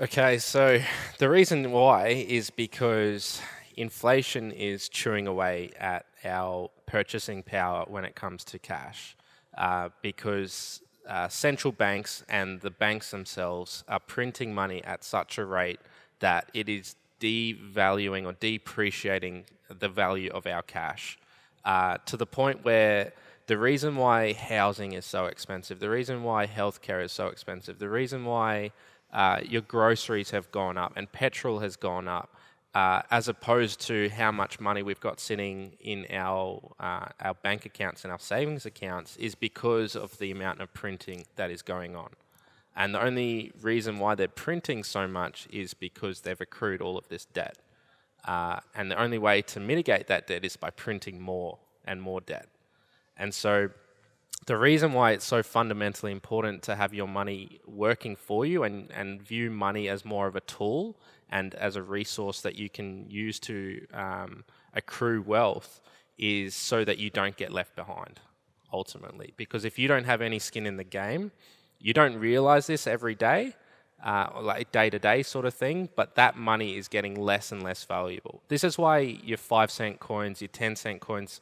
Okay, 0.00 0.38
so 0.38 0.80
the 1.18 1.28
reason 1.28 1.72
why 1.72 2.08
is 2.08 2.50
because 2.50 3.40
inflation 3.76 4.52
is 4.52 4.88
chewing 4.88 5.26
away 5.26 5.70
at 5.78 6.06
our 6.24 6.70
purchasing 6.86 7.42
power 7.42 7.84
when 7.88 8.04
it 8.04 8.14
comes 8.14 8.44
to 8.44 8.58
cash. 8.58 9.16
Uh, 9.56 9.88
because 10.02 10.82
uh, 11.08 11.28
central 11.28 11.72
banks 11.72 12.22
and 12.28 12.60
the 12.60 12.70
banks 12.70 13.10
themselves 13.10 13.84
are 13.88 14.00
printing 14.00 14.54
money 14.54 14.82
at 14.84 15.04
such 15.04 15.38
a 15.38 15.44
rate 15.44 15.80
that 16.20 16.50
it 16.52 16.68
is 16.68 16.96
devaluing 17.20 18.26
or 18.26 18.32
depreciating 18.34 19.44
the 19.78 19.88
value 19.88 20.30
of 20.32 20.46
our 20.46 20.62
cash 20.62 21.18
uh, 21.64 21.98
to 22.06 22.16
the 22.16 22.26
point 22.26 22.64
where 22.64 23.12
the 23.46 23.58
reason 23.58 23.96
why 23.96 24.32
housing 24.32 24.92
is 24.92 25.04
so 25.04 25.26
expensive, 25.26 25.78
the 25.78 25.90
reason 25.90 26.22
why 26.22 26.46
healthcare 26.46 27.02
is 27.02 27.12
so 27.12 27.28
expensive, 27.28 27.78
the 27.78 27.88
reason 27.88 28.24
why 28.24 28.72
uh, 29.12 29.40
your 29.44 29.62
groceries 29.62 30.30
have 30.30 30.50
gone 30.50 30.76
up 30.76 30.92
and 30.96 31.10
petrol 31.12 31.60
has 31.60 31.76
gone 31.76 32.08
up, 32.08 32.35
uh, 32.76 33.00
as 33.10 33.26
opposed 33.26 33.80
to 33.80 34.10
how 34.10 34.30
much 34.30 34.60
money 34.60 34.82
we've 34.82 35.00
got 35.00 35.18
sitting 35.18 35.72
in 35.80 36.04
our 36.10 36.60
uh, 36.78 37.06
our 37.22 37.32
bank 37.42 37.64
accounts 37.64 38.04
and 38.04 38.12
our 38.12 38.18
savings 38.18 38.66
accounts, 38.66 39.16
is 39.16 39.34
because 39.34 39.96
of 39.96 40.18
the 40.18 40.30
amount 40.30 40.60
of 40.60 40.68
printing 40.74 41.24
that 41.36 41.50
is 41.50 41.62
going 41.62 41.96
on. 41.96 42.10
And 42.76 42.94
the 42.94 43.02
only 43.02 43.50
reason 43.62 43.98
why 43.98 44.14
they're 44.14 44.28
printing 44.28 44.84
so 44.84 45.08
much 45.08 45.48
is 45.50 45.72
because 45.72 46.20
they've 46.20 46.44
accrued 46.48 46.82
all 46.82 46.98
of 46.98 47.08
this 47.08 47.24
debt. 47.24 47.56
Uh, 48.26 48.60
and 48.74 48.90
the 48.90 49.00
only 49.00 49.16
way 49.16 49.40
to 49.40 49.58
mitigate 49.58 50.06
that 50.08 50.26
debt 50.26 50.44
is 50.44 50.56
by 50.58 50.68
printing 50.68 51.18
more 51.18 51.56
and 51.86 52.02
more 52.02 52.20
debt. 52.20 52.48
And 53.16 53.32
so 53.32 53.70
the 54.44 54.56
reason 54.56 54.92
why 54.92 55.12
it's 55.12 55.24
so 55.24 55.42
fundamentally 55.42 56.12
important 56.12 56.62
to 56.64 56.76
have 56.76 56.92
your 56.92 57.08
money 57.08 57.60
working 57.66 58.14
for 58.14 58.44
you 58.44 58.62
and, 58.62 58.90
and 58.92 59.22
view 59.22 59.50
money 59.50 59.88
as 59.88 60.04
more 60.04 60.26
of 60.26 60.36
a 60.36 60.40
tool 60.40 60.96
and 61.30 61.54
as 61.54 61.76
a 61.76 61.82
resource 61.82 62.42
that 62.42 62.56
you 62.56 62.68
can 62.68 63.08
use 63.08 63.40
to 63.40 63.86
um, 63.92 64.44
accrue 64.74 65.22
wealth 65.22 65.80
is 66.18 66.54
so 66.54 66.84
that 66.84 66.98
you 66.98 67.10
don't 67.10 67.36
get 67.36 67.52
left 67.52 67.74
behind 67.74 68.20
ultimately. 68.72 69.32
Because 69.36 69.64
if 69.64 69.78
you 69.78 69.88
don't 69.88 70.04
have 70.04 70.20
any 70.20 70.38
skin 70.38 70.66
in 70.66 70.76
the 70.76 70.84
game, 70.84 71.32
you 71.78 71.92
don't 71.92 72.16
realize 72.16 72.66
this 72.66 72.86
every 72.86 73.14
day, 73.14 73.54
uh, 74.04 74.28
like 74.40 74.70
day 74.72 74.90
to 74.90 74.98
day 74.98 75.22
sort 75.22 75.44
of 75.44 75.54
thing, 75.54 75.88
but 75.96 76.14
that 76.14 76.36
money 76.36 76.76
is 76.76 76.88
getting 76.88 77.14
less 77.20 77.52
and 77.52 77.62
less 77.62 77.84
valuable. 77.84 78.42
This 78.48 78.64
is 78.64 78.78
why 78.78 78.98
your 78.98 79.38
five 79.38 79.70
cent 79.70 80.00
coins, 80.00 80.40
your 80.40 80.48
10 80.48 80.76
cent 80.76 81.00
coins, 81.00 81.40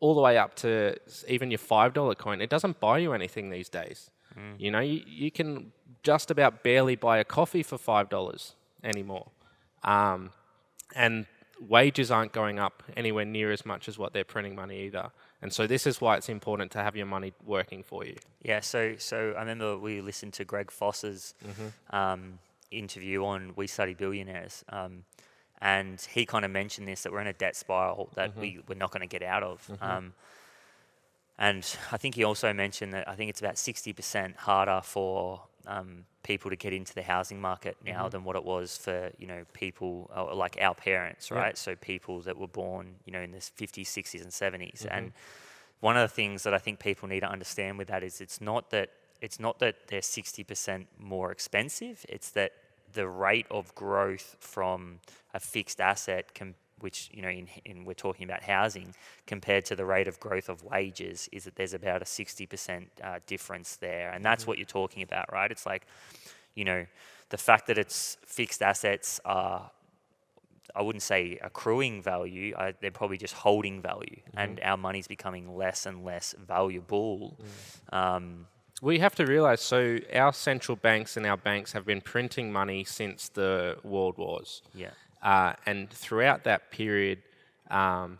all 0.00 0.14
the 0.14 0.20
way 0.20 0.38
up 0.38 0.54
to 0.56 0.96
even 1.26 1.50
your 1.50 1.58
five 1.58 1.92
dollar 1.94 2.14
coin, 2.14 2.40
it 2.40 2.50
doesn't 2.50 2.80
buy 2.80 2.98
you 2.98 3.12
anything 3.12 3.50
these 3.50 3.68
days. 3.68 4.10
You 4.56 4.70
know, 4.70 4.78
you, 4.78 5.02
you 5.04 5.32
can 5.32 5.72
just 6.04 6.30
about 6.30 6.62
barely 6.62 6.94
buy 6.94 7.18
a 7.18 7.24
coffee 7.24 7.64
for 7.64 7.76
five 7.76 8.08
dollars 8.08 8.54
anymore, 8.84 9.30
um, 9.82 10.30
and 10.94 11.26
wages 11.68 12.10
aren't 12.12 12.30
going 12.32 12.60
up 12.60 12.84
anywhere 12.96 13.24
near 13.24 13.50
as 13.50 13.66
much 13.66 13.88
as 13.88 13.98
what 13.98 14.12
they're 14.12 14.22
printing 14.24 14.54
money 14.54 14.82
either. 14.82 15.10
And 15.42 15.52
so 15.52 15.66
this 15.66 15.88
is 15.88 16.00
why 16.00 16.16
it's 16.16 16.28
important 16.28 16.70
to 16.72 16.78
have 16.78 16.94
your 16.94 17.06
money 17.06 17.32
working 17.44 17.82
for 17.82 18.04
you. 18.04 18.14
Yeah, 18.42 18.60
so 18.60 18.94
so 18.96 19.34
I 19.36 19.40
remember 19.40 19.76
we 19.76 20.00
listened 20.00 20.34
to 20.34 20.44
Greg 20.44 20.70
Foss's 20.70 21.34
um, 21.90 22.38
interview 22.70 23.24
on 23.24 23.54
We 23.56 23.66
Study 23.66 23.94
Billionaires, 23.94 24.64
um, 24.68 25.02
and 25.60 26.00
he 26.12 26.24
kind 26.26 26.44
of 26.44 26.50
mentioned 26.50 26.86
this 26.86 27.02
that 27.02 27.12
we're 27.12 27.20
in 27.20 27.26
a 27.26 27.32
debt 27.32 27.56
spiral 27.56 28.10
that 28.14 28.36
we 28.36 28.60
we're 28.68 28.74
not 28.74 28.90
going 28.90 29.00
to 29.00 29.06
get 29.06 29.22
out 29.22 29.42
of. 29.42 29.70
Um, 29.80 30.12
and 31.38 31.76
I 31.92 31.96
think 31.96 32.16
he 32.16 32.24
also 32.24 32.52
mentioned 32.52 32.92
that 32.94 33.08
I 33.08 33.14
think 33.14 33.30
it's 33.30 33.40
about 33.40 33.58
sixty 33.58 33.92
percent 33.92 34.36
harder 34.36 34.80
for 34.82 35.42
um, 35.66 36.04
people 36.22 36.50
to 36.50 36.56
get 36.56 36.72
into 36.72 36.94
the 36.94 37.02
housing 37.02 37.40
market 37.40 37.76
now 37.84 38.08
than 38.08 38.24
what 38.24 38.36
it 38.36 38.44
was 38.44 38.76
for 38.76 39.10
you 39.18 39.26
know 39.26 39.44
people 39.52 40.10
uh, 40.14 40.34
like 40.34 40.58
our 40.60 40.74
parents, 40.74 41.30
right? 41.30 41.56
So 41.56 41.74
people 41.76 42.20
that 42.22 42.36
were 42.36 42.48
born 42.48 42.96
you 43.04 43.12
know 43.12 43.20
in 43.20 43.32
the 43.32 43.40
fifties, 43.40 43.88
sixties, 43.88 44.22
and 44.22 44.30
70s 44.30 44.86
and 44.90 45.12
one 45.80 45.96
of 45.96 46.08
the 46.08 46.14
things 46.14 46.42
that 46.42 46.54
I 46.54 46.58
think 46.58 46.80
people 46.80 47.08
need 47.08 47.20
to 47.20 47.30
understand 47.30 47.78
with 47.78 47.88
that 47.88 48.02
is 48.02 48.20
it's 48.20 48.40
not 48.40 48.70
that 48.70 48.90
it's 49.20 49.38
not 49.38 49.58
that 49.60 49.76
they're 49.88 50.02
sixty 50.02 50.44
percent 50.44 50.88
more 50.98 51.30
expensive. 51.30 52.04
It's 52.08 52.30
that 52.30 52.52
the 52.92 53.08
rate 53.08 53.46
of 53.50 53.74
growth 53.74 54.36
from 54.40 55.00
a 55.34 55.40
fixed 55.40 55.80
asset, 55.80 56.34
com- 56.34 56.54
which 56.80 57.10
you 57.12 57.22
know, 57.22 57.28
in, 57.28 57.48
in 57.64 57.84
we're 57.84 57.94
talking 57.94 58.24
about 58.24 58.42
housing, 58.42 58.94
compared 59.26 59.64
to 59.66 59.76
the 59.76 59.84
rate 59.84 60.08
of 60.08 60.20
growth 60.20 60.48
of 60.48 60.62
wages, 60.62 61.28
is 61.32 61.44
that 61.44 61.56
there's 61.56 61.74
about 61.74 62.02
a 62.02 62.06
sixty 62.06 62.46
percent 62.46 62.90
uh, 63.02 63.18
difference 63.26 63.76
there, 63.76 64.10
and 64.10 64.24
that's 64.24 64.46
what 64.46 64.58
you're 64.58 64.64
talking 64.64 65.02
about, 65.02 65.32
right? 65.32 65.50
It's 65.50 65.66
like, 65.66 65.86
you 66.54 66.64
know, 66.64 66.86
the 67.30 67.38
fact 67.38 67.66
that 67.66 67.78
it's 67.78 68.16
fixed 68.24 68.62
assets 68.62 69.20
are 69.24 69.70
I 70.74 70.82
wouldn't 70.82 71.02
say 71.02 71.38
accruing 71.42 72.02
value. 72.02 72.54
I, 72.56 72.74
they're 72.80 72.90
probably 72.90 73.18
just 73.18 73.34
holding 73.34 73.80
value, 73.82 74.20
and 74.34 74.60
our 74.62 74.76
money's 74.76 75.08
becoming 75.08 75.56
less 75.56 75.86
and 75.86 76.04
less 76.04 76.34
valuable. 76.38 77.36
Um, 77.90 78.46
We 78.80 79.00
have 79.00 79.14
to 79.16 79.26
realize 79.26 79.60
so 79.60 79.98
our 80.14 80.32
central 80.32 80.76
banks 80.76 81.16
and 81.16 81.26
our 81.26 81.36
banks 81.36 81.72
have 81.72 81.84
been 81.84 82.00
printing 82.00 82.52
money 82.52 82.84
since 82.84 83.28
the 83.28 83.76
world 83.82 84.16
wars. 84.18 84.62
yeah, 84.74 84.90
Uh, 85.22 85.54
and 85.66 85.90
throughout 85.90 86.44
that 86.44 86.70
period, 86.70 87.22
um, 87.70 88.18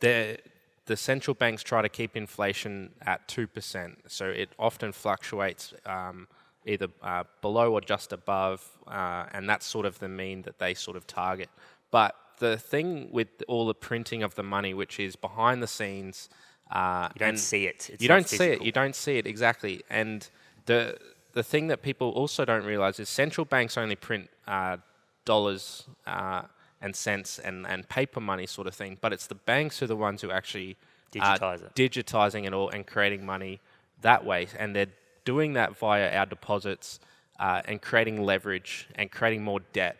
the 0.00 0.38
the 0.86 0.96
central 0.96 1.34
banks 1.34 1.62
try 1.62 1.82
to 1.82 1.88
keep 1.88 2.16
inflation 2.16 2.90
at 3.06 3.26
two 3.28 3.46
percent. 3.46 3.98
So 4.06 4.24
it 4.26 4.48
often 4.58 4.92
fluctuates 4.92 5.74
um, 5.86 6.26
either 6.64 6.88
uh, 7.02 7.24
below 7.42 7.72
or 7.72 7.80
just 7.80 8.12
above, 8.12 8.68
uh, 8.86 9.26
and 9.32 9.48
that's 9.48 9.66
sort 9.66 9.86
of 9.86 9.98
the 9.98 10.08
mean 10.08 10.42
that 10.42 10.58
they 10.58 10.74
sort 10.74 10.96
of 10.96 11.06
target. 11.06 11.48
But 11.90 12.14
the 12.38 12.56
thing 12.56 13.08
with 13.12 13.28
all 13.48 13.66
the 13.66 13.74
printing 13.74 14.22
of 14.22 14.34
the 14.34 14.42
money, 14.42 14.74
which 14.74 14.98
is 14.98 15.16
behind 15.16 15.62
the 15.62 15.66
scenes, 15.68 16.28
uh, 16.70 17.08
you 17.14 17.18
don't 17.18 17.38
see 17.38 17.66
it. 17.66 17.90
It's 17.92 18.02
you 18.02 18.08
don't 18.08 18.28
see 18.28 18.44
it. 18.44 18.62
You 18.62 18.72
don't 18.72 18.94
see 18.94 19.18
it 19.18 19.26
exactly. 19.26 19.82
And 19.90 20.28
the 20.66 20.96
the 21.32 21.42
thing 21.42 21.68
that 21.68 21.82
people 21.82 22.10
also 22.10 22.44
don't 22.44 22.64
realize 22.64 22.98
is 23.00 23.08
central 23.08 23.44
banks 23.44 23.76
only 23.76 23.96
print 23.96 24.28
uh, 24.46 24.78
dollars 25.24 25.84
uh, 26.06 26.42
and 26.80 26.94
cents 26.94 27.38
and, 27.38 27.66
and 27.66 27.88
paper 27.88 28.20
money 28.20 28.46
sort 28.46 28.66
of 28.66 28.74
thing. 28.74 28.98
But 29.00 29.12
it's 29.12 29.26
the 29.26 29.34
banks 29.34 29.78
who 29.78 29.84
are 29.84 29.88
the 29.88 29.96
ones 29.96 30.22
who 30.22 30.30
actually 30.30 30.76
are 31.20 31.38
Digitize 31.38 31.62
it. 31.62 31.74
digitizing 31.74 32.46
it 32.46 32.52
all 32.54 32.68
and 32.70 32.86
creating 32.86 33.24
money 33.24 33.60
that 34.00 34.24
way. 34.24 34.48
And 34.58 34.74
they're 34.74 34.86
doing 35.24 35.52
that 35.54 35.76
via 35.76 36.16
our 36.16 36.26
deposits 36.26 37.00
uh, 37.38 37.62
and 37.64 37.80
creating 37.82 38.22
leverage 38.22 38.88
and 38.94 39.10
creating 39.10 39.42
more 39.42 39.60
debt. 39.72 39.96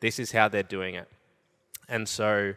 This 0.00 0.18
is 0.18 0.32
how 0.32 0.48
they're 0.48 0.62
doing 0.62 0.94
it. 0.94 1.08
And 1.88 2.08
so 2.08 2.54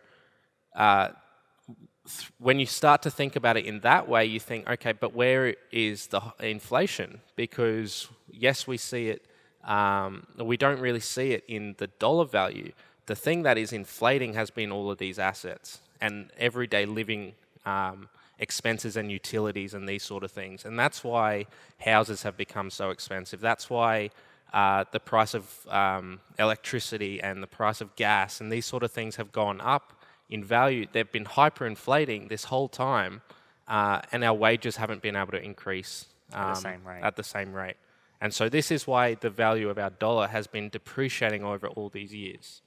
when 2.39 2.59
you 2.59 2.65
start 2.65 3.01
to 3.03 3.11
think 3.11 3.35
about 3.35 3.57
it 3.57 3.65
in 3.65 3.81
that 3.81 4.07
way, 4.07 4.25
you 4.25 4.39
think, 4.39 4.69
okay, 4.69 4.93
but 4.93 5.13
where 5.13 5.55
is 5.71 6.07
the 6.07 6.21
inflation? 6.39 7.21
Because 7.35 8.07
yes, 8.31 8.67
we 8.67 8.77
see 8.77 9.09
it. 9.09 9.25
Um, 9.63 10.25
we 10.37 10.55
don't 10.57 10.79
really 10.79 11.01
see 11.01 11.31
it 11.31 11.43
in 11.47 11.75
the 11.77 11.87
dollar 11.87 12.25
value. 12.25 12.71
The 13.05 13.15
thing 13.15 13.43
that 13.43 13.57
is 13.57 13.73
inflating 13.73 14.33
has 14.33 14.49
been 14.49 14.71
all 14.71 14.89
of 14.89 14.97
these 14.97 15.19
assets 15.19 15.79
and 15.99 16.31
everyday 16.37 16.85
living 16.85 17.33
um, 17.65 18.09
expenses 18.39 18.95
and 18.95 19.11
utilities 19.11 19.73
and 19.73 19.87
these 19.87 20.03
sort 20.03 20.23
of 20.23 20.31
things. 20.31 20.63
And 20.65 20.79
that's 20.79 21.03
why 21.03 21.47
houses 21.79 22.23
have 22.23 22.37
become 22.37 22.69
so 22.69 22.91
expensive. 22.91 23.41
That's 23.41 23.69
why 23.69 24.11
uh, 24.53 24.85
the 24.91 24.99
price 24.99 25.33
of 25.33 25.67
um, 25.67 26.19
electricity 26.39 27.21
and 27.21 27.43
the 27.43 27.47
price 27.47 27.81
of 27.81 27.95
gas 27.95 28.39
and 28.39 28.51
these 28.51 28.65
sort 28.65 28.83
of 28.83 28.91
things 28.91 29.17
have 29.17 29.31
gone 29.31 29.59
up 29.59 29.93
in 30.30 30.43
value. 30.43 30.86
They've 30.91 31.11
been 31.11 31.25
hyperinflating 31.25 32.30
this 32.30 32.45
whole 32.45 32.67
time, 32.67 33.21
uh, 33.67 34.01
and 34.11 34.23
our 34.23 34.34
wages 34.34 34.78
haven't 34.78 35.01
been 35.01 35.15
able 35.15 35.32
to 35.32 35.41
increase 35.41 36.05
At 36.34 36.55
the 36.55 36.61
same 36.61 36.86
rate. 36.86 37.03
At 37.03 37.15
the 37.15 37.23
same 37.23 37.53
rate. 37.53 37.75
And 38.19 38.34
so 38.34 38.49
this 38.49 38.71
is 38.71 38.88
why 38.88 39.15
the 39.15 39.30
value 39.30 39.69
of 39.69 39.78
our 39.78 39.91
dollar 39.91 40.28
has 40.28 40.47
been 40.47 40.69
depreciating 40.69 41.43
over 41.43 41.67
all 41.67 41.89
these 41.89 42.13
years. 42.13 42.61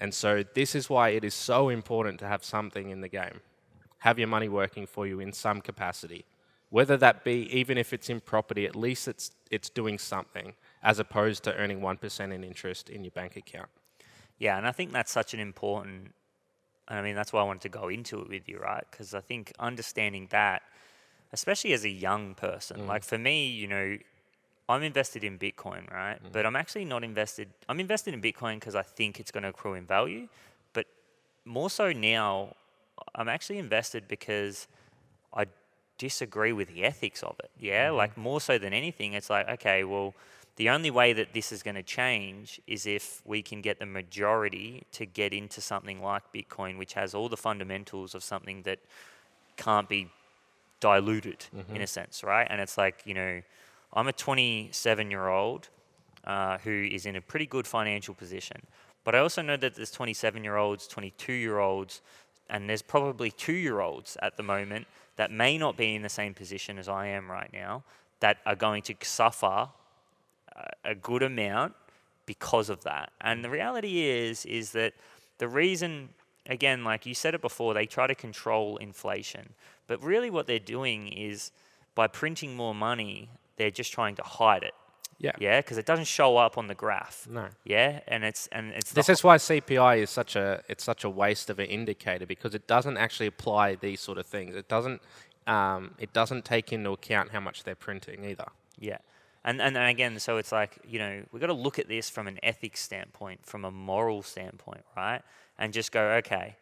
And 0.00 0.12
so 0.12 0.44
this 0.54 0.74
is 0.74 0.90
why 0.90 1.10
it 1.10 1.24
is 1.24 1.34
so 1.34 1.68
important 1.68 2.18
to 2.20 2.26
have 2.26 2.44
something 2.44 2.90
in 2.90 3.00
the 3.00 3.08
game. 3.08 3.40
Have 3.98 4.18
your 4.18 4.28
money 4.28 4.48
working 4.48 4.86
for 4.86 5.06
you 5.06 5.20
in 5.20 5.32
some 5.32 5.60
capacity. 5.60 6.24
Whether 6.70 6.96
that 6.98 7.24
be 7.24 7.48
even 7.56 7.78
if 7.78 7.92
it's 7.92 8.10
in 8.10 8.20
property, 8.20 8.66
at 8.66 8.76
least 8.76 9.08
it's 9.08 9.30
it's 9.50 9.70
doing 9.70 9.98
something 9.98 10.54
as 10.82 10.98
opposed 10.98 11.44
to 11.44 11.54
earning 11.54 11.80
1% 11.80 12.32
in 12.32 12.44
interest 12.44 12.90
in 12.90 13.04
your 13.04 13.12
bank 13.12 13.36
account. 13.36 13.68
Yeah, 14.38 14.58
and 14.58 14.66
I 14.66 14.72
think 14.72 14.92
that's 14.92 15.12
such 15.12 15.32
an 15.32 15.40
important. 15.40 16.12
I 16.88 17.02
mean, 17.02 17.14
that's 17.14 17.32
why 17.32 17.40
I 17.40 17.44
wanted 17.44 17.62
to 17.62 17.68
go 17.68 17.88
into 17.88 18.20
it 18.20 18.28
with 18.28 18.48
you, 18.48 18.58
right? 18.58 18.84
Because 18.90 19.14
I 19.14 19.20
think 19.20 19.52
understanding 19.58 20.28
that, 20.30 20.62
especially 21.32 21.72
as 21.72 21.84
a 21.84 21.88
young 21.90 22.34
person, 22.34 22.82
mm. 22.82 22.86
like 22.86 23.02
for 23.02 23.18
me, 23.18 23.48
you 23.48 23.66
know, 23.66 23.96
I'm 24.68 24.82
invested 24.82 25.24
in 25.24 25.38
Bitcoin, 25.38 25.90
right? 25.92 26.22
Mm. 26.22 26.32
But 26.32 26.46
I'm 26.46 26.56
actually 26.56 26.84
not 26.84 27.04
invested. 27.04 27.48
I'm 27.68 27.80
invested 27.80 28.14
in 28.14 28.22
Bitcoin 28.22 28.54
because 28.54 28.74
I 28.74 28.82
think 28.82 29.20
it's 29.20 29.30
going 29.30 29.42
to 29.42 29.50
accrue 29.50 29.74
in 29.74 29.86
value. 29.86 30.28
But 30.72 30.86
more 31.44 31.70
so 31.70 31.92
now, 31.92 32.54
I'm 33.14 33.28
actually 33.28 33.58
invested 33.58 34.08
because 34.08 34.68
I 35.34 35.46
disagree 35.98 36.52
with 36.52 36.68
the 36.68 36.84
ethics 36.84 37.22
of 37.22 37.36
it. 37.40 37.50
Yeah, 37.58 37.88
mm-hmm. 37.88 37.96
like 37.96 38.16
more 38.16 38.40
so 38.40 38.58
than 38.58 38.72
anything, 38.72 39.14
it's 39.14 39.30
like 39.30 39.48
okay, 39.48 39.84
well, 39.84 40.14
the 40.56 40.70
only 40.70 40.90
way 40.90 41.12
that 41.12 41.34
this 41.34 41.52
is 41.52 41.62
going 41.62 41.74
to 41.74 41.82
change 41.82 42.60
is 42.66 42.86
if 42.86 43.22
we 43.26 43.42
can 43.42 43.60
get 43.60 43.78
the 43.78 43.86
majority 43.86 44.84
to 44.92 45.04
get 45.04 45.32
into 45.32 45.60
something 45.60 46.02
like 46.02 46.22
Bitcoin, 46.34 46.78
which 46.78 46.94
has 46.94 47.14
all 47.14 47.28
the 47.28 47.36
fundamentals 47.36 48.14
of 48.14 48.24
something 48.24 48.62
that 48.62 48.78
can't 49.56 49.88
be 49.88 50.08
diluted 50.80 51.44
in 51.74 51.82
a 51.82 51.86
sense, 51.86 52.24
right? 52.24 52.46
And 52.48 52.60
it's 52.60 52.78
like, 52.78 53.02
you 53.04 53.14
know, 53.14 53.42
I'm 53.92 54.08
a 54.08 54.12
27 54.12 55.10
year 55.10 55.28
old 55.28 55.68
uh, 56.24 56.58
who 56.58 56.88
is 56.90 57.06
in 57.06 57.16
a 57.16 57.20
pretty 57.20 57.46
good 57.46 57.66
financial 57.66 58.14
position. 58.14 58.60
But 59.04 59.14
I 59.14 59.18
also 59.20 59.42
know 59.42 59.56
that 59.58 59.74
there's 59.74 59.90
27 59.90 60.42
year 60.42 60.56
olds, 60.56 60.86
22 60.86 61.32
year 61.32 61.58
olds, 61.58 62.00
and 62.48 62.68
there's 62.68 62.82
probably 62.82 63.30
two 63.30 63.52
year 63.52 63.80
olds 63.80 64.16
at 64.22 64.36
the 64.36 64.42
moment 64.42 64.86
that 65.16 65.30
may 65.30 65.58
not 65.58 65.76
be 65.76 65.94
in 65.94 66.02
the 66.02 66.08
same 66.08 66.34
position 66.34 66.78
as 66.78 66.88
I 66.88 67.08
am 67.08 67.30
right 67.30 67.50
now 67.52 67.84
that 68.20 68.38
are 68.46 68.56
going 68.56 68.82
to 68.82 68.94
suffer 69.02 69.68
a- 70.84 70.94
good 70.94 71.22
amount 71.22 71.74
because 72.26 72.68
of 72.70 72.82
that. 72.84 73.12
And 73.20 73.44
the 73.44 73.50
reality 73.50 74.02
is 74.02 74.44
is 74.46 74.72
that 74.72 74.94
the 75.38 75.48
reason 75.48 76.10
again 76.48 76.84
like 76.84 77.06
you 77.06 77.14
said 77.14 77.34
it 77.34 77.40
before 77.40 77.74
they 77.74 77.86
try 77.86 78.06
to 78.06 78.14
control 78.14 78.76
inflation. 78.78 79.50
But 79.86 80.02
really 80.02 80.30
what 80.30 80.46
they're 80.46 80.58
doing 80.58 81.08
is 81.08 81.52
by 81.94 82.06
printing 82.06 82.56
more 82.56 82.74
money, 82.74 83.30
they're 83.56 83.70
just 83.70 83.92
trying 83.92 84.16
to 84.16 84.22
hide 84.22 84.62
it. 84.62 84.74
Yeah. 85.18 85.32
Yeah, 85.38 85.60
because 85.60 85.78
it 85.78 85.86
doesn't 85.86 86.06
show 86.06 86.36
up 86.36 86.58
on 86.58 86.66
the 86.66 86.74
graph. 86.74 87.26
No. 87.30 87.48
Yeah, 87.64 88.00
and 88.06 88.22
it's 88.24 88.48
and 88.48 88.72
it's 88.72 88.92
This 88.92 89.08
is 89.08 89.24
why 89.24 89.36
CPI 89.36 89.98
is 89.98 90.10
such 90.10 90.36
a 90.36 90.62
it's 90.68 90.84
such 90.84 91.04
a 91.04 91.10
waste 91.10 91.48
of 91.48 91.58
an 91.58 91.66
indicator 91.66 92.26
because 92.26 92.54
it 92.54 92.66
doesn't 92.66 92.96
actually 92.98 93.26
apply 93.26 93.76
these 93.76 94.00
sort 94.00 94.18
of 94.18 94.26
things. 94.26 94.54
It 94.54 94.68
doesn't 94.68 95.00
um, 95.46 95.94
it 95.98 96.12
doesn't 96.12 96.44
take 96.44 96.72
into 96.72 96.90
account 96.90 97.30
how 97.30 97.40
much 97.40 97.64
they're 97.64 97.74
printing 97.74 98.24
either. 98.24 98.48
Yeah. 98.78 98.98
And, 99.46 99.62
and 99.62 99.76
and 99.76 99.88
again, 99.88 100.18
so 100.18 100.38
it's 100.38 100.50
like, 100.50 100.76
you 100.86 100.98
know, 100.98 101.22
we've 101.30 101.40
got 101.40 101.46
to 101.46 101.52
look 101.52 101.78
at 101.78 101.88
this 101.88 102.10
from 102.10 102.26
an 102.26 102.38
ethics 102.42 102.80
standpoint, 102.80 103.46
from 103.46 103.64
a 103.64 103.70
moral 103.70 104.22
standpoint, 104.22 104.84
right? 104.96 105.22
And 105.56 105.72
just 105.72 105.92
go, 105.92 106.02
okay, 106.16 106.56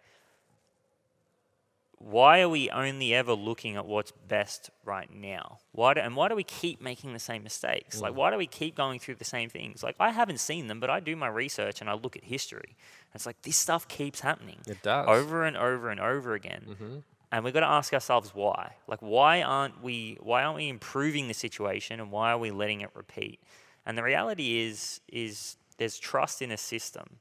why 1.99 2.43
are 2.43 2.49
we 2.51 2.69
only 2.69 3.15
ever 3.15 3.33
looking 3.33 3.77
at 3.77 3.87
what's 3.87 4.13
best 4.29 4.69
right 4.85 5.09
now? 5.11 5.61
Why 5.73 5.95
do, 5.95 6.01
and 6.01 6.15
why 6.15 6.29
do 6.29 6.37
we 6.37 6.45
keep 6.45 6.83
making 6.83 7.15
the 7.15 7.19
same 7.19 7.43
mistakes? 7.43 8.03
Like, 8.03 8.13
mm. 8.13 8.17
why 8.17 8.31
do 8.31 8.37
we 8.37 8.47
keep 8.47 8.77
going 8.77 9.01
through 9.01 9.15
the 9.15 9.25
same 9.25 9.49
things? 9.49 9.83
Like, 9.83 9.97
I 9.99 10.11
haven't 10.11 10.41
seen 10.41 10.67
them, 10.67 10.79
but 10.79 10.91
I 10.91 11.01
do 11.01 11.17
my 11.17 11.29
research 11.29 11.81
and 11.81 11.89
I 11.89 11.95
look 11.95 12.17
at 12.17 12.25
history. 12.25 12.77
It's 13.15 13.25
like 13.25 13.41
this 13.43 13.57
stuff 13.57 13.89
keeps 13.89 14.21
happening 14.21 14.59
It 14.67 14.83
does. 14.83 15.09
over 15.09 15.45
and 15.45 15.57
over 15.57 15.89
and 15.89 16.01
over 16.01 16.35
again. 16.35 16.67
Mm-hmm. 16.69 16.97
And 17.35 17.45
we've 17.45 17.53
got 17.53 17.61
to 17.61 17.67
ask 17.67 17.93
ourselves 17.93 18.31
why. 18.33 18.77
Like, 18.87 19.01
why 19.01 19.43
aren't 19.43 19.83
we? 19.83 20.19
Why 20.21 20.45
aren't 20.45 20.55
we 20.55 20.69
improving 20.69 21.27
the 21.27 21.35
situation, 21.35 21.99
and 21.99 22.13
why 22.13 22.31
are 22.31 22.39
we 22.39 22.53
letting 22.53 22.81
it 22.81 22.91
repeat? 22.95 23.41
And 23.85 23.99
the 23.99 24.05
reality 24.05 24.61
is, 24.61 25.01
is 25.09 25.57
there's 25.77 25.99
trust 25.99 26.43
in 26.43 26.53
a 26.53 26.57
system, 26.57 27.19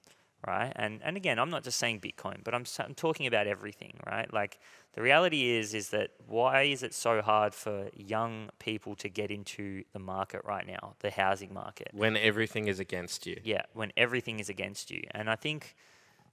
right? 0.47 0.71
And 0.75 1.01
and 1.03 1.17
again, 1.17 1.39
I'm 1.39 1.49
not 1.49 1.63
just 1.63 1.79
saying 1.79 2.01
Bitcoin, 2.01 2.43
but 2.43 2.53
I'm 2.53 2.63
I'm 2.77 2.93
talking 2.93 3.25
about 3.25 3.47
everything, 3.47 3.99
right? 4.05 4.31
Like, 4.31 4.59
the 4.93 5.01
reality 5.01 5.49
is, 5.49 5.73
is 5.73 5.89
that 5.89 6.11
why 6.27 6.61
is 6.61 6.83
it 6.83 6.93
so 6.93 7.23
hard 7.23 7.55
for 7.55 7.89
young 7.95 8.51
people 8.59 8.95
to 8.97 9.09
get 9.09 9.31
into 9.31 9.83
the 9.93 9.99
market 9.99 10.41
right 10.45 10.67
now, 10.67 10.93
the 10.99 11.09
housing 11.09 11.51
market? 11.51 11.87
When 11.91 12.15
everything 12.17 12.67
is 12.67 12.79
against 12.79 13.25
you. 13.25 13.37
Yeah, 13.43 13.63
when 13.73 13.91
everything 13.97 14.39
is 14.39 14.47
against 14.47 14.91
you. 14.91 15.01
And 15.09 15.27
I 15.27 15.35
think 15.35 15.75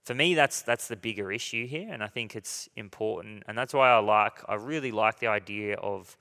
for 0.05 0.15
me 0.15 0.35
that's 0.35 0.63
that's 0.63 0.89
the 0.89 0.97
bigger 0.97 1.31
issue 1.31 1.67
here 1.67 1.89
and 1.91 2.03
I 2.03 2.07
think 2.07 2.35
it's 2.35 2.69
important 2.77 3.45
and 3.47 3.57
that's 3.57 3.75
why 3.75 3.91
I 3.91 3.99
like 3.99 4.41
I 4.49 4.55
really 4.55 4.93
like 4.93 5.21
the 5.21 5.29
idea 5.29 5.77
of 5.77 6.17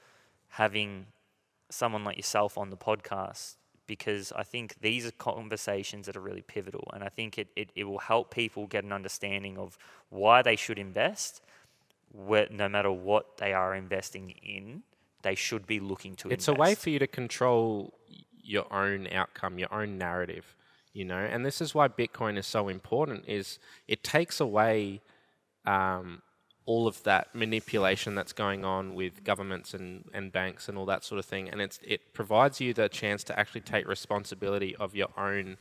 having 0.49 1.07
someone 1.69 2.03
like 2.03 2.17
yourself 2.17 2.57
on 2.57 2.69
the 2.69 2.77
podcast 2.77 3.55
because 3.87 4.31
I 4.35 4.43
think 4.43 4.75
these 4.81 5.07
are 5.07 5.11
conversations 5.11 6.05
that 6.05 6.15
are 6.15 6.21
really 6.21 6.41
pivotal 6.41 6.87
and 6.93 7.03
I 7.03 7.09
think 7.09 7.37
it, 7.37 7.47
it, 7.55 7.71
it 7.75 7.85
will 7.85 7.99
help 7.99 8.33
people 8.33 8.67
get 8.67 8.83
an 8.83 8.93
understanding 8.93 9.57
of 9.57 9.77
why 10.09 10.41
they 10.41 10.55
should 10.55 10.77
invest 10.77 11.41
where, 12.11 12.47
no 12.49 12.67
matter 12.67 12.91
what 12.91 13.37
they 13.37 13.53
are 13.53 13.75
investing 13.75 14.31
in 14.43 14.83
they 15.21 15.35
should 15.35 15.67
be 15.67 15.79
looking 15.79 16.15
to 16.15 16.29
it's 16.29 16.47
invest. 16.47 16.57
a 16.57 16.61
way 16.61 16.75
for 16.75 16.89
you 16.89 16.99
to 16.99 17.07
control 17.07 17.93
your 18.49 18.71
own 18.73 19.07
outcome, 19.11 19.59
your 19.59 19.71
own 19.73 19.97
narrative, 19.97 20.55
you 20.99 21.05
know. 21.05 21.17
And 21.17 21.45
this 21.45 21.61
is 21.61 21.73
why 21.73 21.87
Bitcoin 21.87 22.37
is 22.37 22.45
so 22.45 22.67
important. 22.67 23.23
Is 23.27 23.57
it 23.87 24.03
takes 24.03 24.39
away 24.39 25.01
um, 25.65 26.21
all 26.65 26.87
of 26.87 27.01
that 27.03 27.33
manipulation 27.33 28.13
that's 28.15 28.33
going 28.33 28.65
on 28.65 28.93
with 28.93 29.23
governments 29.23 29.73
and, 29.73 30.03
and 30.13 30.31
banks 30.31 30.67
and 30.67 30.77
all 30.77 30.85
that 30.85 31.03
sort 31.03 31.17
of 31.17 31.25
thing, 31.25 31.49
and 31.49 31.61
it's 31.61 31.79
it 31.83 32.13
provides 32.13 32.59
you 32.59 32.73
the 32.73 32.89
chance 32.89 33.23
to 33.23 33.39
actually 33.39 33.61
take 33.61 33.87
responsibility 33.87 34.75
of 34.75 34.95
your 34.95 35.09
own 35.17 35.57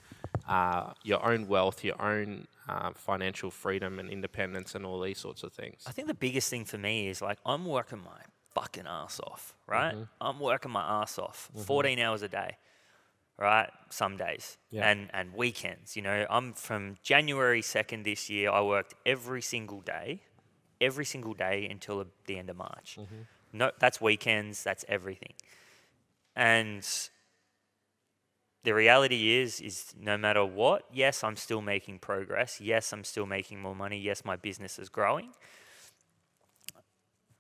uh, 0.49 0.93
your 1.05 1.25
own 1.25 1.47
wealth, 1.47 1.85
your 1.85 2.01
own 2.03 2.47
uh, 2.69 2.91
financial 2.95 3.51
freedom 3.51 3.99
and 3.99 4.11
independence, 4.11 4.75
and 4.75 4.85
all 4.85 5.01
these 5.01 5.19
sorts 5.19 5.43
of 5.45 5.53
things. 5.53 5.85
I 5.87 5.93
think 5.93 6.09
the 6.09 6.15
biggest 6.15 6.51
thing 6.51 6.65
for 6.65 6.79
me 6.79 7.09
is 7.09 7.23
like 7.23 7.39
I'm 7.47 7.65
working 7.65 8.01
my 8.01 8.21
fucking 8.55 8.87
ass 8.89 9.21
off, 9.25 9.55
right? 9.67 9.95
I'm 10.21 10.41
working 10.41 10.73
my 10.73 11.03
ass 11.03 11.19
off, 11.19 11.49
14 11.65 11.99
hours 12.01 12.23
a 12.23 12.29
day, 12.29 12.57
right? 13.39 13.71
Some 13.91 14.17
days 14.17 14.59
Yeah. 14.71 14.91
and 14.91 15.11
and 15.13 15.33
weekends. 15.35 15.97
You 15.97 16.03
know, 16.03 16.27
I'm 16.29 16.53
from 16.55 16.97
January 17.03 17.63
2nd 17.63 18.05
this 18.05 18.29
year. 18.29 18.51
I 18.51 18.61
worked 18.63 18.95
every 19.07 19.43
single 19.43 19.81
day, 19.81 20.23
every 20.81 21.05
single 21.05 21.35
day 21.35 21.67
until 21.71 22.05
the 22.27 22.39
end 22.39 22.51
of 22.51 22.57
March. 22.57 22.97
Mm-hmm. 23.01 23.23
No, 23.53 23.71
that's 23.79 24.01
weekends. 24.01 24.63
That's 24.63 24.85
everything, 24.89 25.35
and 26.37 26.87
the 28.65 28.75
reality 28.75 29.37
is 29.41 29.61
is 29.61 29.95
no 29.99 30.19
matter 30.19 30.45
what 30.45 30.83
yes 30.93 31.23
i'm 31.25 31.37
still 31.37 31.63
making 31.63 31.99
progress 31.99 32.61
yes 32.61 32.93
i'm 32.93 33.05
still 33.05 33.25
making 33.25 33.61
more 33.61 33.75
money 33.75 33.99
yes 33.99 34.25
my 34.25 34.37
business 34.37 34.79
is 34.79 34.89
growing 34.91 35.31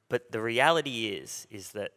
but 0.08 0.30
the 0.32 0.40
reality 0.40 1.08
is 1.08 1.46
is 1.50 1.72
that 1.72 1.90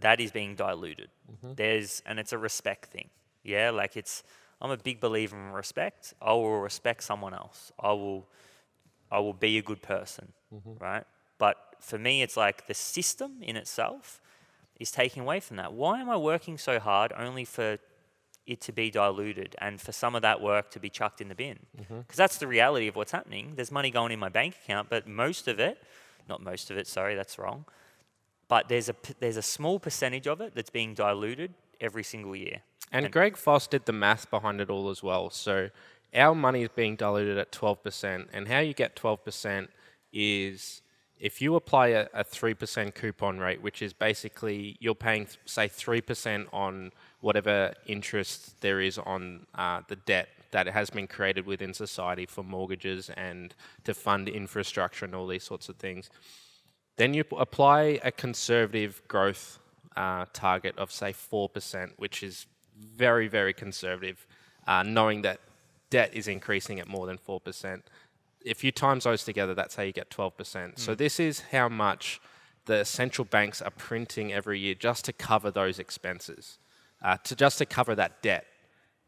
that 0.00 0.20
is 0.20 0.30
being 0.30 0.54
diluted. 0.54 1.08
Mm-hmm. 1.30 1.54
There's 1.54 2.02
and 2.06 2.18
it's 2.18 2.32
a 2.32 2.38
respect 2.38 2.86
thing. 2.86 3.10
Yeah 3.42 3.70
like 3.70 3.96
it's 3.96 4.22
i'm 4.60 4.70
a 4.70 4.76
big 4.76 5.00
believer 5.00 5.36
in 5.36 5.52
respect. 5.52 6.14
I 6.20 6.32
will 6.32 6.60
respect 6.60 7.02
someone 7.02 7.34
else. 7.34 7.72
I 7.78 7.92
will 7.92 8.26
i 9.10 9.18
will 9.18 9.34
be 9.34 9.58
a 9.58 9.62
good 9.62 9.82
person 9.82 10.32
mm-hmm. 10.54 10.82
right? 10.82 11.04
But 11.38 11.56
for 11.80 11.98
me 11.98 12.22
it's 12.22 12.36
like 12.36 12.66
the 12.66 12.74
system 12.74 13.38
in 13.42 13.56
itself 13.56 14.20
is 14.78 14.90
taking 14.90 15.22
away 15.22 15.40
from 15.40 15.56
that. 15.56 15.72
Why 15.72 16.00
am 16.00 16.10
i 16.10 16.16
working 16.16 16.58
so 16.58 16.78
hard 16.78 17.12
only 17.16 17.44
for 17.44 17.78
it 18.46 18.60
to 18.60 18.72
be 18.72 18.90
diluted 18.90 19.54
and 19.58 19.80
for 19.80 19.92
some 19.92 20.14
of 20.14 20.22
that 20.22 20.40
work 20.40 20.70
to 20.70 20.80
be 20.80 20.90
chucked 20.90 21.20
in 21.20 21.28
the 21.28 21.34
bin. 21.34 21.58
Mm-hmm. 21.80 22.00
Because 22.00 22.16
that's 22.16 22.38
the 22.38 22.46
reality 22.46 22.88
of 22.88 22.96
what's 22.96 23.12
happening. 23.12 23.52
There's 23.54 23.70
money 23.70 23.90
going 23.90 24.12
in 24.12 24.18
my 24.18 24.28
bank 24.28 24.56
account, 24.64 24.88
but 24.90 25.06
most 25.06 25.46
of 25.48 25.60
it, 25.60 25.78
not 26.28 26.42
most 26.42 26.70
of 26.70 26.76
it, 26.76 26.86
sorry, 26.86 27.14
that's 27.14 27.38
wrong. 27.38 27.64
But 28.52 28.68
there's 28.68 28.90
a 28.90 28.94
there's 29.18 29.38
a 29.38 29.48
small 29.56 29.80
percentage 29.80 30.26
of 30.26 30.42
it 30.42 30.54
that's 30.54 30.68
being 30.68 30.92
diluted 30.92 31.54
every 31.80 32.04
single 32.04 32.36
year. 32.36 32.58
And 32.92 33.10
Greg 33.10 33.38
Foss 33.38 33.66
did 33.66 33.86
the 33.86 33.94
math 33.94 34.30
behind 34.30 34.60
it 34.60 34.68
all 34.68 34.90
as 34.90 35.02
well. 35.02 35.30
So 35.30 35.70
our 36.14 36.34
money 36.34 36.62
is 36.64 36.68
being 36.76 36.94
diluted 36.94 37.38
at 37.38 37.50
12%. 37.50 38.26
And 38.30 38.48
how 38.48 38.58
you 38.58 38.74
get 38.74 38.94
12% 38.94 39.68
is 40.12 40.82
if 41.18 41.40
you 41.40 41.54
apply 41.54 41.86
a, 42.00 42.08
a 42.12 42.24
3% 42.24 42.94
coupon 42.94 43.38
rate, 43.38 43.62
which 43.62 43.80
is 43.80 43.94
basically 43.94 44.76
you're 44.80 44.94
paying, 44.94 45.28
say, 45.46 45.66
3% 45.66 46.44
on 46.52 46.92
whatever 47.22 47.72
interest 47.86 48.60
there 48.60 48.82
is 48.82 48.98
on 48.98 49.46
uh, 49.54 49.80
the 49.88 49.96
debt 49.96 50.28
that 50.50 50.66
has 50.66 50.90
been 50.90 51.06
created 51.06 51.46
within 51.46 51.72
society 51.72 52.26
for 52.26 52.44
mortgages 52.44 53.08
and 53.16 53.54
to 53.84 53.94
fund 53.94 54.28
infrastructure 54.28 55.06
and 55.06 55.14
all 55.14 55.26
these 55.26 55.42
sorts 55.42 55.70
of 55.70 55.76
things. 55.76 56.10
Then 56.96 57.14
you 57.14 57.24
apply 57.38 58.00
a 58.04 58.12
conservative 58.12 59.02
growth 59.08 59.58
uh, 59.96 60.26
target 60.32 60.76
of 60.78 60.92
say 60.92 61.12
four 61.12 61.48
percent, 61.48 61.92
which 61.96 62.22
is 62.22 62.46
very 62.76 63.28
very 63.28 63.52
conservative, 63.52 64.26
uh, 64.66 64.82
knowing 64.82 65.22
that 65.22 65.40
debt 65.90 66.10
is 66.14 66.28
increasing 66.28 66.80
at 66.80 66.88
more 66.88 67.06
than 67.06 67.18
four 67.18 67.40
percent. 67.40 67.84
If 68.44 68.64
you 68.64 68.72
times 68.72 69.04
those 69.04 69.24
together, 69.24 69.54
that's 69.54 69.74
how 69.76 69.82
you 69.82 69.92
get 69.92 70.10
twelve 70.10 70.36
percent. 70.36 70.78
So 70.78 70.94
this 70.94 71.20
is 71.20 71.40
how 71.52 71.68
much 71.68 72.20
the 72.66 72.84
central 72.84 73.24
banks 73.24 73.62
are 73.62 73.70
printing 73.70 74.32
every 74.32 74.58
year 74.58 74.74
just 74.74 75.04
to 75.06 75.12
cover 75.12 75.50
those 75.50 75.78
expenses, 75.78 76.58
uh, 77.02 77.16
to 77.24 77.34
just 77.34 77.58
to 77.58 77.66
cover 77.66 77.94
that 77.94 78.22
debt 78.22 78.46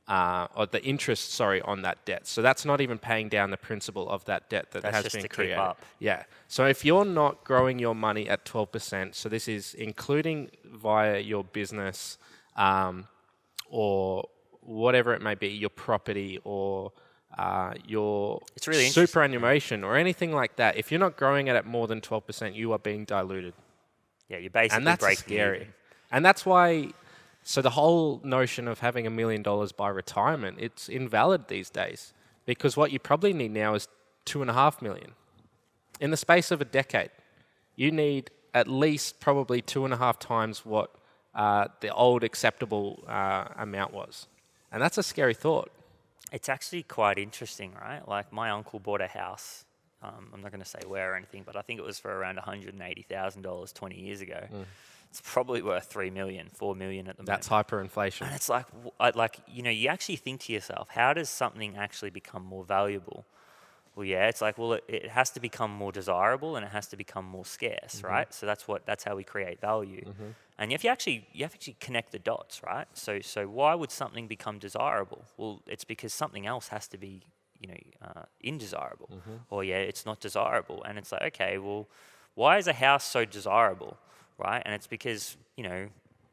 uh, 0.08 0.46
or 0.54 0.66
the 0.66 0.84
interest, 0.84 1.32
sorry, 1.32 1.62
on 1.62 1.82
that 1.82 2.04
debt. 2.04 2.26
So 2.26 2.42
that's 2.42 2.64
not 2.64 2.80
even 2.80 2.98
paying 2.98 3.28
down 3.28 3.50
the 3.50 3.56
principal 3.56 4.08
of 4.10 4.24
that 4.26 4.50
debt 4.50 4.70
that 4.72 4.82
That's 4.82 4.94
has 4.96 5.04
just 5.04 5.14
been 5.16 5.22
to 5.22 5.28
keep 5.28 5.34
created. 5.34 5.58
up. 5.58 5.80
Yeah. 5.98 6.24
So 6.48 6.66
if 6.66 6.84
you're 6.84 7.06
not 7.06 7.42
growing 7.44 7.78
your 7.78 7.94
money 7.94 8.28
at 8.28 8.44
12%, 8.44 9.14
so 9.14 9.28
this 9.28 9.48
is 9.48 9.72
including 9.74 10.50
via 10.64 11.20
your 11.20 11.42
business 11.44 12.18
um, 12.56 13.08
or 13.70 14.28
whatever 14.60 15.14
it 15.14 15.22
may 15.22 15.34
be, 15.34 15.48
your 15.48 15.70
property 15.70 16.38
or 16.44 16.92
uh, 17.38 17.72
your 17.86 18.42
It's 18.56 18.68
really 18.68 18.88
superannuation 18.88 19.84
or 19.84 19.96
anything 19.96 20.32
like 20.32 20.56
that. 20.56 20.76
If 20.76 20.90
you're 20.92 21.00
not 21.00 21.16
growing 21.16 21.46
it 21.48 21.56
at 21.56 21.66
more 21.66 21.86
than 21.86 22.00
12%, 22.00 22.54
you 22.54 22.72
are 22.72 22.78
being 22.78 23.04
diluted 23.06 23.54
Yeah, 24.28 24.36
you're 24.38 24.50
basically 24.50 24.76
and 24.76 24.86
that's 24.86 25.00
breaking 25.02 25.24
scary. 25.24 25.56
even. 25.62 25.72
And 26.12 26.24
that's 26.24 26.44
why. 26.46 26.90
So 27.44 27.60
the 27.60 27.70
whole 27.70 28.22
notion 28.24 28.66
of 28.66 28.80
having 28.80 29.06
a 29.06 29.10
million 29.10 29.42
dollars 29.42 29.70
by 29.70 29.90
retirement, 29.90 30.56
it's 30.58 30.88
invalid 30.88 31.48
these 31.48 31.68
days 31.68 32.14
because 32.46 32.74
what 32.74 32.90
you 32.90 32.98
probably 32.98 33.34
need 33.34 33.52
now 33.52 33.74
is 33.74 33.86
two 34.24 34.40
and 34.40 34.50
a 34.50 34.54
half 34.54 34.80
million. 34.80 35.12
In 36.00 36.10
the 36.10 36.16
space 36.16 36.50
of 36.50 36.62
a 36.62 36.64
decade, 36.64 37.10
you 37.76 37.90
need 37.90 38.30
at 38.54 38.66
least 38.66 39.20
probably 39.20 39.60
two 39.60 39.84
and 39.84 39.92
a 39.92 39.98
half 39.98 40.18
times 40.18 40.64
what 40.64 40.90
uh, 41.34 41.68
the 41.80 41.92
old 41.92 42.24
acceptable 42.24 43.04
uh, 43.06 43.46
amount 43.58 43.92
was, 43.92 44.26
and 44.72 44.80
that's 44.82 44.96
a 44.96 45.02
scary 45.02 45.34
thought. 45.34 45.70
It's 46.32 46.48
actually 46.48 46.84
quite 46.84 47.18
interesting, 47.18 47.74
right? 47.74 48.06
Like 48.08 48.32
my 48.32 48.50
uncle 48.50 48.78
bought 48.78 49.00
a 49.02 49.06
house. 49.06 49.64
Um, 50.02 50.30
I'm 50.32 50.40
not 50.40 50.50
going 50.50 50.62
to 50.62 50.68
say 50.68 50.80
where 50.86 51.12
or 51.12 51.16
anything, 51.16 51.42
but 51.44 51.56
I 51.56 51.62
think 51.62 51.78
it 51.78 51.84
was 51.84 51.98
for 51.98 52.10
around 52.10 52.38
$180,000 52.38 53.74
20 53.74 54.00
years 54.00 54.20
ago. 54.20 54.46
It's 55.14 55.20
probably 55.20 55.62
worth 55.62 55.84
three 55.84 56.10
million, 56.10 56.48
four 56.52 56.74
million 56.74 57.06
at 57.06 57.16
the 57.16 57.22
That's 57.22 57.48
moment. 57.48 57.68
That's 57.68 57.92
hyperinflation. 57.94 58.22
And 58.22 58.34
it's 58.34 58.48
like, 58.48 58.66
like 59.14 59.38
you 59.46 59.62
know, 59.62 59.70
you 59.70 59.86
actually 59.88 60.16
think 60.16 60.40
to 60.40 60.52
yourself, 60.52 60.88
how 60.90 61.12
does 61.12 61.28
something 61.28 61.76
actually 61.76 62.10
become 62.10 62.44
more 62.44 62.64
valuable? 62.64 63.24
Well, 63.94 64.04
yeah, 64.04 64.26
it's 64.26 64.40
like, 64.40 64.58
well, 64.58 64.72
it, 64.72 64.82
it 64.88 65.10
has 65.10 65.30
to 65.30 65.40
become 65.40 65.70
more 65.70 65.92
desirable 65.92 66.56
and 66.56 66.66
it 66.66 66.72
has 66.72 66.88
to 66.88 66.96
become 66.96 67.24
more 67.24 67.44
scarce, 67.44 67.98
mm-hmm. 67.98 68.08
right? 68.08 68.34
So 68.34 68.44
that's 68.44 68.66
what 68.66 68.86
that's 68.86 69.04
how 69.04 69.14
we 69.14 69.22
create 69.22 69.60
value. 69.60 70.04
Mm-hmm. 70.04 70.30
And 70.58 70.72
if 70.72 70.82
you 70.82 70.90
actually 70.90 71.28
you 71.32 71.44
have 71.44 71.52
to 71.52 71.58
actually 71.58 71.76
connect 71.78 72.10
the 72.10 72.18
dots, 72.18 72.60
right? 72.64 72.88
So 72.94 73.20
so 73.20 73.46
why 73.46 73.76
would 73.76 73.92
something 73.92 74.26
become 74.26 74.58
desirable? 74.58 75.26
Well, 75.36 75.62
it's 75.68 75.84
because 75.84 76.12
something 76.12 76.44
else 76.44 76.66
has 76.68 76.88
to 76.88 76.98
be, 76.98 77.22
you 77.60 77.68
know, 77.68 77.82
uh, 78.02 78.22
indesirable, 78.40 79.10
mm-hmm. 79.12 79.36
or 79.48 79.62
yeah, 79.62 79.76
it's 79.76 80.04
not 80.04 80.18
desirable. 80.18 80.82
And 80.82 80.98
it's 80.98 81.12
like, 81.12 81.22
okay, 81.22 81.58
well, 81.58 81.86
why 82.34 82.58
is 82.58 82.66
a 82.66 82.72
house 82.72 83.04
so 83.04 83.24
desirable, 83.24 83.96
right? 84.38 84.62
And 84.64 84.74
it's 84.74 84.86
because 84.86 85.36
you 85.56 85.64
know 85.64 85.88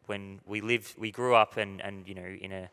when 0.08 0.40
we 0.46 0.62
lived, 0.62 0.96
we 0.98 1.12
grew 1.12 1.36
up 1.36 1.58
and 1.58 1.82
and 1.82 2.08
you 2.08 2.16
know 2.16 2.28
in 2.42 2.52
a 2.52 2.70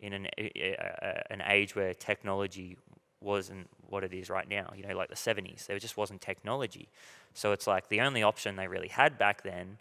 in 0.00 0.12
an 0.12 0.28
a- 0.38 0.74
a- 0.78 1.32
an 1.32 1.42
age 1.46 1.74
where 1.74 1.94
technology 1.94 2.76
wasn't 3.20 3.68
what 3.88 4.04
it 4.04 4.12
is 4.12 4.30
right 4.30 4.48
now. 4.48 4.72
You 4.76 4.86
know, 4.86 4.96
like 4.96 5.08
the 5.08 5.16
70s, 5.16 5.66
there 5.66 5.78
just 5.78 5.96
wasn't 5.96 6.20
technology. 6.20 6.88
So 7.34 7.52
it's 7.52 7.66
like 7.66 7.88
the 7.88 8.00
only 8.00 8.22
option 8.22 8.56
they 8.56 8.68
really 8.68 8.88
had 8.88 9.18
back 9.18 9.42
then 9.42 9.78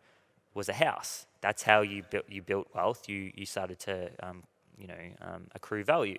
was 0.54 0.70
a 0.70 0.74
house. 0.74 1.26
That's 1.42 1.64
how 1.64 1.82
you 1.82 2.04
built 2.10 2.26
you 2.30 2.42
built 2.42 2.68
wealth. 2.74 3.08
You 3.08 3.32
you 3.36 3.46
started 3.46 3.80
to 3.82 4.10
um, 4.24 4.44
you 4.78 4.88
know 4.88 5.04
um, 5.22 5.48
accrue 5.56 5.84
value, 5.84 6.18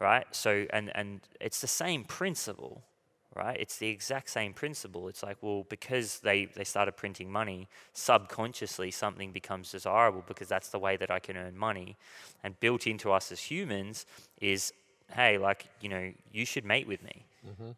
right? 0.00 0.26
So 0.32 0.66
and 0.70 0.92
and 0.94 1.20
it's 1.40 1.60
the 1.60 1.66
same 1.66 2.04
principle, 2.04 2.82
right? 3.36 3.58
It's 3.58 3.76
the 3.78 3.88
exact 3.88 4.30
same 4.30 4.52
principle. 4.52 5.08
It's 5.08 5.22
like 5.22 5.36
well 5.40 5.66
because 5.68 6.20
they 6.20 6.46
they 6.46 6.64
started 6.64 6.96
printing 6.96 7.30
money, 7.30 7.68
subconsciously 7.92 8.90
something 8.90 9.32
becomes 9.32 9.70
desirable 9.70 10.24
because 10.26 10.48
that's 10.48 10.68
the 10.68 10.78
way 10.78 10.96
that 10.96 11.10
I 11.10 11.18
can 11.18 11.36
earn 11.36 11.56
money, 11.56 11.96
and 12.42 12.58
built 12.60 12.86
into 12.86 13.12
us 13.12 13.32
as 13.32 13.40
humans 13.40 14.06
is 14.40 14.72
hey 15.12 15.38
like 15.38 15.66
you 15.80 15.88
know 15.88 16.12
you 16.32 16.44
should 16.46 16.64
mate 16.64 16.86
with 16.86 17.02
me. 17.02 17.26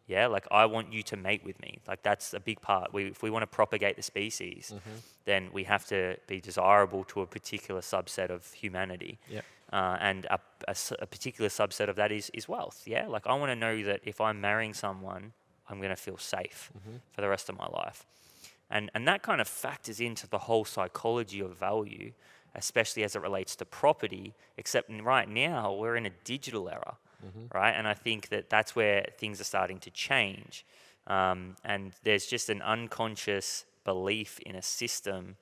Yeah, 0.07 0.27
like 0.27 0.47
I 0.49 0.65
want 0.65 0.93
you 0.93 1.03
to 1.03 1.17
mate 1.17 1.43
with 1.43 1.59
me. 1.61 1.79
Like 1.87 2.01
that's 2.01 2.33
a 2.33 2.39
big 2.39 2.61
part. 2.61 2.93
We, 2.93 3.07
if 3.07 3.21
we 3.21 3.29
want 3.29 3.43
to 3.43 3.47
propagate 3.47 3.97
the 3.97 4.01
species, 4.01 4.73
then 5.25 5.49
we 5.51 5.65
have 5.65 5.85
to 5.87 6.15
be 6.27 6.39
desirable 6.39 7.03
to 7.05 7.21
a 7.21 7.27
particular 7.27 7.81
subset 7.81 8.29
of 8.29 8.51
humanity. 8.53 9.19
Yep. 9.29 9.43
Uh, 9.73 9.97
and 9.99 10.25
a 10.29 11.05
particular 11.07 11.49
subset 11.49 11.89
of 11.89 11.97
that 11.97 12.11
is, 12.13 12.31
is 12.33 12.47
wealth. 12.47 12.83
Yeah, 12.85 13.07
like 13.07 13.27
I 13.27 13.33
want 13.33 13.51
to 13.51 13.55
know 13.55 13.83
that 13.83 13.99
if 14.05 14.21
I'm 14.21 14.39
marrying 14.39 14.73
someone, 14.73 15.33
I'm 15.69 15.79
going 15.79 15.89
to 15.89 15.95
feel 15.95 16.17
safe 16.17 16.71
for 17.13 17.21
the 17.21 17.29
rest 17.29 17.49
of 17.49 17.57
my 17.57 17.67
life. 17.67 18.05
And, 18.69 18.89
and 18.93 19.07
that 19.07 19.21
kind 19.21 19.39
of 19.39 19.47
factors 19.47 19.99
into 19.99 20.27
the 20.27 20.37
whole 20.39 20.65
psychology 20.65 21.39
of 21.39 21.55
value, 21.55 22.11
especially 22.55 23.03
as 23.03 23.15
it 23.15 23.21
relates 23.21 23.55
to 23.57 23.65
property, 23.65 24.33
except 24.57 24.89
right 25.01 25.29
now 25.29 25.73
we're 25.73 25.95
in 25.95 26.05
a 26.05 26.11
digital 26.23 26.69
era, 26.69 26.97
right? 27.53 27.71
And 27.71 27.87
I 27.87 27.93
think 27.93 28.29
that 28.29 28.49
that's 28.49 28.75
where 28.75 29.05
things 29.17 29.39
are 29.39 29.45
starting 29.45 29.79
to 29.79 29.91
change. 29.91 30.65
Um, 31.07 31.55
and 31.63 31.93
there's 32.03 32.25
just 32.25 32.49
an 32.49 32.61
unconscious 32.61 33.65
belief 33.85 34.39
in 34.39 34.55
a 34.55 34.61
system 34.61 35.37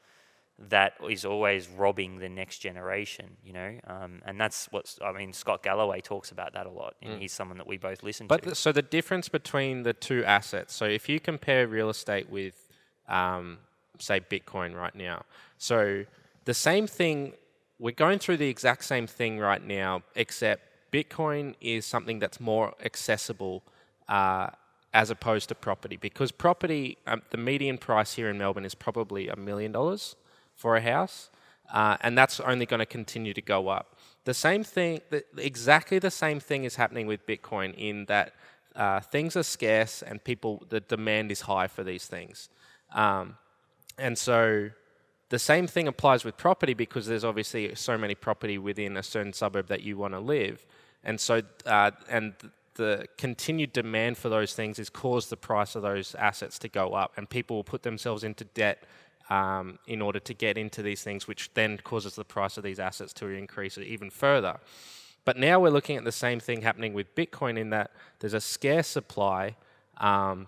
that 0.57 0.93
is 1.09 1.25
always 1.25 1.67
robbing 1.67 2.19
the 2.19 2.29
next 2.29 2.59
generation, 2.59 3.37
you 3.43 3.51
know? 3.51 3.77
Um, 3.87 4.21
and 4.25 4.39
that's 4.39 4.67
what, 4.71 4.97
I 5.03 5.11
mean, 5.11 5.33
Scott 5.33 5.63
Galloway 5.63 5.99
talks 5.99 6.31
about 6.31 6.53
that 6.53 6.65
a 6.65 6.69
lot. 6.69 6.95
And 7.01 7.21
he's 7.21 7.33
someone 7.33 7.57
that 7.57 7.67
we 7.67 7.77
both 7.77 8.03
listen 8.03 8.27
But 8.27 8.43
to. 8.43 8.49
the, 8.49 8.55
so 8.55 8.71
the 8.71 8.81
difference 8.81 9.27
between 9.27 9.83
the 9.83 9.93
two 9.93 10.23
assets. 10.23 10.73
So 10.73 10.85
if 10.85 11.09
you 11.09 11.19
compare 11.19 11.67
real 11.67 11.89
estate 11.89 12.29
with, 12.29 12.69
um, 13.09 13.57
say, 13.99 14.21
Bitcoin 14.21 14.75
right 14.75 14.95
now. 14.95 15.23
So 15.57 16.05
the 16.45 16.53
same 16.53 16.87
thing. 16.87 17.33
We're 17.77 17.91
going 17.91 18.19
through 18.19 18.37
the 18.37 18.47
exact 18.47 18.85
same 18.85 19.05
thing 19.05 19.37
right 19.37 19.61
now, 19.61 20.03
except 20.15 20.63
Bitcoin 20.93 21.55
is 21.59 21.85
something 21.85 22.19
that's 22.19 22.39
more 22.39 22.73
accessible. 22.83 23.63
Uh, 24.07 24.47
as 24.93 25.09
opposed 25.09 25.49
to 25.49 25.55
property, 25.55 25.97
because 25.97 26.31
property, 26.31 26.97
um, 27.05 27.21
the 27.31 27.37
median 27.37 27.77
price 27.77 28.13
here 28.13 28.29
in 28.29 28.37
Melbourne 28.37 28.63
is 28.63 28.73
probably 28.73 29.27
a 29.27 29.35
million 29.35 29.73
dollars 29.73 30.15
for 30.55 30.75
a 30.75 30.81
house, 30.81 31.29
uh, 31.73 31.97
and 32.01 32.17
that's 32.17 32.39
only 32.39 32.65
going 32.65 32.79
to 32.79 32.85
continue 32.85 33.33
to 33.33 33.41
go 33.41 33.67
up. 33.67 33.95
The 34.23 34.33
same 34.33 34.63
thing, 34.63 35.01
exactly 35.37 35.99
the 35.99 36.11
same 36.11 36.39
thing 36.39 36.63
is 36.63 36.75
happening 36.75 37.05
with 37.07 37.25
Bitcoin 37.27 37.75
in 37.75 38.05
that 38.05 38.33
uh, 38.75 38.99
things 38.99 39.35
are 39.35 39.43
scarce 39.43 40.01
and 40.01 40.23
people, 40.23 40.63
the 40.69 40.79
demand 40.79 41.31
is 41.31 41.41
high 41.41 41.67
for 41.67 41.83
these 41.83 42.05
things. 42.07 42.49
Um, 42.93 43.37
and 43.97 44.17
so 44.17 44.71
the 45.29 45.39
same 45.39 45.67
thing 45.67 45.87
applies 45.87 46.23
with 46.23 46.37
property 46.37 46.73
because 46.73 47.07
there's 47.07 47.23
obviously 47.23 47.73
so 47.75 47.97
many 47.97 48.15
property 48.15 48.57
within 48.57 48.97
a 48.97 49.03
certain 49.03 49.33
suburb 49.33 49.67
that 49.67 49.81
you 49.81 49.97
want 49.97 50.13
to 50.13 50.19
live. 50.19 50.65
And 51.03 51.19
so, 51.19 51.41
uh, 51.65 51.91
and 52.09 52.33
the 52.75 53.07
continued 53.17 53.73
demand 53.73 54.17
for 54.17 54.29
those 54.29 54.53
things 54.53 54.77
has 54.77 54.89
caused 54.89 55.29
the 55.29 55.37
price 55.37 55.75
of 55.75 55.81
those 55.81 56.13
assets 56.15 56.59
to 56.59 56.67
go 56.67 56.93
up, 56.93 57.13
and 57.15 57.29
people 57.29 57.55
will 57.55 57.63
put 57.63 57.83
themselves 57.83 58.23
into 58.23 58.43
debt 58.43 58.83
um, 59.29 59.79
in 59.87 60.01
order 60.01 60.19
to 60.19 60.33
get 60.33 60.57
into 60.57 60.81
these 60.81 61.03
things, 61.03 61.27
which 61.27 61.53
then 61.53 61.77
causes 61.83 62.15
the 62.15 62.25
price 62.25 62.57
of 62.57 62.63
these 62.63 62.79
assets 62.79 63.13
to 63.13 63.27
increase 63.27 63.77
even 63.77 64.09
further. 64.09 64.59
But 65.25 65.37
now 65.37 65.59
we're 65.59 65.71
looking 65.71 65.97
at 65.97 66.03
the 66.03 66.11
same 66.11 66.39
thing 66.39 66.61
happening 66.61 66.93
with 66.93 67.15
Bitcoin 67.15 67.57
in 67.57 67.71
that 67.71 67.91
there's 68.19 68.35
a 68.35 68.41
scarce 68.41 68.87
supply 68.87 69.55
um, 69.97 70.47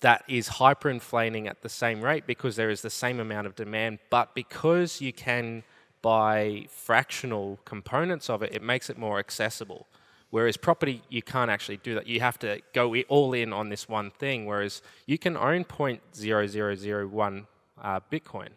that 0.00 0.24
is 0.28 0.48
hyperinflating 0.48 1.48
at 1.48 1.62
the 1.62 1.68
same 1.68 2.02
rate 2.02 2.26
because 2.26 2.56
there 2.56 2.70
is 2.70 2.82
the 2.82 2.90
same 2.90 3.20
amount 3.20 3.46
of 3.46 3.54
demand, 3.54 3.98
but 4.10 4.34
because 4.34 5.00
you 5.00 5.12
can 5.12 5.62
buy 6.02 6.66
fractional 6.68 7.58
components 7.64 8.28
of 8.28 8.42
it, 8.42 8.54
it 8.54 8.62
makes 8.62 8.90
it 8.90 8.98
more 8.98 9.18
accessible. 9.18 9.86
Whereas 10.30 10.56
property, 10.56 11.02
you 11.08 11.22
can't 11.22 11.50
actually 11.50 11.78
do 11.78 11.94
that. 11.94 12.06
You 12.06 12.20
have 12.20 12.38
to 12.40 12.60
go 12.74 12.94
all 13.08 13.32
in 13.32 13.52
on 13.52 13.70
this 13.70 13.88
one 13.88 14.10
thing. 14.10 14.44
Whereas 14.44 14.82
you 15.06 15.18
can 15.18 15.36
own 15.36 15.64
0.0001 15.64 17.46
uh, 17.82 18.00
Bitcoin, 18.10 18.50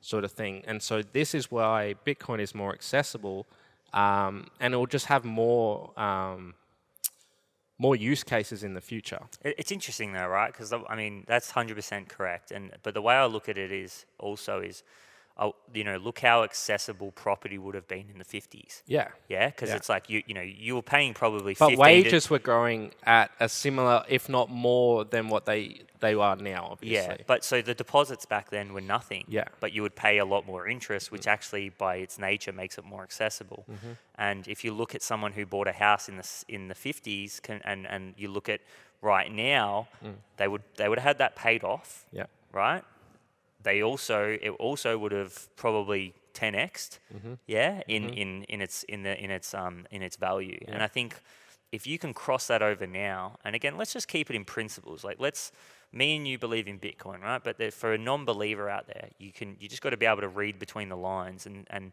sort 0.00 0.24
of 0.24 0.32
thing. 0.32 0.62
And 0.66 0.82
so 0.82 1.02
this 1.02 1.34
is 1.34 1.50
why 1.50 1.94
Bitcoin 2.06 2.40
is 2.40 2.54
more 2.54 2.72
accessible, 2.72 3.46
um, 3.92 4.46
and 4.60 4.74
it 4.74 4.76
will 4.76 4.86
just 4.86 5.06
have 5.06 5.24
more 5.24 5.98
um, 5.98 6.54
more 7.78 7.96
use 7.96 8.22
cases 8.22 8.62
in 8.62 8.74
the 8.74 8.80
future. 8.80 9.20
It's 9.42 9.72
interesting 9.72 10.12
though, 10.12 10.28
right? 10.28 10.52
Because 10.52 10.72
I 10.72 10.94
mean, 10.96 11.24
that's 11.26 11.50
hundred 11.50 11.74
percent 11.74 12.08
correct. 12.08 12.52
And 12.52 12.72
but 12.82 12.94
the 12.94 13.02
way 13.02 13.14
I 13.14 13.26
look 13.26 13.48
at 13.48 13.58
it 13.58 13.72
is 13.72 14.06
also 14.18 14.60
is, 14.60 14.82
oh, 15.38 15.54
you 15.72 15.84
know, 15.84 15.96
look 15.96 16.20
how 16.20 16.42
accessible 16.42 17.12
property 17.12 17.58
would 17.58 17.74
have 17.74 17.88
been 17.88 18.06
in 18.10 18.18
the 18.18 18.24
50s. 18.24 18.82
Yeah. 18.86 19.08
Yeah, 19.28 19.48
because 19.48 19.70
Yeah. 19.70 19.76
it's 19.76 19.88
like 19.88 20.08
you 20.08 20.22
you 20.26 20.34
know 20.34 20.42
you 20.42 20.74
were 20.74 20.82
paying 20.82 21.14
probably. 21.14 21.54
But 21.54 21.70
15 21.70 21.76
to- 21.76 21.82
wages 21.82 22.30
were 22.30 22.38
growing 22.38 22.92
at 23.04 23.30
a 23.40 23.48
similar, 23.48 24.04
if 24.08 24.28
not 24.28 24.50
more, 24.50 25.04
than 25.04 25.28
what 25.28 25.46
they 25.46 25.82
they 26.00 26.14
are 26.14 26.36
now. 26.36 26.68
Obviously. 26.72 27.16
Yeah, 27.16 27.24
but 27.26 27.44
so 27.44 27.62
the 27.62 27.74
deposits 27.74 28.26
back 28.26 28.50
then 28.50 28.72
were 28.72 28.80
nothing. 28.80 29.24
Yeah. 29.28 29.44
But 29.60 29.72
you 29.72 29.82
would 29.82 29.96
pay 29.96 30.18
a 30.18 30.24
lot 30.24 30.46
more 30.46 30.68
interest, 30.68 31.10
which 31.10 31.26
actually, 31.26 31.70
by 31.70 31.96
its 31.96 32.18
nature, 32.18 32.52
makes 32.52 32.76
it 32.78 32.84
more 32.84 33.02
accessible. 33.02 33.64
Mm-hmm. 33.70 33.92
And 34.16 34.46
if 34.48 34.64
you 34.64 34.72
look 34.72 34.94
at 34.94 35.02
someone 35.02 35.32
who 35.32 35.46
bought 35.46 35.68
a 35.68 35.72
house 35.72 36.08
in 36.08 36.16
the 36.16 36.28
in 36.48 36.68
the 36.68 36.74
fifties, 36.74 37.40
and 37.64 37.86
and 37.86 38.14
you 38.16 38.28
look 38.28 38.48
at 38.48 38.60
right 39.00 39.30
now, 39.32 39.88
they 40.36 40.48
would 40.48 40.62
they 40.76 40.88
would 40.88 40.98
have 40.98 41.06
had 41.06 41.18
that 41.18 41.36
paid 41.36 41.64
off, 41.64 42.04
yeah. 42.12 42.26
right? 42.52 42.84
They 43.62 43.82
also 43.82 44.38
it 44.40 44.50
also 44.58 44.98
would 44.98 45.12
have 45.12 45.54
probably 45.56 46.14
10xed, 46.34 46.98
yeah, 47.46 47.82
in, 47.88 48.08
in 48.10 48.44
in 48.44 48.60
its 48.60 48.82
in 48.84 49.02
the 49.02 49.22
in 49.22 49.30
its 49.30 49.54
um 49.54 49.86
in 49.90 50.02
its 50.02 50.16
value. 50.16 50.58
And 50.68 50.82
I 50.82 50.88
think 50.88 51.16
if 51.70 51.86
you 51.86 51.98
can 51.98 52.12
cross 52.12 52.46
that 52.48 52.62
over 52.62 52.86
now, 52.86 53.38
and 53.44 53.54
again, 53.54 53.76
let's 53.78 53.92
just 53.92 54.08
keep 54.08 54.30
it 54.30 54.36
in 54.36 54.44
principles. 54.44 55.04
Like 55.04 55.18
let's 55.20 55.52
me 55.92 56.16
and 56.16 56.26
you 56.26 56.38
believe 56.38 56.66
in 56.68 56.78
Bitcoin, 56.78 57.22
right? 57.22 57.42
But 57.42 57.72
for 57.72 57.92
a 57.92 57.98
non-believer 57.98 58.68
out 58.68 58.86
there, 58.86 59.08
you 59.18 59.32
can 59.32 59.56
you 59.60 59.68
just 59.68 59.82
got 59.82 59.90
to 59.90 59.96
be 59.96 60.06
able 60.06 60.22
to 60.22 60.28
read 60.28 60.58
between 60.58 60.88
the 60.88 60.96
lines 60.96 61.46
and 61.46 61.66
and 61.70 61.92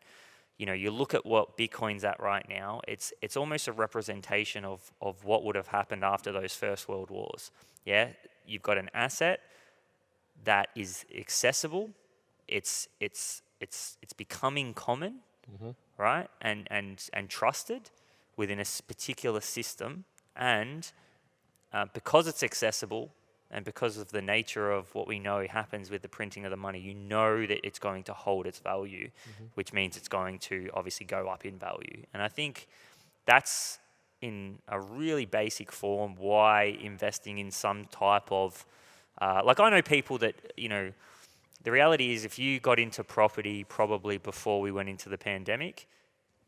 you 0.58 0.66
know 0.66 0.74
you 0.74 0.92
look 0.92 1.14
at 1.14 1.26
what 1.26 1.58
Bitcoin's 1.58 2.04
at 2.04 2.20
right 2.20 2.48
now. 2.50 2.82
It's 2.88 3.14
it's 3.22 3.38
almost 3.38 3.68
a 3.68 3.74
representation 3.74 4.66
of 4.66 4.92
of 5.02 5.24
what 5.26 5.44
would 5.44 5.56
have 5.56 5.68
happened 5.68 6.04
after 6.04 6.32
those 6.32 6.54
first 6.56 6.88
world 6.88 7.10
wars. 7.10 7.52
Yeah, 7.86 8.10
you've 8.46 8.64
got 8.64 8.78
an 8.78 8.90
asset 8.94 9.42
that 10.46 10.70
is 10.76 11.06
accessible. 11.18 11.90
It's 12.48 12.88
it's 13.00 13.42
it's 13.60 13.98
it's 14.02 14.14
becoming 14.14 14.74
common, 14.74 15.20
right? 15.98 16.28
And 16.42 16.68
and 16.72 17.04
and 17.14 17.30
trusted 17.30 17.90
within 18.38 18.60
a 18.60 18.66
particular 18.88 19.42
system, 19.42 20.06
and 20.36 20.92
uh, 21.74 21.86
because 21.94 22.28
it's 22.28 22.44
accessible 22.44 23.12
and 23.52 23.66
because 23.66 23.98
of 23.98 24.12
the 24.12 24.22
nature 24.22 24.72
of 24.72 24.94
what 24.94 25.08
we 25.08 25.18
know 25.20 25.46
happens 25.48 25.90
with 25.90 26.04
the 26.04 26.10
printing 26.10 26.46
of 26.46 26.52
the 26.52 26.58
money, 26.58 26.80
you 26.80 26.94
know 26.94 27.46
that 27.48 27.66
it's 27.66 27.80
going 27.80 28.04
to 28.04 28.14
hold 28.14 28.46
its 28.46 28.60
value, 28.60 29.10
which 29.56 29.74
means 29.74 29.98
it's 29.98 30.08
going 30.08 30.38
to 30.40 30.70
obviously 30.74 31.06
go 31.06 31.28
up 31.28 31.46
in 31.46 31.58
value. 31.58 32.04
And 32.14 32.22
I 32.22 32.28
think 32.28 32.68
that's 33.26 33.80
in 34.22 34.60
a 34.68 34.80
really 34.80 35.26
basic 35.26 35.72
form 35.72 36.16
why 36.16 36.78
investing 36.82 37.40
in 37.40 37.50
some 37.50 37.86
type 37.86 38.32
of 38.32 38.66
uh, 39.22 39.42
like 39.44 39.60
I 39.60 39.70
know 39.70 39.82
people 39.82 40.18
that 40.20 40.36
you 40.58 40.70
know 40.70 40.92
the 41.64 41.72
reality 41.72 42.14
is 42.14 42.26
if 42.26 42.40
you 42.40 42.60
got 42.60 42.80
into 42.80 43.04
property 43.04 43.64
probably 43.64 44.18
before 44.18 44.62
we 44.62 44.72
went 44.72 44.90
into 44.90 45.10
the 45.10 45.18
pandemic 45.18 45.88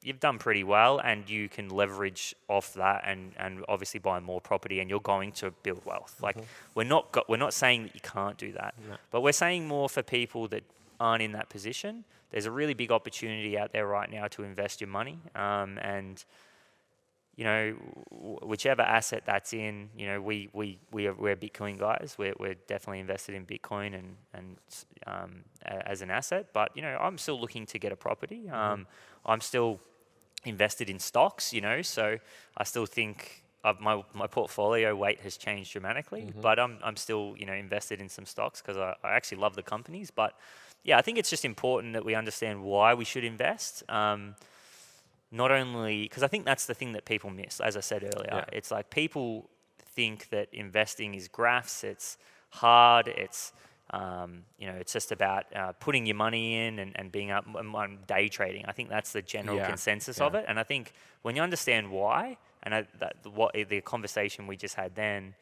you've 0.04 0.20
done 0.20 0.40
pretty 0.40 0.64
well 0.64 1.00
and 1.00 1.30
you 1.30 1.48
can 1.48 1.70
leverage 1.70 2.34
off 2.48 2.74
that 2.74 3.04
and, 3.06 3.34
and 3.38 3.64
obviously 3.70 4.00
buy 4.00 4.20
more 4.20 4.42
property 4.42 4.80
and 4.80 4.90
you're 4.90 5.00
going 5.00 5.32
to 5.32 5.52
build 5.64 5.86
wealth. 5.86 6.16
Like 6.22 6.38
we're 6.74 6.84
not 6.86 7.12
go- 7.12 7.24
we're 7.28 7.38
not 7.38 7.54
saying 7.54 7.84
that 7.84 7.94
you 7.94 8.02
can't 8.02 8.38
do 8.38 8.52
that 8.54 8.74
but 9.12 9.22
we're 9.22 9.32
saying 9.32 9.68
more 9.68 9.88
for 9.90 10.02
people 10.02 10.48
that 10.50 10.64
aren't 11.00 11.22
in 11.22 11.32
that 11.34 11.50
position. 11.50 12.04
There's 12.32 12.46
a 12.46 12.52
really 12.52 12.74
big 12.74 12.92
opportunity 12.92 13.58
out 13.58 13.74
there 13.74 13.86
right 13.86 14.10
now 14.10 14.28
to 14.30 14.44
invest 14.44 14.82
your 14.82 14.90
money 14.90 15.20
um, 15.36 15.78
and 15.80 16.24
you 17.36 17.44
know, 17.46 17.72
whichever 18.44 18.82
asset 18.82 19.24
that's 19.26 19.54
in, 19.54 19.90
you 19.98 20.06
know, 20.06 20.22
we 20.22 20.50
we 20.54 20.80
we 20.92 21.08
are 21.08 21.14
we're 21.14 21.36
Bitcoin 21.36 21.80
guys. 21.80 22.16
We're 22.18 22.34
we're 22.40 22.56
definitely 22.68 23.00
invested 23.00 23.36
in 23.36 23.46
Bitcoin 23.46 23.96
and 23.96 24.16
and 24.34 24.58
um, 25.08 25.44
a- 25.66 25.88
as 25.88 26.02
an 26.02 26.12
asset. 26.12 26.48
But 26.54 26.76
you 26.76 26.82
know, 26.82 26.98
I'm 27.00 27.18
still 27.18 27.40
looking 27.40 27.66
to 27.68 27.80
get 27.80 27.92
a 27.92 27.96
property. 27.96 28.50
Um, 28.50 28.86
I'm 29.26 29.42
still 29.42 29.80
invested 30.44 30.90
in 30.90 31.00
stocks. 31.00 31.54
You 31.54 31.62
know, 31.62 31.82
so 31.82 32.18
I 32.58 32.64
still 32.64 32.86
think. 32.86 33.38
Uh, 33.64 33.74
my 33.80 34.04
my 34.14 34.26
portfolio 34.26 34.96
weight 34.96 35.20
has 35.22 35.38
changed 35.38 35.72
dramatically, 35.72 36.34
but 36.42 36.58
I'm 36.60 36.80
I'm 36.84 36.96
still 36.96 37.36
you 37.38 37.46
know 37.46 37.54
invested 37.54 38.02
in 38.02 38.10
some 38.10 38.26
stocks 38.26 38.60
because 38.60 38.76
I, 38.76 38.96
I 39.04 39.12
actually 39.14 39.38
love 39.38 39.56
the 39.56 39.62
companies. 39.62 40.10
But 40.10 40.34
yeah, 40.84 40.98
I 40.98 41.04
think 41.04 41.20
it's 41.20 41.30
just 41.30 41.46
important 41.46 41.94
that 41.94 42.04
we 42.04 42.16
understand 42.16 42.64
why 42.64 42.96
we 42.96 43.06
should 43.06 43.24
invest. 43.24 43.84
Um, 43.88 44.34
not 45.32 45.52
only 45.52 46.04
because 46.04 46.24
I 46.24 46.28
think 46.28 46.46
that's 46.46 46.66
the 46.66 46.74
thing 46.74 46.92
that 46.94 47.06
people 47.06 47.30
miss. 47.30 47.60
As 47.60 47.78
I 47.78 47.80
said 47.80 48.04
earlier, 48.04 48.46
Yeah. 48.46 48.46
it's 48.58 48.72
like 48.72 48.90
people 48.90 49.50
think 49.80 50.30
that 50.30 50.50
investing 50.54 51.14
is 51.16 51.28
graphs. 51.28 51.84
It's 51.84 52.18
hard. 52.50 53.08
It's 53.08 53.54
um, 53.94 54.44
you 54.58 54.68
know, 54.68 54.76
it's 54.76 54.94
just 54.94 55.12
about 55.12 55.54
uh, 55.54 55.74
putting 55.74 56.06
your 56.06 56.16
money 56.16 56.56
in 56.66 56.80
and, 56.80 56.94
and 56.96 57.12
being 57.12 57.30
up 57.30 57.46
on 57.56 57.76
on 57.76 58.00
day 58.08 58.30
trading. 58.30 58.66
I 58.66 58.72
think 58.72 58.90
that's 58.90 59.12
the 59.12 59.22
general 59.22 59.58
Yeah, 59.58 59.68
consensus 59.68 60.20
yeah. 60.20 60.26
of 60.28 60.36
it. 60.36 60.46
And 60.48 60.58
I 60.60 60.64
think 60.64 60.94
when 61.24 61.36
you 61.36 61.42
understand 61.42 61.92
why, 61.92 62.38
and 62.64 62.74
I, 62.74 62.88
that 63.00 63.16
what 63.34 63.54
the 63.54 63.82
conversation 63.82 64.48
we 64.48 64.56
just 64.56 64.76
had 64.76 64.96
then, 64.96 65.36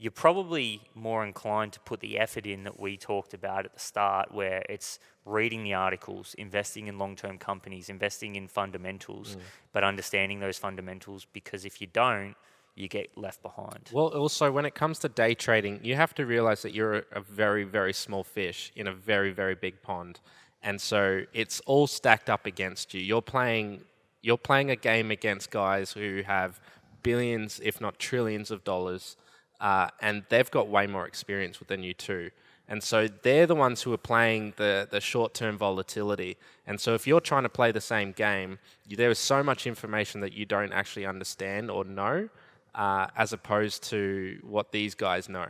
you're 0.00 0.12
probably 0.12 0.80
more 0.94 1.24
inclined 1.26 1.72
to 1.72 1.80
put 1.80 1.98
the 2.00 2.18
effort 2.18 2.46
in 2.46 2.62
that 2.64 2.78
we 2.78 2.96
talked 2.96 3.34
about 3.34 3.64
at 3.64 3.74
the 3.74 3.80
start, 3.80 4.32
where 4.32 4.62
it's 4.68 4.98
reading 5.24 5.64
the 5.64 5.74
articles, 5.74 6.34
investing 6.38 6.86
in 6.86 6.98
long 6.98 7.16
term 7.16 7.36
companies, 7.36 7.88
investing 7.88 8.36
in 8.36 8.46
fundamentals, 8.48 9.36
Mm. 9.36 9.40
but 9.72 9.82
understanding 9.84 10.38
those 10.40 10.56
fundamentals 10.56 11.26
because 11.32 11.64
if 11.64 11.80
you 11.80 11.88
don't, 11.88 12.36
you 12.76 12.86
get 12.86 13.18
left 13.18 13.42
behind. 13.42 13.90
Well, 13.92 14.06
also 14.06 14.52
when 14.52 14.64
it 14.64 14.76
comes 14.76 15.00
to 15.00 15.08
day 15.08 15.34
trading, 15.34 15.80
you 15.82 15.96
have 15.96 16.14
to 16.14 16.24
realize 16.24 16.62
that 16.62 16.72
you're 16.72 16.98
a, 16.98 17.02
a 17.12 17.20
very, 17.20 17.64
very 17.64 17.92
small 17.92 18.22
fish 18.22 18.70
in 18.76 18.86
a 18.86 18.92
very, 18.92 19.32
very 19.32 19.56
big 19.56 19.82
pond, 19.82 20.20
and 20.62 20.80
so 20.80 21.24
it's 21.32 21.58
all 21.66 21.88
stacked 21.88 22.30
up 22.30 22.46
against 22.46 22.94
you. 22.94 23.00
You're 23.00 23.20
playing, 23.22 23.82
you're 24.22 24.38
playing 24.38 24.70
a 24.70 24.76
game 24.76 25.10
against 25.10 25.50
guys 25.50 25.92
who 25.92 26.22
have 26.24 26.60
billions, 27.02 27.60
if 27.64 27.80
not 27.80 27.98
trillions, 27.98 28.52
of 28.52 28.62
dollars, 28.62 29.16
uh, 29.60 29.88
and 30.00 30.24
they've 30.28 30.50
got 30.50 30.68
way 30.68 30.86
more 30.86 31.06
experience 31.06 31.58
than 31.66 31.82
you 31.82 31.94
too. 31.94 32.30
And 32.68 32.82
so 32.82 33.08
they're 33.08 33.46
the 33.46 33.54
ones 33.54 33.82
who 33.82 33.92
are 33.94 33.98
playing 33.98 34.52
the, 34.56 34.86
the 34.90 35.00
short 35.00 35.32
term 35.32 35.56
volatility. 35.56 36.36
And 36.66 36.78
so 36.78 36.94
if 36.94 37.06
you're 37.06 37.20
trying 37.20 37.44
to 37.44 37.48
play 37.48 37.72
the 37.72 37.80
same 37.80 38.12
game, 38.12 38.58
you, 38.86 38.96
there 38.96 39.10
is 39.10 39.18
so 39.18 39.42
much 39.42 39.66
information 39.66 40.20
that 40.20 40.34
you 40.34 40.44
don't 40.44 40.72
actually 40.72 41.06
understand 41.06 41.70
or 41.70 41.84
know, 41.84 42.28
uh, 42.74 43.06
as 43.16 43.32
opposed 43.32 43.82
to 43.84 44.38
what 44.42 44.70
these 44.70 44.94
guys 44.94 45.28
know. 45.28 45.46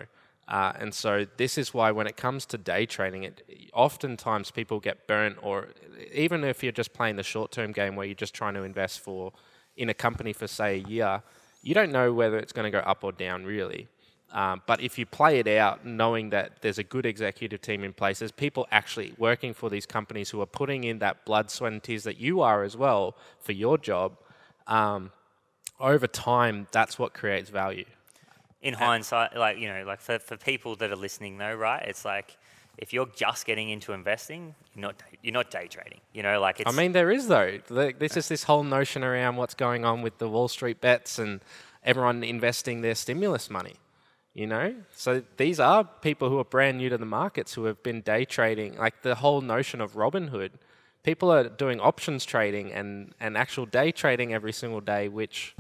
Uh, 0.47 0.73
and 0.79 0.95
so 0.95 1.27
this 1.37 1.59
is 1.59 1.75
why 1.75 1.91
when 1.91 2.07
it 2.07 2.17
comes 2.17 2.47
to 2.47 2.57
day 2.57 2.87
trading, 2.87 3.25
it 3.25 3.43
oftentimes 3.75 4.51
people 4.51 4.81
get 4.81 5.07
burnt, 5.07 5.37
or 5.43 5.69
even 6.15 6.43
if 6.43 6.63
you're 6.63 6.73
just 6.73 6.95
playing 6.95 7.17
the 7.17 7.23
short 7.23 7.51
term 7.51 7.73
game 7.73 7.97
where 7.97 8.07
you're 8.07 8.15
just 8.15 8.33
trying 8.33 8.55
to 8.55 8.63
invest 8.63 9.01
for 9.01 9.33
in 9.77 9.91
a 9.91 9.95
company 9.95 10.33
for 10.33 10.47
say 10.47 10.77
a 10.77 10.89
year, 10.89 11.23
you 11.63 11.75
don't 11.75 11.93
know 11.93 12.15
whether 12.15 12.39
it's 12.39 12.53
going 12.53 12.65
to 12.65 12.71
go 12.71 12.79
up 12.79 13.05
or 13.05 13.13
down 13.13 13.45
really. 13.45 13.89
Um, 14.31 14.61
but 14.67 14.83
if 14.83 14.99
you 14.99 15.07
play 15.07 15.39
it 15.39 15.49
out, 15.49 15.87
knowing 15.87 16.31
that 16.31 16.61
there's 16.61 16.79
a 16.79 16.85
good 16.85 17.07
executive 17.07 17.63
team 17.63 17.83
in 17.83 17.93
place, 17.95 18.19
there's 18.19 18.31
people 18.33 18.67
actually 18.71 19.15
working 19.17 19.55
for 19.55 19.71
these 19.71 19.87
companies 19.87 20.31
who 20.31 20.41
are 20.43 20.47
putting 20.47 20.85
in 20.85 20.99
that 20.99 21.25
blood, 21.25 21.51
sweat, 21.51 21.73
and 21.73 21.83
tears 21.83 22.05
that 22.05 22.19
you 22.19 22.43
are 22.43 22.63
as 22.63 22.77
well 22.77 23.17
for 23.41 23.53
your 23.53 23.79
job. 23.79 24.19
Um, 24.67 25.13
over 25.81 26.07
time, 26.07 26.67
that's 26.73 26.99
what 26.99 27.15
creates 27.15 27.49
value. 27.51 27.87
in 28.61 28.75
hindsight, 28.75 29.37
like 29.37 29.59
you 29.59 29.69
know, 29.69 29.85
like 29.87 30.01
for, 30.01 30.19
for 30.19 30.37
people 30.37 30.77
that 30.77 30.91
are 30.91 30.97
listening 30.97 31.39
though, 31.39 31.55
right? 31.55 31.83
It's 31.87 32.05
like 32.05 32.37
if 32.77 32.93
you're 32.93 33.09
just 33.17 33.47
getting 33.47 33.71
into 33.71 33.93
investing, 33.93 34.55
you're 34.75 34.83
not 34.83 34.99
day- 34.99 35.19
you're 35.23 35.33
not 35.33 35.51
day 35.51 35.69
trading. 35.69 36.01
You 36.13 36.23
know, 36.23 36.41
like 36.41 36.61
it's 36.61 36.69
I 36.71 36.77
mean, 36.77 36.93
there 36.93 37.11
is 37.11 37.29
though. 37.29 37.59
This 37.69 38.17
is 38.17 38.29
this 38.29 38.43
whole 38.45 38.65
notion 38.65 39.03
around 39.05 39.37
what's 39.37 39.55
going 39.55 39.85
on 39.85 40.03
with 40.03 40.19
the 40.19 40.29
Wall 40.29 40.49
Street 40.49 40.81
bets 40.81 41.19
and 41.19 41.41
everyone 41.83 42.23
investing 42.25 42.83
their 42.83 42.95
stimulus 42.95 43.49
money. 43.49 43.77
You 44.35 44.47
know, 44.47 44.75
so 44.95 45.23
these 45.37 45.59
are 45.59 45.83
people 45.83 46.29
who 46.29 46.39
are 46.39 46.45
brand 46.45 46.79
new 46.79 46.89
to 46.91 46.99
the 46.99 47.07
markets 47.07 47.55
who 47.55 47.65
have 47.65 47.83
been 47.83 48.03
day 48.03 48.25
trading. 48.25 48.77
Like 48.77 49.03
the 49.03 49.17
whole 49.17 49.41
notion 49.41 49.81
of 49.81 49.95
Robinhood, 49.95 50.51
people 51.03 51.33
are 51.33 51.49
doing 51.49 51.81
options 51.81 52.25
trading 52.25 52.73
and 52.73 53.15
and 53.19 53.37
actual 53.37 53.67
day 53.67 53.91
trading 53.91 54.33
every 54.33 54.53
single 54.53 54.81
day, 54.81 55.09
which, 55.09 55.57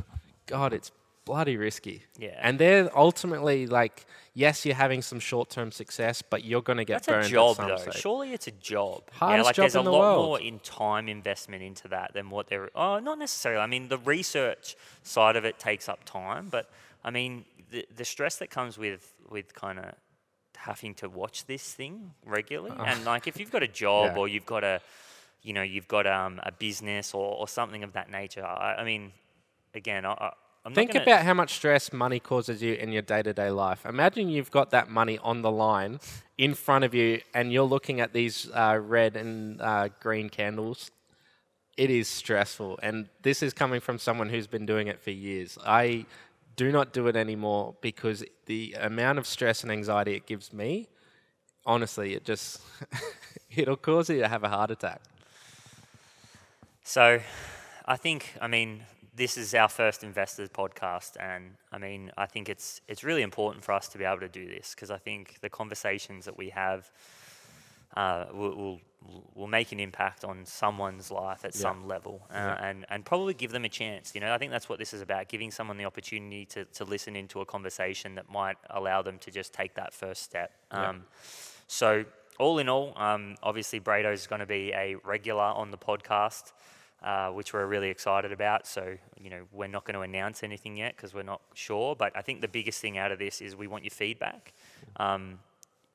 God, 0.46 0.72
it's 0.72 0.92
bloody 1.24 1.56
risky. 1.56 2.04
Yeah. 2.18 2.38
And 2.40 2.58
they're 2.58 2.96
ultimately 2.96 3.66
like, 3.66 4.06
yes, 4.32 4.64
you're 4.64 4.74
having 4.76 5.02
some 5.02 5.20
short-term 5.20 5.72
success, 5.72 6.22
but 6.22 6.44
you're 6.44 6.62
going 6.62 6.78
to 6.78 6.84
get 6.86 7.02
that's 7.04 7.08
burned. 7.08 7.26
a 7.26 7.28
job 7.28 7.56
though. 7.56 7.76
stage. 7.76 7.94
Surely 7.96 8.32
it's 8.32 8.46
a 8.46 8.52
job. 8.52 9.02
yeah, 9.20 9.42
like 9.42 9.56
job 9.56 9.64
there's 9.64 9.74
a 9.76 9.82
the 9.82 9.90
lot 9.92 10.00
world. 10.00 10.24
more 10.26 10.40
in 10.40 10.58
time 10.60 11.08
investment 11.08 11.62
into 11.62 11.88
that 11.88 12.14
than 12.14 12.30
what 12.30 12.46
they're 12.46 12.70
Oh, 12.74 12.98
not 13.00 13.18
necessarily. 13.18 13.60
I 13.60 13.66
mean, 13.66 13.88
the 13.88 13.98
research 13.98 14.76
side 15.02 15.36
of 15.36 15.44
it 15.44 15.58
takes 15.58 15.86
up 15.88 16.04
time, 16.04 16.48
but 16.48 16.70
I 17.04 17.10
mean, 17.10 17.44
the 17.70 17.86
the 17.94 18.04
stress 18.04 18.36
that 18.36 18.50
comes 18.50 18.78
with 18.78 19.14
with 19.30 19.54
kind 19.54 19.78
of 19.78 19.94
having 20.56 20.94
to 20.94 21.08
watch 21.08 21.46
this 21.46 21.72
thing 21.72 22.12
regularly, 22.24 22.74
and 22.84 23.04
like 23.04 23.26
if 23.26 23.38
you've 23.38 23.50
got 23.52 23.62
a 23.62 23.68
job. 23.84 24.12
Yeah. 24.14 24.18
or 24.20 24.28
you've 24.28 24.46
got 24.46 24.64
a, 24.64 24.80
you 25.42 25.52
know, 25.52 25.62
you've 25.62 25.86
got 25.88 26.06
um, 26.06 26.40
a 26.42 26.50
business 26.52 27.14
or, 27.14 27.36
or 27.36 27.46
something 27.48 27.84
of 27.84 27.92
that 27.92 28.10
nature. 28.10 28.44
I, 28.44 28.76
I 28.80 28.84
mean, 28.84 29.12
again, 29.74 30.04
I, 30.04 30.12
I- 30.12 30.32
I'm 30.64 30.74
Think 30.74 30.94
about 30.96 31.24
how 31.24 31.32
much 31.32 31.54
stress 31.54 31.92
money 31.94 32.20
causes 32.20 32.60
you 32.62 32.74
in 32.74 32.92
your 32.92 33.00
day 33.00 33.22
to 33.22 33.32
day 33.32 33.50
life. 33.50 33.86
Imagine 33.86 34.28
you've 34.28 34.50
got 34.50 34.70
that 34.70 34.90
money 34.90 35.16
on 35.22 35.40
the 35.40 35.50
line 35.50 35.98
in 36.36 36.52
front 36.52 36.84
of 36.84 36.92
you 36.92 37.22
and 37.32 37.50
you're 37.52 37.62
looking 37.64 38.00
at 38.00 38.12
these 38.12 38.50
uh, 38.52 38.78
red 38.82 39.16
and 39.16 39.62
uh, 39.62 39.88
green 40.00 40.28
candles. 40.28 40.90
It 41.78 41.90
is 41.90 42.08
stressful. 42.08 42.80
And 42.82 43.08
this 43.22 43.42
is 43.42 43.54
coming 43.54 43.80
from 43.80 43.98
someone 43.98 44.28
who's 44.28 44.48
been 44.48 44.66
doing 44.66 44.88
it 44.88 45.00
for 45.00 45.10
years. 45.12 45.56
I 45.64 46.04
do 46.58 46.72
not 46.72 46.92
do 46.92 47.06
it 47.06 47.14
anymore 47.14 47.76
because 47.80 48.24
the 48.46 48.74
amount 48.80 49.16
of 49.18 49.26
stress 49.26 49.62
and 49.62 49.70
anxiety 49.70 50.14
it 50.14 50.26
gives 50.26 50.52
me, 50.52 50.88
honestly, 51.64 52.14
it 52.14 52.24
just, 52.24 52.60
it'll 53.56 53.76
cause 53.76 54.10
you 54.10 54.18
to 54.18 54.28
have 54.28 54.42
a 54.42 54.48
heart 54.48 54.72
attack. 54.72 55.00
So, 56.82 57.20
I 57.86 57.96
think, 57.96 58.34
I 58.42 58.48
mean, 58.48 58.82
this 59.14 59.38
is 59.38 59.54
our 59.54 59.68
first 59.68 60.02
investors 60.02 60.48
podcast, 60.48 61.16
and 61.20 61.54
I 61.70 61.78
mean, 61.78 62.10
I 62.16 62.26
think 62.26 62.48
it's 62.48 62.80
it's 62.88 63.02
really 63.04 63.22
important 63.22 63.64
for 63.64 63.72
us 63.72 63.88
to 63.88 63.98
be 63.98 64.04
able 64.04 64.20
to 64.20 64.28
do 64.28 64.46
this 64.48 64.74
because 64.74 64.90
I 64.90 64.98
think 64.98 65.40
the 65.40 65.50
conversations 65.50 66.24
that 66.24 66.36
we 66.38 66.50
have 66.50 66.90
uh, 67.96 68.26
will, 68.32 68.54
will 68.56 68.80
will 69.34 69.46
make 69.46 69.70
an 69.72 69.80
impact 69.80 70.24
on 70.24 70.44
someone's 70.44 71.10
life 71.10 71.44
at 71.44 71.54
Yeah. 71.54 71.60
some 71.60 71.86
level, 71.86 72.26
uh, 72.30 72.34
Yeah. 72.34 72.66
and 72.68 72.86
and 72.90 73.04
probably 73.04 73.32
give 73.34 73.52
them 73.52 73.64
a 73.64 73.68
chance. 73.68 74.14
You 74.14 74.20
know, 74.20 74.34
I 74.34 74.38
think 74.38 74.50
that's 74.50 74.68
what 74.68 74.78
this 74.78 74.92
is 74.92 75.00
about: 75.00 75.28
giving 75.28 75.50
someone 75.50 75.76
the 75.78 75.84
opportunity 75.84 76.44
to 76.46 76.64
to 76.64 76.84
listen 76.84 77.16
into 77.16 77.40
a 77.40 77.46
conversation 77.46 78.16
that 78.16 78.28
might 78.28 78.58
allow 78.70 79.02
them 79.02 79.18
to 79.20 79.30
just 79.30 79.52
take 79.54 79.74
that 79.74 79.92
first 79.94 80.22
step. 80.22 80.52
Yeah. 80.72 80.88
Um, 80.88 81.06
so, 81.66 82.04
all 82.38 82.58
in 82.58 82.68
all, 82.68 82.92
um, 82.96 83.36
obviously, 83.42 83.80
Brado 83.80 84.12
is 84.12 84.26
going 84.26 84.40
to 84.40 84.46
be 84.46 84.72
a 84.72 84.96
regular 85.04 85.42
on 85.42 85.70
the 85.70 85.78
podcast, 85.78 86.52
uh, 87.02 87.30
which 87.30 87.52
we're 87.52 87.66
really 87.66 87.90
excited 87.90 88.32
about. 88.32 88.66
So, 88.66 88.96
you 89.16 89.30
know, 89.30 89.46
we're 89.52 89.68
not 89.68 89.84
going 89.84 89.94
to 89.94 90.00
announce 90.02 90.42
anything 90.42 90.76
yet 90.76 90.96
because 90.96 91.14
we're 91.14 91.22
not 91.22 91.40
sure. 91.54 91.94
But 91.94 92.16
I 92.16 92.22
think 92.22 92.40
the 92.40 92.48
biggest 92.48 92.80
thing 92.80 92.98
out 92.98 93.12
of 93.12 93.18
this 93.18 93.40
is 93.40 93.54
we 93.54 93.66
want 93.68 93.84
your 93.84 93.90
feedback. 93.90 94.52
Um, 94.96 95.40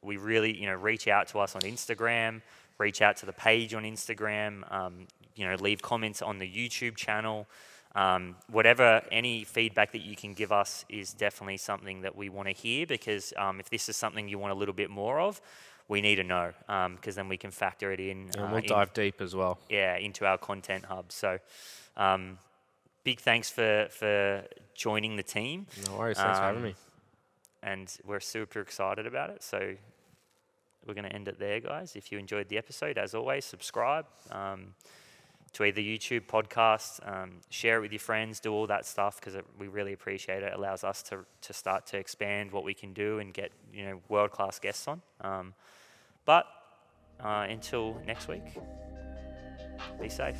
we 0.01 0.17
really, 0.17 0.53
you 0.55 0.65
know, 0.67 0.75
reach 0.75 1.07
out 1.07 1.27
to 1.29 1.39
us 1.39 1.55
on 1.55 1.61
Instagram, 1.61 2.41
reach 2.77 3.01
out 3.01 3.17
to 3.17 3.25
the 3.25 3.33
page 3.33 3.73
on 3.73 3.83
Instagram, 3.83 4.71
um, 4.73 5.07
you 5.35 5.47
know, 5.47 5.55
leave 5.55 5.81
comments 5.81 6.21
on 6.21 6.39
the 6.39 6.47
YouTube 6.49 6.95
channel. 6.95 7.47
Um, 7.95 8.35
whatever, 8.49 9.03
any 9.11 9.43
feedback 9.43 9.91
that 9.91 10.01
you 10.01 10.15
can 10.15 10.33
give 10.33 10.51
us 10.51 10.83
is 10.89 11.13
definitely 11.13 11.57
something 11.57 12.01
that 12.01 12.15
we 12.15 12.27
want 12.29 12.47
to 12.47 12.53
hear 12.53 12.87
because 12.87 13.33
um, 13.37 13.59
if 13.59 13.69
this 13.69 13.87
is 13.87 13.95
something 13.95 14.27
you 14.27 14.39
want 14.39 14.51
a 14.51 14.55
little 14.55 14.73
bit 14.73 14.89
more 14.89 15.19
of, 15.19 15.39
we 15.87 16.01
need 16.01 16.15
to 16.15 16.23
know 16.23 16.53
because 16.95 17.13
then 17.15 17.27
we 17.29 17.37
can 17.37 17.51
factor 17.51 17.91
it 17.91 17.99
in. 17.99 18.29
And 18.35 18.37
uh, 18.37 18.47
we'll 18.49 18.57
in- 18.63 18.65
dive 18.67 18.93
deep 18.93 19.21
as 19.21 19.35
well. 19.35 19.59
yeah, 19.69 19.95
into 19.97 20.25
our 20.25 20.37
content 20.39 20.85
hub. 20.85 21.11
So, 21.11 21.37
um, 21.95 22.39
big 23.03 23.19
thanks 23.19 23.49
for 23.51 23.87
for 23.91 24.43
joining 24.73 25.15
the 25.15 25.23
team, 25.23 25.67
No 25.85 25.97
worries. 25.97 26.17
Thanks 26.17 26.39
for 26.39 26.45
having 26.45 26.61
Um, 26.61 26.63
me. 26.69 26.75
and 27.61 27.95
we're 28.05 28.21
super 28.21 28.59
excited 28.61 29.05
about 29.05 29.29
it. 29.29 29.43
So, 29.43 29.75
we're 30.85 30.93
going 30.93 31.09
to 31.09 31.13
end 31.13 31.27
it 31.27 31.39
there, 31.39 31.59
guys. 31.59 31.95
If 31.95 32.11
you 32.11 32.17
enjoyed 32.17 32.49
the 32.49 32.57
episode, 32.57 32.97
as 32.97 33.13
always, 33.15 33.45
subscribe 33.45 34.05
um, 34.31 34.73
to 35.53 35.63
either 35.63 35.81
YouTube, 35.81 36.25
podcast, 36.27 36.99
um, 37.07 37.39
share 37.49 37.77
it 37.77 37.81
with 37.81 37.91
your 37.91 37.99
friends, 37.99 38.39
do 38.39 38.51
all 38.51 38.67
that 38.67 38.85
stuff 38.85 39.19
because 39.19 39.39
we 39.59 39.67
really 39.67 39.93
appreciate 39.93 40.43
it. 40.43 40.47
It 40.47 40.53
allows 40.53 40.83
us 40.83 41.01
to 41.03 41.25
to 41.41 41.53
start 41.53 41.85
to 41.87 41.97
expand 41.97 42.51
what 42.51 42.63
we 42.63 42.73
can 42.73 42.93
do 42.93 43.19
and 43.19 43.33
get 43.33 43.51
you 43.73 43.85
know 43.85 44.01
world 44.09 44.31
class 44.31 44.59
guests 44.59 44.87
on. 44.87 45.01
Um, 45.21 45.53
but 46.25 46.45
uh, 47.23 47.45
until 47.49 48.01
next 48.05 48.27
week, 48.27 48.57
be 50.01 50.09
safe. 50.09 50.37